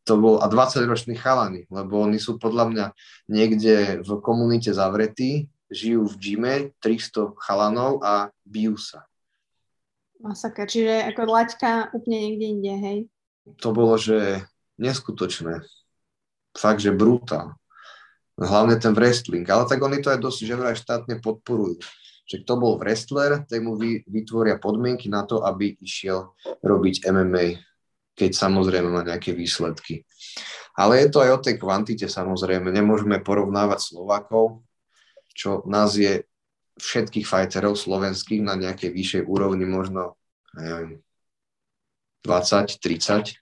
To 0.10 0.18
bol, 0.18 0.36
a 0.42 0.50
20-roční 0.50 1.16
chalani, 1.16 1.70
lebo 1.70 2.02
oni 2.02 2.18
sú 2.18 2.42
podľa 2.42 2.66
mňa 2.74 2.86
niekde 3.30 4.02
v 4.02 4.10
komunite 4.26 4.74
zavretí, 4.74 5.48
žijú 5.70 6.10
v 6.10 6.16
gyme, 6.18 6.54
300 6.82 7.38
chalanov 7.40 8.02
a 8.02 8.34
bijú 8.42 8.76
sa. 8.76 9.06
Masaker, 10.24 10.66
čiže 10.72 11.04
ako 11.12 11.28
laťka 11.28 11.92
úplne 11.92 12.18
niekde 12.32 12.46
inde, 12.48 12.74
hej? 12.80 12.98
To 13.60 13.76
bolo, 13.76 14.00
že 14.00 14.40
neskutočné. 14.80 15.68
Fakt, 16.56 16.80
že 16.80 16.96
brutál. 16.96 17.60
Hlavne 18.40 18.80
ten 18.80 18.96
wrestling. 18.96 19.44
Ale 19.46 19.68
tak 19.68 19.84
oni 19.84 20.00
to 20.00 20.16
aj 20.16 20.24
dosť, 20.24 20.40
že 20.48 20.56
vraj 20.56 20.80
štátne 20.80 21.20
podporujú. 21.20 21.84
Že 22.24 22.48
kto 22.48 22.54
bol 22.56 22.80
wrestler, 22.80 23.44
tak 23.44 23.60
mu 23.60 23.76
vytvoria 24.08 24.56
podmienky 24.58 25.12
na 25.12 25.28
to, 25.28 25.44
aby 25.44 25.76
išiel 25.76 26.32
robiť 26.64 27.04
MMA, 27.12 27.60
keď 28.16 28.32
samozrejme 28.32 28.90
má 28.90 29.04
nejaké 29.04 29.36
výsledky. 29.36 30.08
Ale 30.74 31.04
je 31.04 31.08
to 31.12 31.20
aj 31.20 31.32
o 31.36 31.44
tej 31.44 31.56
kvantite 31.60 32.08
samozrejme. 32.08 32.72
Nemôžeme 32.72 33.20
porovnávať 33.20 33.92
Slovakov, 33.92 34.64
čo 35.36 35.68
nás 35.68 36.00
je 36.00 36.24
všetkých 36.80 37.26
fighterov 37.28 37.78
slovenských 37.78 38.42
na 38.42 38.58
nejakej 38.58 38.90
vyššej 38.90 39.24
úrovni 39.30 39.66
možno 39.70 40.18
neviem, 40.58 41.02
20, 42.24 42.80
30, 42.80 43.38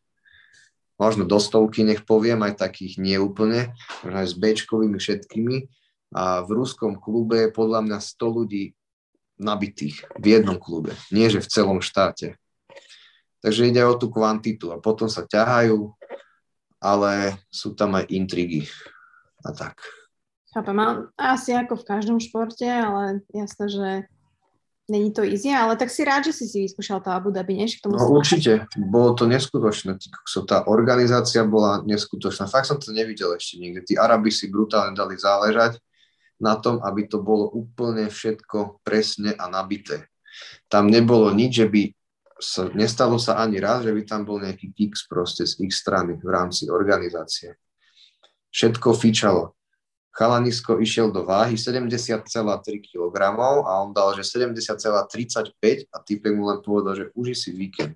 možno 0.97 1.23
do 1.25 1.37
stovky, 1.37 1.85
nech 1.85 2.05
poviem, 2.05 2.41
aj 2.45 2.61
takých 2.61 2.97
neúplne, 3.01 3.73
možno 4.05 4.17
aj 4.21 4.27
s 4.29 4.35
Bčkovými 4.37 4.97
všetkými. 4.97 5.57
A 6.11 6.43
v 6.43 6.59
ruskom 6.59 6.99
klube 6.99 7.47
je 7.47 7.55
podľa 7.55 7.87
mňa 7.87 7.97
100 8.03 8.37
ľudí 8.37 8.75
nabitých 9.39 10.05
v 10.19 10.25
jednom 10.37 10.59
klube, 10.59 10.93
nie 11.09 11.31
že 11.31 11.39
v 11.41 11.49
celom 11.49 11.79
štáte. 11.79 12.35
Takže 13.41 13.71
ide 13.71 13.81
o 13.81 13.97
tú 13.97 14.13
kvantitu 14.13 14.69
a 14.69 14.77
potom 14.77 15.09
sa 15.09 15.25
ťahajú, 15.25 15.89
ale 16.77 17.41
sú 17.49 17.73
tam 17.73 17.97
aj 17.97 18.05
intrigy 18.13 18.69
a 19.41 19.49
tak. 19.55 19.81
Chápem, 20.51 20.77
asi 21.15 21.55
ako 21.55 21.79
v 21.79 21.87
každom 21.87 22.19
športe, 22.19 22.67
ale 22.67 23.23
jasné, 23.31 23.65
že 23.71 23.89
není 24.91 25.15
to 25.15 25.23
easy, 25.23 25.47
ale 25.47 25.79
tak 25.79 25.87
si 25.87 26.03
rád, 26.03 26.27
že 26.27 26.35
si 26.35 26.45
si 26.51 26.67
vyskúšal 26.67 26.99
to 26.99 27.07
Abu 27.07 27.31
Dhabi, 27.31 27.55
než 27.55 27.79
k 27.79 27.87
tomu 27.87 27.95
No 27.95 28.11
určite, 28.11 28.67
bolo 28.75 29.15
to 29.15 29.23
neskutočné. 29.31 29.95
Tá 30.43 30.67
organizácia 30.67 31.47
bola 31.47 31.79
neskutočná. 31.87 32.51
Fakt 32.51 32.67
som 32.67 32.75
to 32.75 32.91
nevidel 32.91 33.31
ešte 33.39 33.63
nikde. 33.63 33.87
Tí 33.87 33.93
Arabi 33.95 34.27
si 34.27 34.51
brutálne 34.51 34.91
dali 34.91 35.15
záležať 35.15 35.79
na 36.43 36.59
tom, 36.59 36.83
aby 36.83 37.07
to 37.07 37.23
bolo 37.23 37.47
úplne 37.47 38.11
všetko 38.11 38.83
presne 38.83 39.31
a 39.31 39.47
nabité. 39.47 40.11
Tam 40.67 40.91
nebolo 40.91 41.31
nič, 41.31 41.63
že 41.63 41.67
by 41.71 41.81
sa, 42.41 42.67
nestalo 42.75 43.15
sa 43.21 43.39
ani 43.39 43.61
raz, 43.61 43.87
že 43.87 43.95
by 43.95 44.01
tam 44.03 44.27
bol 44.27 44.41
nejaký 44.43 44.75
kicks 44.75 45.07
proste 45.07 45.47
z 45.47 45.63
ich 45.63 45.71
strany 45.71 46.19
v 46.19 46.27
rámci 46.27 46.67
organizácie. 46.67 47.55
Všetko 48.51 48.91
fičalo. 48.97 49.55
Chalanisko 50.11 50.83
išiel 50.83 51.07
do 51.07 51.23
váhy 51.23 51.55
70,3 51.55 52.27
kg 52.83 53.15
a 53.63 53.71
on 53.79 53.95
dal, 53.95 54.11
že 54.11 54.27
70,35 54.27 55.87
a 55.87 55.97
typek 56.03 56.33
mu 56.35 56.51
len 56.51 56.59
povedal, 56.59 56.99
že 56.99 57.05
uži 57.15 57.35
si 57.35 57.49
víkend. 57.55 57.95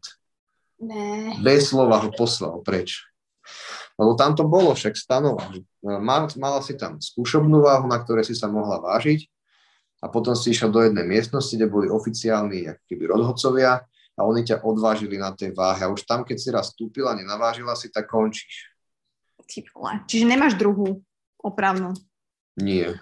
Ne. 0.79 1.35
Bez 1.43 1.75
slova 1.75 1.99
ho 1.99 2.09
poslal 2.15 2.63
preč. 2.63 3.03
Lebo 3.99 4.15
tam 4.15 4.31
to 4.35 4.47
bolo 4.47 4.71
však 4.71 4.95
stanova. 4.95 5.43
Mala 5.83 6.59
si 6.63 6.79
tam 6.79 7.03
skúšobnú 7.03 7.63
váhu, 7.63 7.87
na 7.87 7.99
ktoré 7.99 8.23
si 8.23 8.35
sa 8.35 8.47
mohla 8.47 8.79
vážiť 8.79 9.27
a 10.03 10.11
potom 10.11 10.35
si 10.35 10.51
išiel 10.55 10.71
do 10.71 10.83
jednej 10.83 11.03
miestnosti, 11.07 11.51
kde 11.51 11.67
boli 11.67 11.87
oficiálni 11.91 12.75
keby 12.87 13.11
rozhodcovia 13.11 13.83
a 14.15 14.21
oni 14.23 14.47
ťa 14.47 14.63
odvážili 14.63 15.19
na 15.19 15.35
tej 15.35 15.51
váhe. 15.51 15.83
A 15.83 15.91
už 15.91 16.07
tam, 16.07 16.23
keď 16.23 16.37
si 16.39 16.47
raz 16.51 16.71
stúpila, 16.71 17.11
nenavážila 17.15 17.75
si, 17.75 17.91
tak 17.91 18.07
končíš. 18.07 18.71
Čiže 20.07 20.25
nemáš 20.27 20.55
druhú 20.55 21.03
opravnú. 21.45 21.93
Nie. 22.57 22.97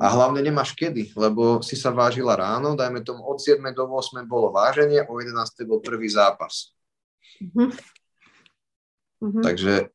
A 0.00 0.08
hlavne 0.10 0.40
nemáš 0.42 0.72
kedy, 0.74 1.12
lebo 1.14 1.60
si 1.60 1.76
sa 1.76 1.92
vážila 1.92 2.34
ráno, 2.34 2.74
dajme 2.74 3.04
tomu 3.04 3.22
od 3.22 3.38
7 3.38 3.60
do 3.76 3.84
8 3.86 4.24
bolo 4.24 4.50
váženie, 4.50 5.04
o 5.04 5.20
11 5.20 5.68
bol 5.68 5.84
prvý 5.84 6.08
zápas. 6.08 6.72
Uh-huh. 7.38 7.68
Uh-huh. 9.20 9.42
Takže 9.44 9.92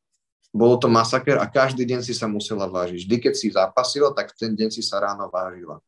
bolo 0.54 0.78
to 0.78 0.88
masaker 0.88 1.42
a 1.42 1.50
každý 1.50 1.84
deň 1.84 2.00
si 2.06 2.14
sa 2.14 2.30
musela 2.30 2.70
vážiť. 2.70 3.04
Vždy, 3.04 3.16
keď 3.28 3.34
si 3.34 3.52
zápasila, 3.52 4.14
tak 4.14 4.32
ten 4.38 4.54
deň 4.54 4.70
si 4.70 4.80
sa 4.80 5.02
ráno 5.02 5.28
vážila. 5.28 5.82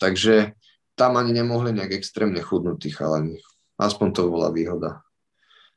Takže 0.00 0.56
tam 0.96 1.20
ani 1.20 1.36
nemohli 1.36 1.76
nejak 1.76 2.00
extrémne 2.00 2.40
chudnúť 2.40 2.78
tí 2.80 2.88
chalani. 2.94 3.36
Aspoň 3.76 4.08
to 4.16 4.32
bola 4.32 4.48
výhoda. 4.48 5.04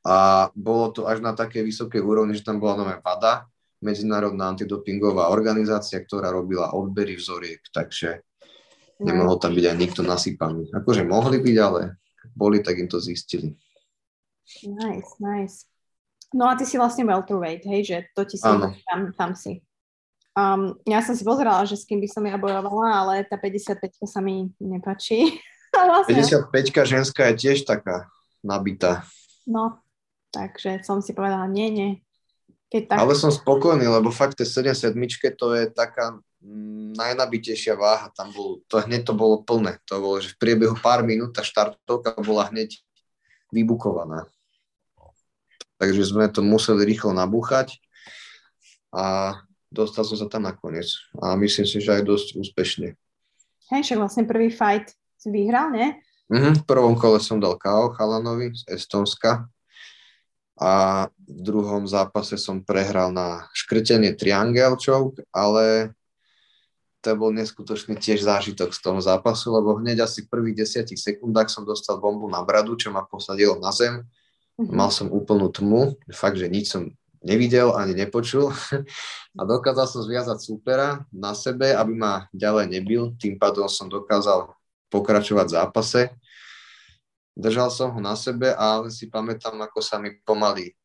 A 0.04 0.48
bolo 0.52 0.92
to 0.92 1.08
až 1.08 1.24
na 1.24 1.32
také 1.32 1.64
vysokej 1.64 2.04
úrovni, 2.04 2.36
že 2.36 2.44
tam 2.44 2.60
bola 2.60 2.84
nová 2.84 3.00
vada, 3.00 3.48
medzinárodná 3.80 4.52
antidopingová 4.52 5.32
organizácia, 5.32 6.00
ktorá 6.00 6.32
robila 6.32 6.72
odbery 6.76 7.20
vzoriek, 7.20 7.60
takže 7.72 8.24
nemohol 9.04 9.40
tam 9.40 9.56
byť 9.56 9.66
aj 9.68 9.78
nikto 9.80 10.02
nasypaný. 10.04 10.72
Akože 10.72 11.04
mohli 11.04 11.40
byť, 11.44 11.58
ale 11.60 12.00
boli, 12.36 12.64
tak 12.64 12.80
im 12.80 12.88
to 12.88 13.00
zistili. 13.04 13.56
Nice, 14.64 15.20
nice. 15.20 15.68
No 16.34 16.50
a 16.50 16.56
ty 16.58 16.66
si 16.66 16.80
vlastne 16.80 17.06
welterweight, 17.06 17.64
hej, 17.68 17.82
že 17.84 17.98
to 18.16 18.26
ti 18.26 18.40
si 18.40 18.44
tam, 18.44 19.14
tam 19.14 19.32
si. 19.38 19.62
Um, 20.34 20.74
ja 20.90 20.98
som 21.06 21.14
si 21.14 21.22
pozerala, 21.22 21.62
že 21.70 21.78
s 21.78 21.86
kým 21.86 22.02
by 22.02 22.10
som 22.10 22.26
ja 22.26 22.42
bojovala, 22.42 23.06
ale 23.06 23.14
tá 23.30 23.38
55 23.38 24.02
sa 24.10 24.18
mi 24.18 24.50
nepačí. 24.58 25.38
vlastne... 25.74 26.26
55 26.50 26.90
ženská 26.90 27.30
je 27.32 27.36
tiež 27.38 27.70
taká 27.70 28.10
nabitá. 28.42 29.06
No, 29.46 29.83
Takže 30.34 30.82
som 30.82 30.98
si 31.06 31.14
povedala, 31.14 31.46
nie, 31.46 31.70
nie. 31.70 31.92
Keď 32.74 32.90
tak... 32.90 32.98
Ale 32.98 33.14
som 33.14 33.30
spokojný, 33.30 33.86
lebo 33.86 34.10
fakt 34.10 34.42
tie 34.42 34.50
77 34.50 34.98
to 35.38 35.54
je 35.54 35.70
taká 35.70 36.18
mm, 36.42 36.98
najnabitejšia 36.98 37.78
váha, 37.78 38.10
tam 38.18 38.34
bol, 38.34 38.66
to 38.66 38.82
hneď 38.82 39.06
to 39.06 39.14
bolo 39.14 39.46
plné. 39.46 39.78
To 39.86 40.02
bolo, 40.02 40.18
že 40.18 40.34
v 40.34 40.42
priebehu 40.42 40.74
pár 40.82 41.06
minút 41.06 41.38
tá 41.38 41.46
štartovka 41.46 42.18
bola 42.18 42.50
hneď 42.50 42.82
vybukovaná. 43.54 44.26
Takže 45.78 46.02
sme 46.02 46.26
to 46.34 46.42
museli 46.42 46.82
rýchlo 46.82 47.14
nabúchať 47.14 47.78
a 48.90 49.38
dostal 49.70 50.02
som 50.02 50.18
sa 50.18 50.26
tam 50.26 50.50
nakoniec. 50.50 50.90
A 51.22 51.38
myslím 51.38 51.70
si, 51.70 51.78
že 51.78 52.02
aj 52.02 52.10
dosť 52.10 52.28
úspešne. 52.42 52.98
Hej, 53.70 53.82
však 53.86 54.02
vlastne 54.02 54.26
prvý 54.26 54.50
fight 54.50 54.98
si 55.22 55.30
vyhral, 55.30 55.70
nie? 55.70 55.94
Mhm, 56.34 56.62
v 56.62 56.64
prvom 56.66 56.98
kole 56.98 57.22
som 57.22 57.38
dal 57.38 57.54
KO 57.62 57.94
Chalanovi 57.94 58.58
z 58.58 58.66
Estonska 58.74 59.46
a 60.60 61.06
v 61.26 61.40
druhom 61.42 61.90
zápase 61.90 62.38
som 62.38 62.62
prehral 62.62 63.10
na 63.10 63.50
škrtenie 63.58 64.14
triangel 64.14 64.78
choke, 64.78 65.26
ale 65.34 65.98
to 67.04 67.20
bol 67.20 67.36
neskutočný 67.36 68.00
tiež 68.00 68.24
zážitok 68.24 68.72
z 68.72 68.80
toho 68.80 69.00
zápasu, 69.04 69.52
lebo 69.52 69.76
hneď 69.76 70.08
asi 70.08 70.24
v 70.24 70.32
prvých 70.32 70.64
desiatich 70.64 71.02
sekundách 71.02 71.52
som 71.52 71.68
dostal 71.68 72.00
bombu 72.00 72.32
na 72.32 72.40
bradu, 72.46 72.80
čo 72.80 72.96
ma 72.96 73.04
posadilo 73.04 73.60
na 73.60 73.76
zem. 73.76 74.08
Mm-hmm. 74.56 74.72
Mal 74.72 74.90
som 74.94 75.12
úplnú 75.12 75.52
tmu, 75.52 76.00
fakt, 76.16 76.40
že 76.40 76.48
nič 76.48 76.72
som 76.72 76.88
nevidel 77.20 77.76
ani 77.76 77.98
nepočul 77.98 78.56
a 79.40 79.42
dokázal 79.44 79.84
som 79.84 80.06
zviazať 80.06 80.40
supera 80.40 81.04
na 81.12 81.36
sebe, 81.36 81.76
aby 81.76 81.92
ma 81.92 82.32
ďalej 82.32 82.72
nebil. 82.72 83.02
Tým 83.20 83.36
pádom 83.36 83.68
som 83.68 83.92
dokázal 83.92 84.56
pokračovať 84.88 85.46
v 85.50 85.56
zápase. 85.60 86.02
Držal 87.34 87.74
som 87.74 87.90
ho 87.94 88.00
na 88.00 88.14
sebe, 88.14 88.54
ale 88.54 88.94
si 88.94 89.10
pamätám, 89.10 89.58
ako 89.58 89.82
sa 89.82 89.98
mi 89.98 90.14
pomaly 90.22 90.78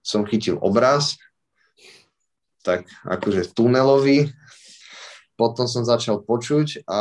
som 0.00 0.24
chytil 0.24 0.56
obraz, 0.64 1.20
tak 2.64 2.88
akože 3.04 3.52
tunelový, 3.52 4.32
potom 5.36 5.64
som 5.64 5.84
začal 5.84 6.20
počuť 6.20 6.84
a 6.84 6.98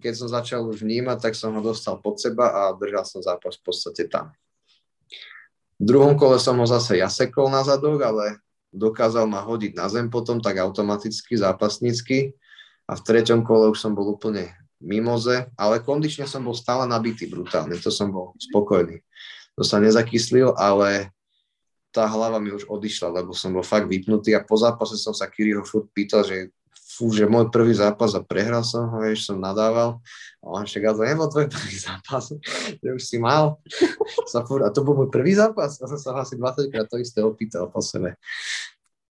keď 0.00 0.12
som 0.16 0.28
začal 0.32 0.64
už 0.64 0.80
vnímať, 0.80 1.18
tak 1.20 1.34
som 1.36 1.52
ho 1.52 1.60
dostal 1.60 2.00
pod 2.00 2.16
seba 2.16 2.48
a 2.48 2.60
držal 2.72 3.04
som 3.04 3.20
zápas 3.20 3.60
v 3.60 3.64
podstate 3.68 4.08
tam. 4.08 4.32
V 5.80 5.84
druhom 5.84 6.16
kole 6.16 6.36
som 6.40 6.56
ho 6.60 6.66
zase 6.68 7.00
jasekol 7.00 7.48
na 7.52 7.64
zadok, 7.64 8.00
ale 8.04 8.40
dokázal 8.72 9.28
ma 9.28 9.44
hodiť 9.44 9.72
na 9.76 9.88
zem 9.88 10.12
potom 10.12 10.40
tak 10.40 10.60
automaticky, 10.60 11.36
zápasnícky. 11.36 12.36
A 12.90 12.98
v 12.98 13.04
treťom 13.06 13.46
kole 13.46 13.70
už 13.72 13.80
som 13.80 13.96
bol 13.96 14.12
úplne 14.12 14.50
mimoze, 14.80 15.52
ale 15.54 15.84
kondične 15.84 16.24
som 16.24 16.42
bol 16.42 16.56
stále 16.56 16.88
nabitý 16.88 17.28
brutálne, 17.28 17.76
to 17.76 17.92
som 17.92 18.08
bol 18.08 18.32
spokojný. 18.40 19.04
To 19.54 19.62
sa 19.62 19.76
nezakyslil, 19.76 20.56
ale 20.56 21.12
tá 21.92 22.06
hlava 22.06 22.40
mi 22.40 22.54
už 22.54 22.64
odišla, 22.70 23.22
lebo 23.22 23.36
som 23.36 23.52
bol 23.52 23.66
fakt 23.66 23.90
vypnutý 23.90 24.32
a 24.32 24.40
po 24.40 24.56
zápase 24.56 24.96
som 24.96 25.12
sa 25.12 25.28
Kiriho 25.28 25.66
furt 25.66 25.90
pýtal, 25.92 26.24
že 26.24 26.48
fú, 27.00 27.08
že 27.14 27.24
môj 27.24 27.48
prvý 27.48 27.72
zápas 27.72 28.12
a 28.12 28.20
prehral 28.20 28.60
som 28.60 28.84
ho, 28.90 28.98
vieš, 29.00 29.30
som 29.30 29.40
nadával. 29.40 30.02
A 30.42 30.46
on 30.52 30.68
však, 30.68 30.84
ale 30.84 30.96
to 30.96 31.04
nebol 31.08 31.28
tvoj 31.32 31.46
prvý 31.48 31.76
zápas, 31.80 32.24
že 32.76 32.88
už 32.92 33.02
si 33.02 33.16
mal. 33.16 33.56
A 34.66 34.68
to 34.72 34.80
bol 34.84 34.94
môj 34.94 35.08
prvý 35.08 35.32
zápas? 35.34 35.80
A 35.80 35.84
som 35.88 35.98
sa 35.98 36.12
asi 36.20 36.36
20 36.36 36.70
krát 36.70 36.86
to 36.86 37.00
isté 37.00 37.24
opýtal 37.24 37.72
po 37.72 37.80
sebe. 37.80 38.14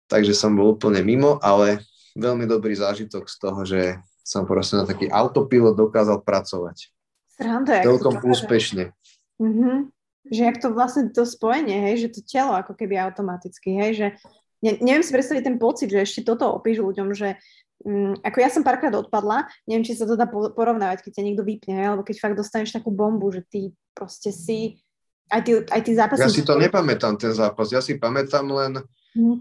Takže 0.09 0.34
som 0.34 0.53
bol 0.53 0.76
úplne 0.78 1.01
mimo, 1.01 1.38
ale 1.41 1.82
veľmi 2.16 2.47
dobrý 2.49 2.74
zážitok 2.74 3.28
z 3.28 3.36
toho, 3.38 3.61
že 3.68 3.82
som 4.26 4.47
proste 4.49 4.82
na 4.82 4.89
taký 4.89 5.11
autopilot 5.11 5.78
dokázal 5.78 6.26
pracovať. 6.26 6.89
Sranda, 7.36 7.84
Celkom 7.84 8.18
úspešne. 8.24 8.95
Mm-hmm. 9.38 9.78
Že 10.32 10.41
jak 10.41 10.57
to 10.57 10.74
vlastne 10.74 11.13
to 11.13 11.28
spojenie, 11.28 11.78
hej, 11.91 12.07
že 12.07 12.18
to 12.18 12.22
telo 12.26 12.57
ako 12.57 12.74
keby 12.74 12.97
automaticky, 12.97 13.78
hej, 13.78 13.91
že 13.93 14.07
ne, 14.66 14.80
neviem 14.82 15.05
si 15.05 15.13
predstaviť 15.13 15.43
ten 15.45 15.57
pocit, 15.61 15.93
že 15.93 16.01
ešte 16.01 16.26
toto 16.26 16.49
opíš 16.49 16.82
ľuďom, 16.82 17.13
že 17.13 17.38
Mm, 17.84 18.16
ako 18.24 18.38
ja 18.39 18.49
som 18.49 18.63
párkrát 18.63 18.95
odpadla, 18.95 19.51
neviem, 19.68 19.84
či 19.84 19.99
sa 19.99 20.07
to 20.07 20.16
dá 20.16 20.26
porovnávať, 20.32 21.03
keď 21.03 21.11
ťa 21.20 21.26
niekto 21.28 21.43
vypne, 21.43 21.76
alebo 21.76 22.07
keď 22.07 22.24
fakt 22.24 22.39
dostaneš 22.39 22.72
takú 22.72 22.89
bombu, 22.89 23.30
že 23.36 23.43
ty 23.45 23.61
proste 23.91 24.32
si, 24.32 24.80
aj 25.28 25.41
ty, 25.43 25.51
aj 25.59 25.82
ty 25.84 25.91
zápasy... 25.91 26.24
Ja 26.24 26.32
si 26.32 26.47
to 26.47 26.55
nepamätám, 26.55 27.20
ten 27.20 27.36
zápas, 27.36 27.70
ja 27.76 27.84
si 27.84 27.99
pamätám 27.99 28.47
len 28.47 28.80
hmm. 29.13 29.38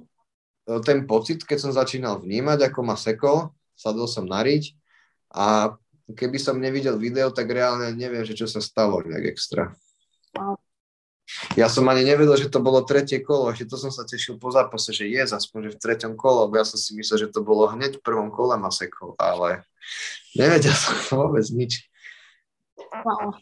Ten 0.64 1.04
pocit, 1.04 1.44
keď 1.44 1.58
som 1.60 1.72
začínal 1.76 2.24
vnímať, 2.24 2.72
ako 2.72 2.80
ma 2.80 2.96
sekol, 2.96 3.52
sadol 3.76 4.08
som 4.08 4.24
na 4.24 4.40
riť 4.40 4.72
a 5.34 5.76
keby 6.12 6.36
som 6.40 6.60
nevidel 6.60 6.96
video, 6.96 7.32
tak 7.32 7.48
reálne 7.48 7.92
neviem, 7.96 8.24
že 8.24 8.36
čo 8.36 8.48
sa 8.48 8.60
stalo 8.60 9.04
nejak 9.04 9.34
extra. 9.36 9.72
Wow. 10.36 10.60
Ja 11.56 11.72
som 11.72 11.88
ani 11.88 12.04
nevedel, 12.04 12.36
že 12.36 12.52
to 12.52 12.60
bolo 12.60 12.84
tretie 12.84 13.24
kolo, 13.24 13.48
ešte 13.48 13.72
to 13.72 13.76
som 13.80 13.88
sa 13.88 14.04
tešil 14.04 14.36
po 14.36 14.52
zápase, 14.52 14.92
že 14.92 15.08
je 15.08 15.24
aspoň, 15.24 15.72
že 15.72 15.74
v 15.76 15.80
treťom 15.80 16.12
kolo, 16.20 16.44
lebo 16.44 16.60
ja 16.60 16.68
som 16.68 16.76
si 16.76 16.92
myslel, 17.00 17.28
že 17.28 17.32
to 17.32 17.40
bolo 17.40 17.64
hneď 17.72 17.96
v 17.98 18.04
prvom 18.04 18.28
kole 18.28 18.52
Masekov, 18.60 19.16
ale 19.16 19.64
nevedel 20.36 20.76
som 20.76 20.96
vôbec 21.24 21.48
nič. 21.48 21.88
Wow. 22.76 23.32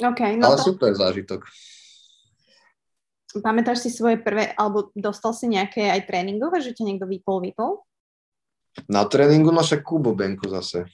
Okay, 0.00 0.40
no 0.40 0.48
ale 0.48 0.56
to... 0.56 0.72
super 0.72 0.96
zážitok. 0.96 1.44
Pamätáš 3.38 3.86
si 3.86 3.90
svoje 3.94 4.18
prvé, 4.18 4.50
alebo 4.58 4.90
dostal 4.98 5.30
si 5.30 5.46
nejaké 5.46 5.86
aj 5.86 6.10
tréningové, 6.10 6.58
že 6.58 6.74
ťa 6.74 6.82
niekto 6.82 7.06
vypol, 7.06 7.38
vypol? 7.46 7.86
Na 8.90 9.06
tréningu 9.06 9.54
naša 9.54 9.78
Kubo 9.78 10.10
Benko 10.18 10.50
zase. 10.50 10.90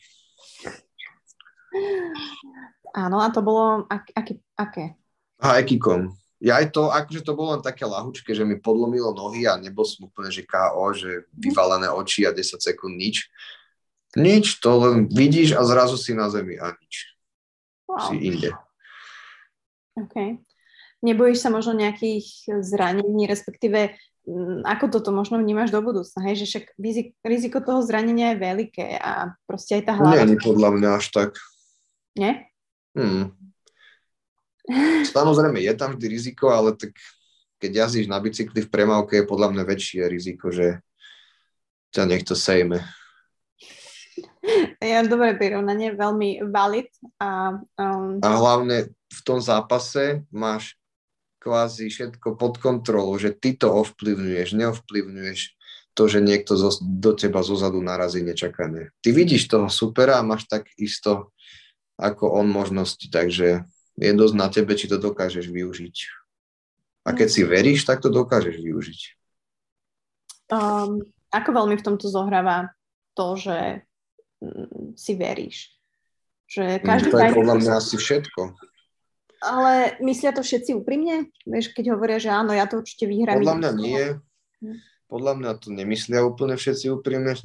Áno, 2.97 3.21
a 3.21 3.29
to 3.33 3.41
bolo 3.41 3.85
ak, 3.89 4.13
aké? 4.13 4.41
aké? 4.57 4.85
A 5.41 5.61
ekikom. 5.61 6.17
Ja 6.41 6.61
aj 6.61 6.77
to, 6.77 6.93
akože 6.93 7.25
to 7.25 7.33
bolo 7.33 7.57
len 7.57 7.65
také 7.65 7.89
lahučké, 7.89 8.37
že 8.37 8.45
mi 8.45 8.61
podlomilo 8.61 9.17
nohy 9.17 9.49
a 9.49 9.57
nebol 9.57 9.89
som 9.89 10.09
úplne, 10.09 10.29
že 10.29 10.45
KO, 10.45 10.93
že 10.93 11.25
vyvalené 11.33 11.89
oči 11.89 12.29
a 12.29 12.33
10 12.33 12.61
sekúnd 12.61 12.97
nič. 12.97 13.29
Nič, 14.17 14.61
to 14.61 14.77
len 14.81 15.09
vidíš 15.09 15.57
a 15.57 15.65
zrazu 15.65 15.97
si 15.97 16.13
na 16.13 16.29
zemi 16.29 16.57
a 16.61 16.73
nič. 16.77 17.17
Wow. 17.89 18.13
Si 18.13 18.17
inde. 18.21 18.53
OK. 19.97 20.45
Nebojíš 21.07 21.47
sa 21.47 21.55
možno 21.55 21.79
nejakých 21.79 22.51
zranení, 22.67 23.31
respektíve 23.31 23.95
mm, 24.27 24.67
ako 24.67 24.91
toto 24.91 25.15
možno 25.15 25.39
vnímaš 25.39 25.71
do 25.71 25.79
budúcna, 25.79 26.27
hej? 26.27 26.43
že 26.43 26.47
však 26.51 26.65
riziko 27.23 27.63
toho 27.63 27.87
zranenia 27.87 28.35
je 28.35 28.43
veľké 28.43 28.99
a 28.99 29.39
proste 29.47 29.79
aj 29.79 29.83
tá 29.87 29.93
hlava... 29.95 30.27
Nie, 30.27 30.43
podľa 30.43 30.71
mňa 30.75 30.91
až 30.99 31.07
tak. 31.15 31.31
Nie? 32.19 32.51
Hmm. 32.99 33.31
Samozrejme, 35.15 35.63
je 35.63 35.75
tam 35.79 35.95
vždy 35.95 36.07
riziko, 36.11 36.51
ale 36.51 36.75
tak 36.75 36.91
keď 37.63 37.87
jazdíš 37.87 38.11
na 38.11 38.19
bicykli 38.19 38.67
v 38.67 38.73
premávke, 38.73 39.23
je 39.23 39.31
podľa 39.31 39.55
mňa 39.55 39.63
väčšie 39.63 40.03
riziko, 40.11 40.51
že 40.51 40.83
ťa 41.95 42.03
niekto 42.05 42.35
sejme. 42.35 42.83
Ja, 44.79 45.03
dobré 45.03 45.35
prirovnanie, 45.35 45.97
veľmi 45.97 46.47
valid. 46.47 46.87
A, 47.19 47.59
um... 47.79 48.23
a 48.23 48.29
hlavne 48.31 48.93
v 48.93 49.21
tom 49.27 49.43
zápase 49.43 50.23
máš 50.31 50.79
kvázi 51.47 51.87
všetko 51.87 52.35
pod 52.35 52.59
kontrolou, 52.59 53.15
že 53.23 53.31
ty 53.31 53.55
to 53.55 53.71
ovplyvňuješ, 53.71 54.59
neovplyvňuješ 54.59 55.41
to, 55.95 56.03
že 56.11 56.19
niekto 56.19 56.59
zo, 56.59 56.75
do 56.83 57.15
teba 57.15 57.47
zozadu 57.47 57.79
narazí 57.79 58.27
nečakane. 58.27 58.91
Ty 58.99 59.09
vidíš 59.15 59.47
toho 59.47 59.71
supera 59.71 60.19
a 60.19 60.27
máš 60.27 60.51
tak 60.51 60.67
isto 60.75 61.31
ako 61.95 62.35
on 62.43 62.51
možnosti, 62.51 63.07
takže 63.09 63.63
je 63.97 64.13
dosť 64.13 64.35
na 64.35 64.51
tebe, 64.51 64.75
či 64.75 64.91
to 64.91 64.99
dokážeš 64.99 65.49
využiť. 65.49 65.97
A 67.07 67.15
keď 67.15 67.29
si 67.31 67.43
veríš, 67.47 67.87
tak 67.87 68.03
to 68.03 68.11
dokážeš 68.11 68.59
využiť. 68.59 69.01
Um, 70.51 71.01
ako 71.31 71.49
veľmi 71.55 71.79
v 71.79 71.87
tomto 71.87 72.11
zohráva 72.11 72.75
to, 73.17 73.39
že 73.39 73.87
mm, 74.43 74.99
si 74.99 75.17
veríš? 75.17 75.73
Že 76.51 76.83
každý 76.83 77.09
to 77.11 77.19
je 77.19 77.31
podľa 77.35 77.57
mňa 77.63 77.73
asi 77.79 77.97
všetko. 77.97 78.43
Ale 79.47 80.03
myslia 80.03 80.35
to 80.35 80.43
všetci 80.43 80.75
úprimne? 80.75 81.31
Vieš, 81.47 81.71
keď 81.71 81.95
hovoria, 81.95 82.19
že 82.19 82.35
áno, 82.35 82.51
ja 82.51 82.67
to 82.67 82.83
určite 82.83 83.07
vyhrám. 83.07 83.39
Podľa 83.39 83.57
mňa 83.63 83.71
nie. 83.79 84.05
Hm 84.61 84.77
podľa 85.07 85.39
mňa 85.39 85.51
to 85.63 85.71
nemyslia 85.71 86.27
úplne 86.27 86.59
všetci 86.59 86.91
úprimne, 86.91 87.39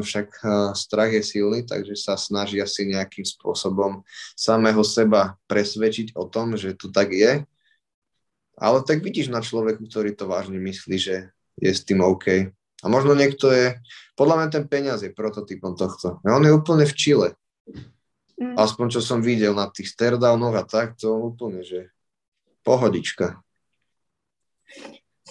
však 0.00 0.28
strach 0.72 1.12
je 1.12 1.20
silný, 1.20 1.60
takže 1.68 1.92
sa 1.92 2.16
snažia 2.16 2.64
si 2.64 2.88
nejakým 2.88 3.24
spôsobom 3.24 4.00
samého 4.32 4.80
seba 4.80 5.36
presvedčiť 5.44 6.16
o 6.16 6.24
tom, 6.24 6.56
že 6.56 6.72
to 6.72 6.88
tak 6.88 7.12
je. 7.12 7.44
Ale 8.56 8.78
tak 8.88 9.04
vidíš 9.04 9.28
na 9.28 9.44
človeku, 9.44 9.84
ktorý 9.84 10.16
to 10.16 10.24
vážne 10.24 10.56
myslí, 10.56 10.96
že 10.96 11.28
je 11.60 11.72
s 11.72 11.84
tým 11.84 12.00
OK. 12.00 12.48
A 12.80 12.86
možno 12.88 13.12
niekto 13.12 13.52
je, 13.52 13.76
podľa 14.16 14.40
mňa 14.40 14.48
ten 14.48 14.64
peniaz 14.64 15.04
je 15.04 15.12
prototypom 15.12 15.76
tohto. 15.76 16.24
On 16.24 16.40
je 16.40 16.52
úplne 16.56 16.88
v 16.88 16.96
Čile. 16.96 17.28
Mm. 18.36 18.56
Aspoň 18.56 18.86
čo 18.92 19.00
som 19.00 19.24
videl 19.24 19.56
na 19.56 19.68
tých 19.72 19.96
sterdownoch 19.96 20.56
a 20.56 20.64
tak, 20.68 21.00
to 21.00 21.12
úplne, 21.16 21.64
že 21.64 21.88
pohodička. 22.60 23.40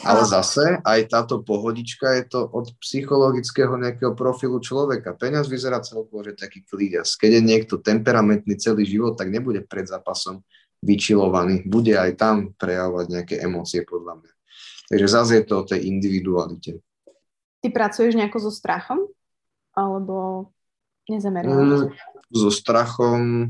Ale 0.04 0.28
zase 0.28 0.84
aj 0.84 1.08
táto 1.08 1.40
pohodička 1.40 2.20
je 2.20 2.24
to 2.28 2.42
od 2.44 2.76
psychologického 2.84 3.80
nejakého 3.80 4.12
profilu 4.12 4.60
človeka. 4.60 5.16
Peňaz 5.16 5.48
vyzerá 5.48 5.80
celkovo, 5.80 6.20
že 6.26 6.36
taký 6.36 6.68
klíďas. 6.68 7.16
Keď 7.16 7.40
je 7.40 7.42
niekto 7.42 7.80
temperamentný 7.80 8.60
celý 8.60 8.84
život, 8.84 9.16
tak 9.16 9.32
nebude 9.32 9.64
pred 9.64 9.88
zápasom 9.88 10.44
vyčilovaný. 10.84 11.64
Bude 11.64 11.96
aj 11.96 12.12
tam 12.20 12.36
prejavovať 12.60 13.06
nejaké 13.08 13.36
emócie, 13.40 13.88
podľa 13.88 14.20
mňa. 14.20 14.32
Takže 14.92 15.08
zase 15.08 15.32
je 15.40 15.46
to 15.48 15.56
o 15.64 15.68
tej 15.68 15.88
individualite. 15.88 16.84
Ty 17.64 17.68
pracuješ 17.72 18.20
nejako 18.20 18.38
so 18.44 18.52
strachom? 18.52 19.08
alebo 19.76 20.48
nezameriavaš? 21.12 21.92
Mm, 21.92 22.15
so 22.32 22.50
strachom, 22.50 23.50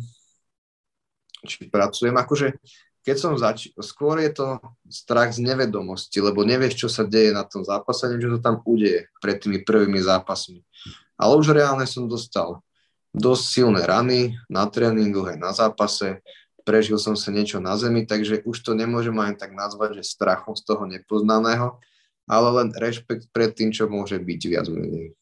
či 1.46 1.70
pracujem, 1.70 2.16
akože 2.16 2.58
keď 3.06 3.18
som 3.22 3.38
zač- 3.38 3.70
skôr 3.78 4.18
je 4.18 4.34
to 4.34 4.58
strach 4.90 5.30
z 5.30 5.46
nevedomosti, 5.46 6.18
lebo 6.18 6.42
nevieš, 6.42 6.74
čo 6.86 6.88
sa 6.90 7.06
deje 7.06 7.30
na 7.30 7.46
tom 7.46 7.62
zápase, 7.62 8.10
neviem, 8.10 8.26
čo 8.26 8.32
sa 8.42 8.42
tam 8.42 8.58
udeje 8.66 9.06
pred 9.22 9.38
tými 9.38 9.62
prvými 9.62 10.02
zápasmi. 10.02 10.66
Ale 11.14 11.38
už 11.38 11.54
reálne 11.54 11.86
som 11.86 12.10
dostal 12.10 12.66
dosť 13.14 13.44
silné 13.46 13.82
rany 13.86 14.36
na 14.50 14.66
tréningu 14.68 15.24
aj 15.24 15.38
na 15.38 15.54
zápase, 15.54 16.20
prežil 16.66 16.98
som 16.98 17.14
sa 17.14 17.30
niečo 17.30 17.62
na 17.62 17.78
zemi, 17.78 18.04
takže 18.04 18.42
už 18.44 18.58
to 18.66 18.74
nemôžem 18.74 19.16
aj 19.22 19.38
tak 19.38 19.54
nazvať, 19.54 20.02
že 20.02 20.18
strachom 20.18 20.58
z 20.58 20.66
toho 20.66 20.90
nepoznaného, 20.90 21.78
ale 22.26 22.48
len 22.58 22.70
rešpekt 22.74 23.30
pred 23.30 23.54
tým, 23.54 23.70
čo 23.70 23.86
môže 23.86 24.18
byť 24.18 24.42
viac 24.50 24.68
menej. 24.68 25.14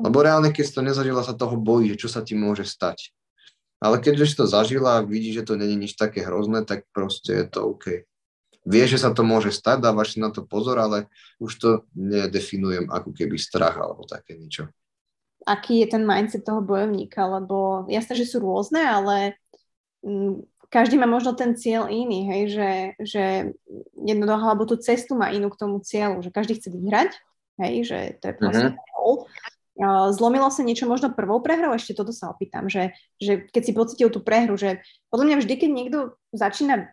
Lebo 0.00 0.24
reálne, 0.24 0.48
keď 0.48 0.64
si 0.64 0.72
to 0.72 0.82
nezažila, 0.82 1.20
sa 1.20 1.36
toho 1.36 1.60
bojí, 1.60 1.92
že 1.92 2.00
čo 2.00 2.08
sa 2.08 2.24
ti 2.24 2.32
môže 2.32 2.64
stať. 2.64 3.12
Ale 3.80 4.00
keď 4.00 4.24
si 4.24 4.36
to 4.36 4.44
zažila 4.44 5.00
a 5.00 5.06
vidíš, 5.06 5.44
že 5.44 5.46
to 5.52 5.54
není 5.56 5.76
nič 5.76 5.96
také 5.96 6.24
hrozné, 6.24 6.64
tak 6.68 6.84
proste 6.92 7.32
je 7.32 7.46
to 7.48 7.64
OK. 7.64 8.04
Vieš, 8.68 8.96
že 8.96 9.02
sa 9.08 9.10
to 9.16 9.24
môže 9.24 9.56
stať, 9.56 9.80
dávaš 9.80 10.16
si 10.16 10.18
na 10.20 10.28
to 10.28 10.44
pozor, 10.44 10.76
ale 10.76 11.08
už 11.40 11.52
to 11.56 11.68
nedefinujem 11.96 12.92
ako 12.92 13.16
keby 13.16 13.40
strach 13.40 13.80
alebo 13.80 14.04
také 14.04 14.36
niečo. 14.36 14.68
Aký 15.48 15.80
je 15.80 15.96
ten 15.96 16.04
mindset 16.04 16.44
toho 16.44 16.60
bojovníka? 16.60 17.24
Lebo 17.24 17.88
jasné, 17.88 18.20
že 18.20 18.28
sú 18.28 18.44
rôzne, 18.44 18.84
ale 18.84 19.40
mm, 20.04 20.44
každý 20.68 21.00
má 21.00 21.08
možno 21.08 21.32
ten 21.32 21.56
cieľ 21.56 21.88
iný, 21.88 22.28
hej, 22.28 22.42
že, 22.52 22.70
že 23.00 23.24
jednoducho, 23.96 24.44
alebo 24.44 24.68
tú 24.68 24.76
cestu 24.76 25.16
má 25.16 25.32
inú 25.32 25.48
k 25.48 25.56
tomu 25.56 25.80
cieľu, 25.80 26.20
že 26.20 26.28
každý 26.28 26.60
chce 26.60 26.68
vyhrať, 26.68 27.16
hej, 27.64 27.74
že 27.88 27.98
to 28.20 28.24
je 28.28 28.34
proste 28.36 28.66
mm-hmm. 28.76 29.58
Zlomilo 30.12 30.50
sa 30.50 30.66
niečo 30.66 30.90
možno 30.90 31.14
prvou 31.14 31.40
prehrou? 31.40 31.72
Ešte 31.72 31.94
toto 31.96 32.10
sa 32.10 32.34
opýtam, 32.34 32.66
že, 32.66 32.92
že 33.22 33.48
keď 33.48 33.62
si 33.64 33.72
pocitil 33.72 34.08
tú 34.10 34.20
prehru, 34.20 34.58
že 34.58 34.82
podľa 35.08 35.24
mňa 35.30 35.36
vždy, 35.40 35.54
keď 35.56 35.70
niekto 35.70 35.98
začína 36.34 36.90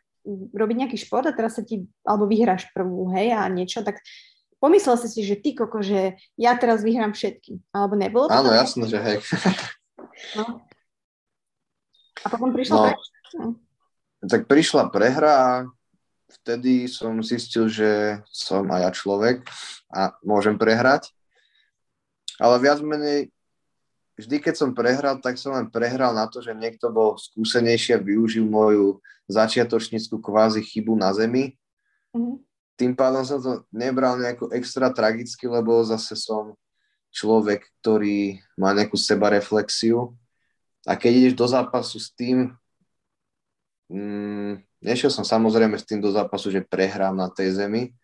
robiť 0.56 0.76
nejaký 0.86 0.98
šport 1.00 1.26
a 1.26 1.36
teraz 1.36 1.58
sa 1.58 1.64
ti, 1.64 1.88
alebo 2.04 2.28
vyhráš 2.28 2.68
prvú, 2.76 3.12
hej, 3.16 3.32
a 3.34 3.48
niečo, 3.48 3.82
tak 3.82 4.04
pomyslel 4.60 5.00
si 5.00 5.08
si, 5.08 5.22
že 5.24 5.40
ty 5.40 5.56
koko, 5.56 5.80
že 5.80 6.20
ja 6.36 6.56
teraz 6.60 6.84
vyhrám 6.84 7.16
všetky, 7.16 7.60
alebo 7.72 7.96
nebolo 7.96 8.28
to? 8.28 8.36
Áno, 8.36 8.52
jasno, 8.52 8.86
že 8.86 9.00
hej. 9.00 9.18
No. 10.36 10.66
A 12.24 12.28
potom 12.28 12.50
prišla 12.50 12.76
no, 12.76 12.84
prehra? 12.90 13.04
Tak 14.26 14.42
prišla 14.50 14.84
prehra 14.90 15.32
a 15.32 15.52
vtedy 16.42 16.90
som 16.92 17.22
zistil, 17.24 17.72
že 17.72 18.20
som 18.34 18.68
aj 18.68 18.82
ja 18.82 18.92
človek 18.92 19.36
a 19.94 20.18
môžem 20.26 20.60
prehrať 20.60 21.14
ale 22.38 22.56
viac 22.62 22.80
menej 22.82 23.34
vždy, 24.18 24.38
keď 24.42 24.56
som 24.58 24.74
prehral, 24.74 25.22
tak 25.22 25.38
som 25.38 25.54
len 25.54 25.70
prehral 25.70 26.12
na 26.12 26.26
to, 26.26 26.42
že 26.42 26.58
niekto 26.58 26.90
bol 26.90 27.16
skúsenejší 27.18 27.98
a 27.98 28.02
využil 28.02 28.50
moju 28.50 28.98
začiatočníckú 29.30 30.18
kvázi 30.18 30.66
chybu 30.66 30.98
na 30.98 31.14
zemi. 31.14 31.54
Mm-hmm. 32.18 32.38
Tým 32.78 32.94
pádom 32.94 33.26
som 33.26 33.42
to 33.42 33.66
nebral 33.74 34.18
nejako 34.18 34.54
extra 34.54 34.90
tragicky, 34.90 35.46
lebo 35.46 35.82
zase 35.86 36.18
som 36.18 36.58
človek, 37.14 37.66
ktorý 37.82 38.42
má 38.58 38.74
nejakú 38.74 38.98
sebareflexiu. 38.98 40.14
A 40.86 40.94
keď 40.94 41.12
ideš 41.14 41.34
do 41.38 41.46
zápasu 41.50 41.98
s 41.98 42.14
tým, 42.14 42.54
mm, 43.90 44.62
nešiel 44.86 45.10
som 45.10 45.26
samozrejme 45.26 45.74
s 45.78 45.86
tým 45.86 46.00
do 46.00 46.14
zápasu, 46.14 46.54
že 46.54 46.62
prehrám 46.62 47.18
na 47.18 47.28
tej 47.34 47.58
zemi, 47.58 47.98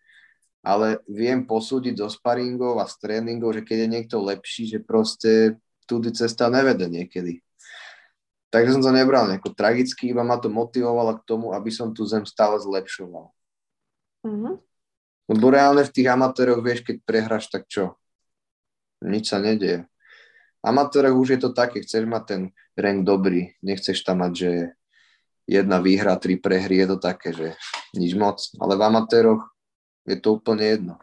ale 0.64 1.04
viem 1.04 1.44
posúdiť 1.44 2.00
zo 2.00 2.08
sparingov 2.08 2.80
a 2.80 2.88
z 2.88 2.96
tréningov, 3.04 3.52
že 3.52 3.62
keď 3.62 3.84
je 3.84 3.88
niekto 3.92 4.16
lepší, 4.24 4.64
že 4.64 4.80
proste 4.80 5.60
tudy 5.84 6.08
cesta 6.16 6.48
nevede 6.48 6.88
niekedy. 6.88 7.44
Takže 8.48 8.78
som 8.78 8.82
to 8.86 8.94
nebral 8.94 9.28
nejako 9.28 9.52
tragicky, 9.52 10.14
iba 10.14 10.24
ma 10.24 10.40
to 10.40 10.48
motivovalo 10.48 11.20
k 11.20 11.26
tomu, 11.26 11.52
aby 11.52 11.68
som 11.68 11.92
tú 11.92 12.08
zem 12.08 12.24
stále 12.24 12.56
zlepšoval. 12.56 13.28
Mm-hmm. 14.24 14.54
Lebo 15.28 15.46
reálne 15.52 15.84
v 15.84 15.94
tých 15.94 16.08
amatéroch 16.08 16.64
vieš, 16.64 16.80
keď 16.86 16.96
prehráš, 17.04 17.52
tak 17.52 17.68
čo? 17.68 17.98
Nič 19.04 19.34
sa 19.34 19.42
nedieje. 19.42 19.84
V 20.62 20.64
amatéroch 20.64 21.12
už 21.12 21.36
je 21.36 21.40
to 21.44 21.50
také, 21.52 21.84
chceš 21.84 22.08
mať 22.08 22.22
ten 22.24 22.42
rank 22.78 23.04
dobrý, 23.04 23.52
nechceš 23.60 24.00
tam 24.00 24.24
mať, 24.24 24.32
že 24.32 24.50
jedna 25.44 25.82
výhra, 25.82 26.16
tri 26.16 26.40
prehry, 26.40 26.80
je 26.80 26.88
to 26.96 26.98
také, 27.02 27.36
že 27.36 27.48
nič 27.92 28.16
moc. 28.16 28.40
Ale 28.56 28.80
v 28.80 28.82
amatéroch 28.86 29.53
je 30.04 30.16
to 30.20 30.36
úplne 30.36 30.64
jedno. 30.64 30.94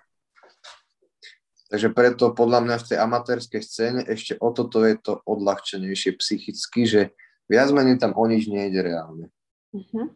Takže 1.72 1.88
preto 1.96 2.36
podľa 2.36 2.60
mňa 2.68 2.76
v 2.84 2.88
tej 2.92 2.98
amatérskej 3.00 3.62
scéne 3.64 4.02
ešte 4.04 4.36
o 4.44 4.52
toto 4.52 4.84
je 4.84 5.00
to 5.00 5.24
odľahčenejšie 5.24 6.20
psychicky, 6.20 6.84
že 6.84 7.02
viac 7.48 7.72
menej 7.72 7.96
tam 7.96 8.12
o 8.12 8.24
nič 8.28 8.52
nejde 8.52 8.84
reálne. 8.84 9.32
Uh-huh. 9.72 10.12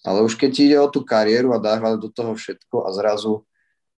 Ale 0.00 0.24
už 0.24 0.40
keď 0.40 0.50
ti 0.50 0.62
ide 0.72 0.78
o 0.80 0.88
tú 0.88 1.04
kariéru 1.04 1.52
a 1.52 1.60
dáš 1.60 1.84
do 2.00 2.08
toho 2.08 2.32
všetko 2.32 2.88
a 2.88 2.92
zrazu 2.96 3.44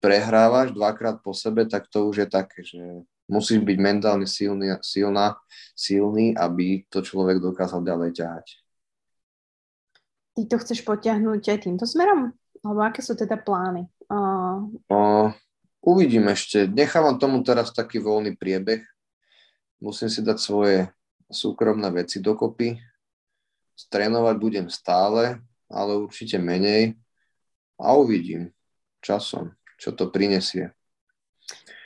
prehrávaš 0.01 0.73
dvakrát 0.73 1.21
po 1.21 1.37
sebe, 1.37 1.69
tak 1.69 1.87
to 1.93 2.09
už 2.09 2.25
je 2.25 2.29
také, 2.29 2.65
že 2.65 2.81
musíš 3.29 3.61
byť 3.63 3.79
mentálne 3.79 4.25
silný, 4.25 4.75
silná, 4.81 5.37
silný, 5.77 6.35
aby 6.35 6.89
to 6.89 7.05
človek 7.05 7.39
dokázal 7.39 7.85
ďalej 7.85 8.17
ťahať. 8.17 8.47
Ty 10.33 10.43
to 10.49 10.57
chceš 10.57 10.81
potiahnuť 10.89 11.41
aj 11.53 11.59
týmto 11.69 11.85
smerom? 11.85 12.33
Alebo 12.65 12.81
aké 12.81 13.05
sú 13.05 13.13
teda 13.13 13.37
plány? 13.37 13.92
Uh... 14.11 14.71
Uh, 14.89 15.29
uvidím 15.83 16.31
ešte. 16.31 16.67
Nechávam 16.67 17.19
tomu 17.19 17.43
teraz 17.43 17.75
taký 17.75 17.99
voľný 17.99 18.39
priebeh. 18.39 18.83
Musím 19.83 20.09
si 20.11 20.23
dať 20.23 20.39
svoje 20.39 20.79
súkromné 21.27 21.91
veci 21.91 22.23
dokopy. 22.23 22.79
Trénovať 23.91 24.37
budem 24.39 24.67
stále, 24.71 25.43
ale 25.67 25.99
určite 25.99 26.39
menej. 26.39 26.95
A 27.83 27.99
uvidím 27.99 28.55
časom, 29.03 29.59
čo 29.75 29.91
to 29.91 30.07
prinesie. 30.15 30.71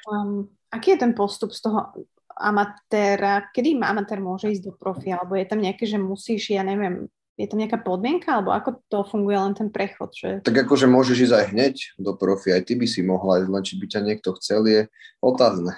Um, 0.05 0.52
aký 0.68 0.93
je 0.93 1.02
ten 1.09 1.16
postup 1.16 1.56
z 1.56 1.64
toho 1.64 1.97
amatéra? 2.36 3.48
Kedy 3.48 3.80
amatér 3.80 4.20
môže 4.20 4.52
ísť 4.52 4.68
do 4.68 4.72
profi? 4.76 5.09
Alebo 5.09 5.40
je 5.40 5.48
tam 5.48 5.64
nejaké, 5.64 5.88
že 5.88 5.97
musíš, 5.97 6.52
ja 6.52 6.60
neviem, 6.60 7.09
je 7.36 7.44
tam 7.44 7.60
nejaká 7.60 7.84
podmienka, 7.84 8.32
alebo 8.32 8.56
ako 8.56 8.80
to 8.88 8.98
funguje 9.04 9.36
len 9.36 9.52
ten 9.52 9.68
prechod? 9.68 10.08
Že... 10.16 10.40
Tak 10.40 10.56
akože 10.64 10.88
môžeš 10.88 11.28
ísť 11.28 11.34
aj 11.36 11.46
hneď 11.52 11.74
do 12.00 12.16
profi, 12.16 12.56
aj 12.56 12.64
ty 12.64 12.80
by 12.80 12.88
si 12.88 13.04
mohla 13.04 13.44
ísť, 13.44 13.50
len 13.52 13.62
či 13.62 13.74
by 13.76 13.86
ťa 13.92 14.00
niekto 14.00 14.28
chcel, 14.40 14.64
je 14.64 14.88
otázne. 15.20 15.76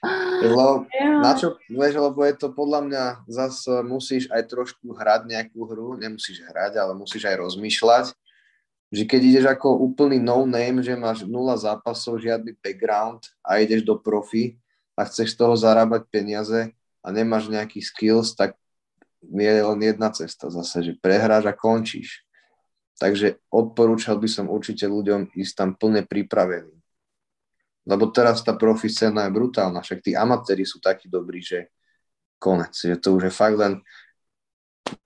Lebo, 0.40 0.88
yeah. 0.96 1.20
na 1.20 1.36
čo, 1.36 1.60
vieš, 1.68 2.00
lebo 2.00 2.24
je 2.24 2.32
to 2.32 2.48
podľa 2.56 2.80
mňa, 2.88 3.04
zase 3.28 3.84
musíš 3.84 4.32
aj 4.32 4.48
trošku 4.48 4.96
hrať 4.96 5.28
nejakú 5.28 5.60
hru, 5.68 6.00
nemusíš 6.00 6.40
hrať, 6.48 6.80
ale 6.80 6.96
musíš 6.96 7.28
aj 7.28 7.36
rozmýšľať, 7.36 8.16
že 8.88 9.04
keď 9.04 9.20
ideš 9.20 9.46
ako 9.52 9.76
úplný 9.76 10.16
no 10.16 10.48
name, 10.48 10.80
že 10.80 10.96
máš 10.96 11.28
nula 11.28 11.52
zápasov, 11.60 12.16
žiadny 12.16 12.56
background 12.64 13.28
a 13.44 13.60
ideš 13.60 13.84
do 13.84 13.92
profi 14.00 14.56
a 14.96 15.04
chceš 15.04 15.36
z 15.36 15.44
toho 15.44 15.52
zarábať 15.52 16.08
peniaze 16.08 16.72
a 17.04 17.06
nemáš 17.12 17.52
nejaký 17.52 17.84
skills, 17.84 18.32
tak 18.32 18.56
je 19.22 19.62
len 19.64 19.80
jedna 19.84 20.08
cesta 20.10 20.48
zase, 20.48 20.80
že 20.80 21.00
prehráš 21.00 21.46
a 21.46 21.54
končíš. 21.54 22.24
Takže 23.00 23.40
odporúčal 23.48 24.20
by 24.20 24.28
som 24.28 24.52
určite 24.52 24.84
ľuďom 24.84 25.32
ísť 25.32 25.52
tam 25.56 25.70
plne 25.72 26.04
pripravený. 26.04 26.76
Lebo 27.88 28.12
teraz 28.12 28.44
tá 28.44 28.52
profi 28.52 28.92
scéna 28.92 29.24
je 29.24 29.36
brutálna, 29.36 29.80
však 29.80 30.04
tí 30.04 30.12
amatéri 30.12 30.68
sú 30.68 30.84
takí 30.84 31.08
dobrí, 31.08 31.40
že 31.40 31.72
konec, 32.36 32.76
že 32.76 33.00
to 33.00 33.16
už 33.16 33.28
je 33.28 33.32
fakt 33.32 33.56
len 33.56 33.80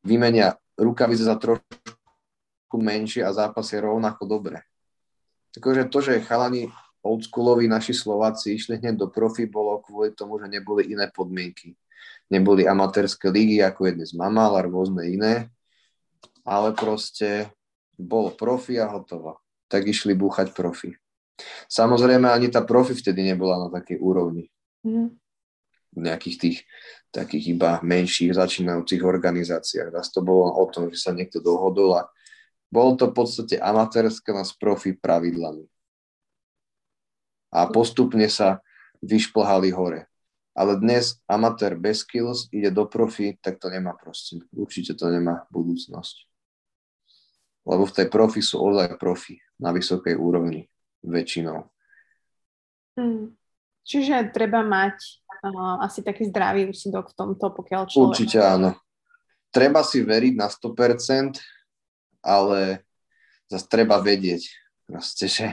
vymenia 0.03 0.59
rukavice 0.75 1.23
za 1.23 1.39
trošku 1.39 2.75
menšie 2.75 3.23
a 3.23 3.31
zápas 3.31 3.71
je 3.71 3.79
rovnako 3.79 4.27
dobré. 4.27 4.67
Takže 5.55 5.87
to, 5.87 5.99
že 6.03 6.27
chalani 6.27 6.67
oldschooloví 7.07 7.71
naši 7.71 7.95
Slováci 7.95 8.59
išli 8.59 8.83
hneď 8.83 9.07
do 9.07 9.07
profi, 9.07 9.47
bolo 9.47 9.79
kvôli 9.79 10.11
tomu, 10.11 10.43
že 10.43 10.51
neboli 10.51 10.91
iné 10.91 11.07
podmienky 11.15 11.79
neboli 12.33 12.65
amatérske 12.65 13.29
ligy, 13.31 13.61
ako 13.61 13.89
je 13.89 13.93
dnes 14.01 14.11
Mamal 14.17 14.57
a 14.59 14.67
rôzne 14.67 15.05
iné, 15.07 15.49
ale 16.45 16.73
proste 16.77 17.53
bol 17.95 18.35
profi 18.35 18.77
a 18.81 18.91
hotovo. 18.91 19.41
Tak 19.71 19.87
išli 19.87 20.13
búchať 20.13 20.53
profi. 20.53 20.93
Samozrejme, 21.67 22.31
ani 22.31 22.53
tá 22.53 22.63
profi 22.63 22.95
vtedy 22.95 23.27
nebola 23.27 23.67
na 23.67 23.69
takej 23.73 23.99
úrovni. 23.99 24.51
Mm. 24.87 25.19
V 25.95 25.99
nejakých 25.99 26.37
tých 26.39 26.59
takých 27.15 27.55
iba 27.55 27.79
menších 27.79 28.35
začínajúcich 28.35 29.03
organizáciách. 29.07 29.95
Raz 29.95 30.11
to 30.11 30.27
bolo 30.27 30.51
o 30.51 30.67
tom, 30.67 30.91
že 30.91 30.99
sa 30.99 31.15
niekto 31.15 31.39
dohodol 31.39 32.03
a 32.03 32.11
bolo 32.75 32.99
to 32.99 33.15
v 33.15 33.15
podstate 33.15 33.55
amatérske 33.63 34.35
s 34.35 34.51
profi 34.59 34.99
pravidlami. 34.99 35.71
A 37.55 37.71
postupne 37.71 38.27
sa 38.27 38.59
vyšplhali 38.99 39.71
hore. 39.71 40.11
Ale 40.55 40.79
dnes 40.79 41.19
amatér 41.27 41.75
bez 41.75 42.07
skills 42.07 42.47
ide 42.55 42.71
do 42.71 42.87
profi, 42.87 43.35
tak 43.43 43.59
to 43.59 43.67
nemá 43.67 43.99
proste. 43.99 44.39
Určite 44.55 44.95
to 44.95 45.11
nemá 45.11 45.51
budúcnosť. 45.51 46.31
Lebo 47.67 47.83
v 47.91 47.95
tej 47.97 48.07
profi 48.07 48.39
sú 48.39 48.63
ozaj 48.63 48.95
profi 48.95 49.43
na 49.59 49.75
vysokej 49.75 50.15
úrovni 50.15 50.71
väčšinou. 51.03 51.67
Hmm. 52.95 53.35
Čiže 53.85 54.31
treba 54.33 54.63
mať 54.63 54.97
uh, 55.45 55.83
asi 55.85 56.01
taký 56.01 56.31
zdravý 56.31 56.71
úsudok 56.71 57.13
v 57.13 57.17
tomto, 57.19 57.53
pokiaľ 57.53 57.83
človek... 57.91 58.15
Určite 58.15 58.39
áno. 58.41 58.79
Treba 59.51 59.83
si 59.83 60.01
veriť 60.01 60.35
na 60.39 60.49
100%, 60.49 61.43
ale 62.25 62.87
zase 63.51 63.67
treba 63.69 64.01
vedieť, 64.01 64.49
proste, 64.89 65.29
že 65.29 65.47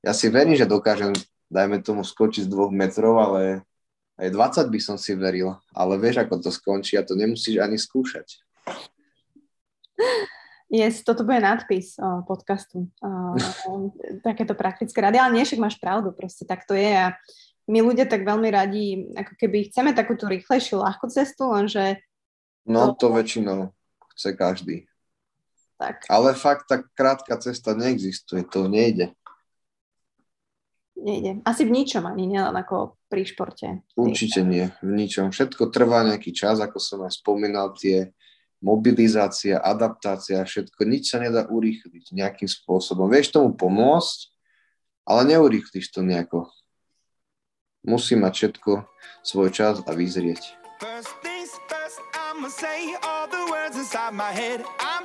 ja 0.00 0.12
si 0.14 0.30
verím, 0.32 0.56
že 0.56 0.64
dokážem, 0.64 1.12
dajme 1.50 1.82
tomu, 1.82 2.06
skočiť 2.06 2.46
z 2.46 2.50
dvoch 2.50 2.70
metrov, 2.70 3.18
ale 3.18 3.66
aj 4.16 4.30
20 4.30 4.70
by 4.70 4.80
som 4.80 4.96
si 4.96 5.18
veril, 5.18 5.58
ale 5.74 5.98
vieš, 5.98 6.22
ako 6.22 6.40
to 6.40 6.50
skončí 6.54 6.94
a 6.94 7.04
to 7.04 7.18
nemusíš 7.18 7.58
ani 7.58 7.76
skúšať. 7.76 8.38
Yes, 10.70 11.02
toto 11.02 11.26
bude 11.26 11.42
nadpis 11.42 11.98
o, 11.98 12.22
podcastu. 12.22 12.86
O, 13.02 13.34
takéto 14.26 14.54
praktické 14.54 15.02
rady, 15.02 15.18
ale 15.18 15.34
nie, 15.34 15.44
však 15.44 15.58
máš 15.58 15.76
pravdu, 15.82 16.14
proste 16.14 16.46
tak 16.46 16.62
to 16.62 16.78
je 16.78 16.94
a 16.94 17.10
my 17.66 17.78
ľudia 17.82 18.06
tak 18.06 18.22
veľmi 18.22 18.48
radi, 18.50 19.10
ako 19.14 19.34
keby 19.34 19.70
chceme 19.70 19.90
takúto 19.94 20.30
rýchlejšiu, 20.30 20.82
ľahkú 20.82 21.10
cestu, 21.10 21.50
lenže... 21.50 21.98
No, 22.66 22.94
to, 22.94 23.06
to 23.10 23.18
väčšinou 23.18 23.74
chce 24.14 24.30
každý. 24.36 24.76
Tak. 25.80 26.04
Ale 26.12 26.36
fakt, 26.36 26.68
tak 26.68 26.92
krátka 26.92 27.40
cesta 27.40 27.72
neexistuje, 27.72 28.44
to 28.44 28.68
nejde. 28.68 29.16
Nejde. 31.00 31.40
Asi 31.48 31.64
v 31.64 31.72
ničom 31.72 32.04
ani, 32.04 32.28
nielen 32.28 32.52
ako 32.52 33.00
pri 33.08 33.24
športe. 33.24 33.80
Určite 33.96 34.44
nie, 34.44 34.68
v 34.84 34.92
ničom. 35.00 35.32
Všetko 35.32 35.72
trvá 35.72 36.04
nejaký 36.04 36.36
čas, 36.36 36.60
ako 36.60 36.76
som 36.76 37.00
aj 37.08 37.16
spomínal, 37.16 37.72
tie 37.72 38.12
mobilizácia, 38.60 39.56
adaptácia, 39.56 40.44
všetko, 40.44 40.84
nič 40.84 41.08
sa 41.08 41.18
nedá 41.18 41.48
urýchliť 41.48 42.12
nejakým 42.12 42.48
spôsobom. 42.48 43.08
Vieš 43.08 43.32
tomu 43.32 43.56
pomôcť, 43.56 44.28
ale 45.08 45.20
neurýchliš 45.32 45.88
to 45.88 46.04
nejako. 46.04 46.52
Musí 47.80 48.12
mať 48.12 48.32
všetko 48.36 48.84
svoj 49.24 49.48
čas 49.56 49.80
a 49.80 49.92
vyzrieť. 49.96 50.60
First 50.84 51.16
things 51.24 51.52
first, 51.64 51.96
I'ma 52.12 52.52
say 52.52 52.92
all 53.00 53.24
the 53.24 53.40
words 53.48 53.80
inside 53.80 54.12
my 54.12 54.28
head. 54.36 54.60
I'm 54.84 54.99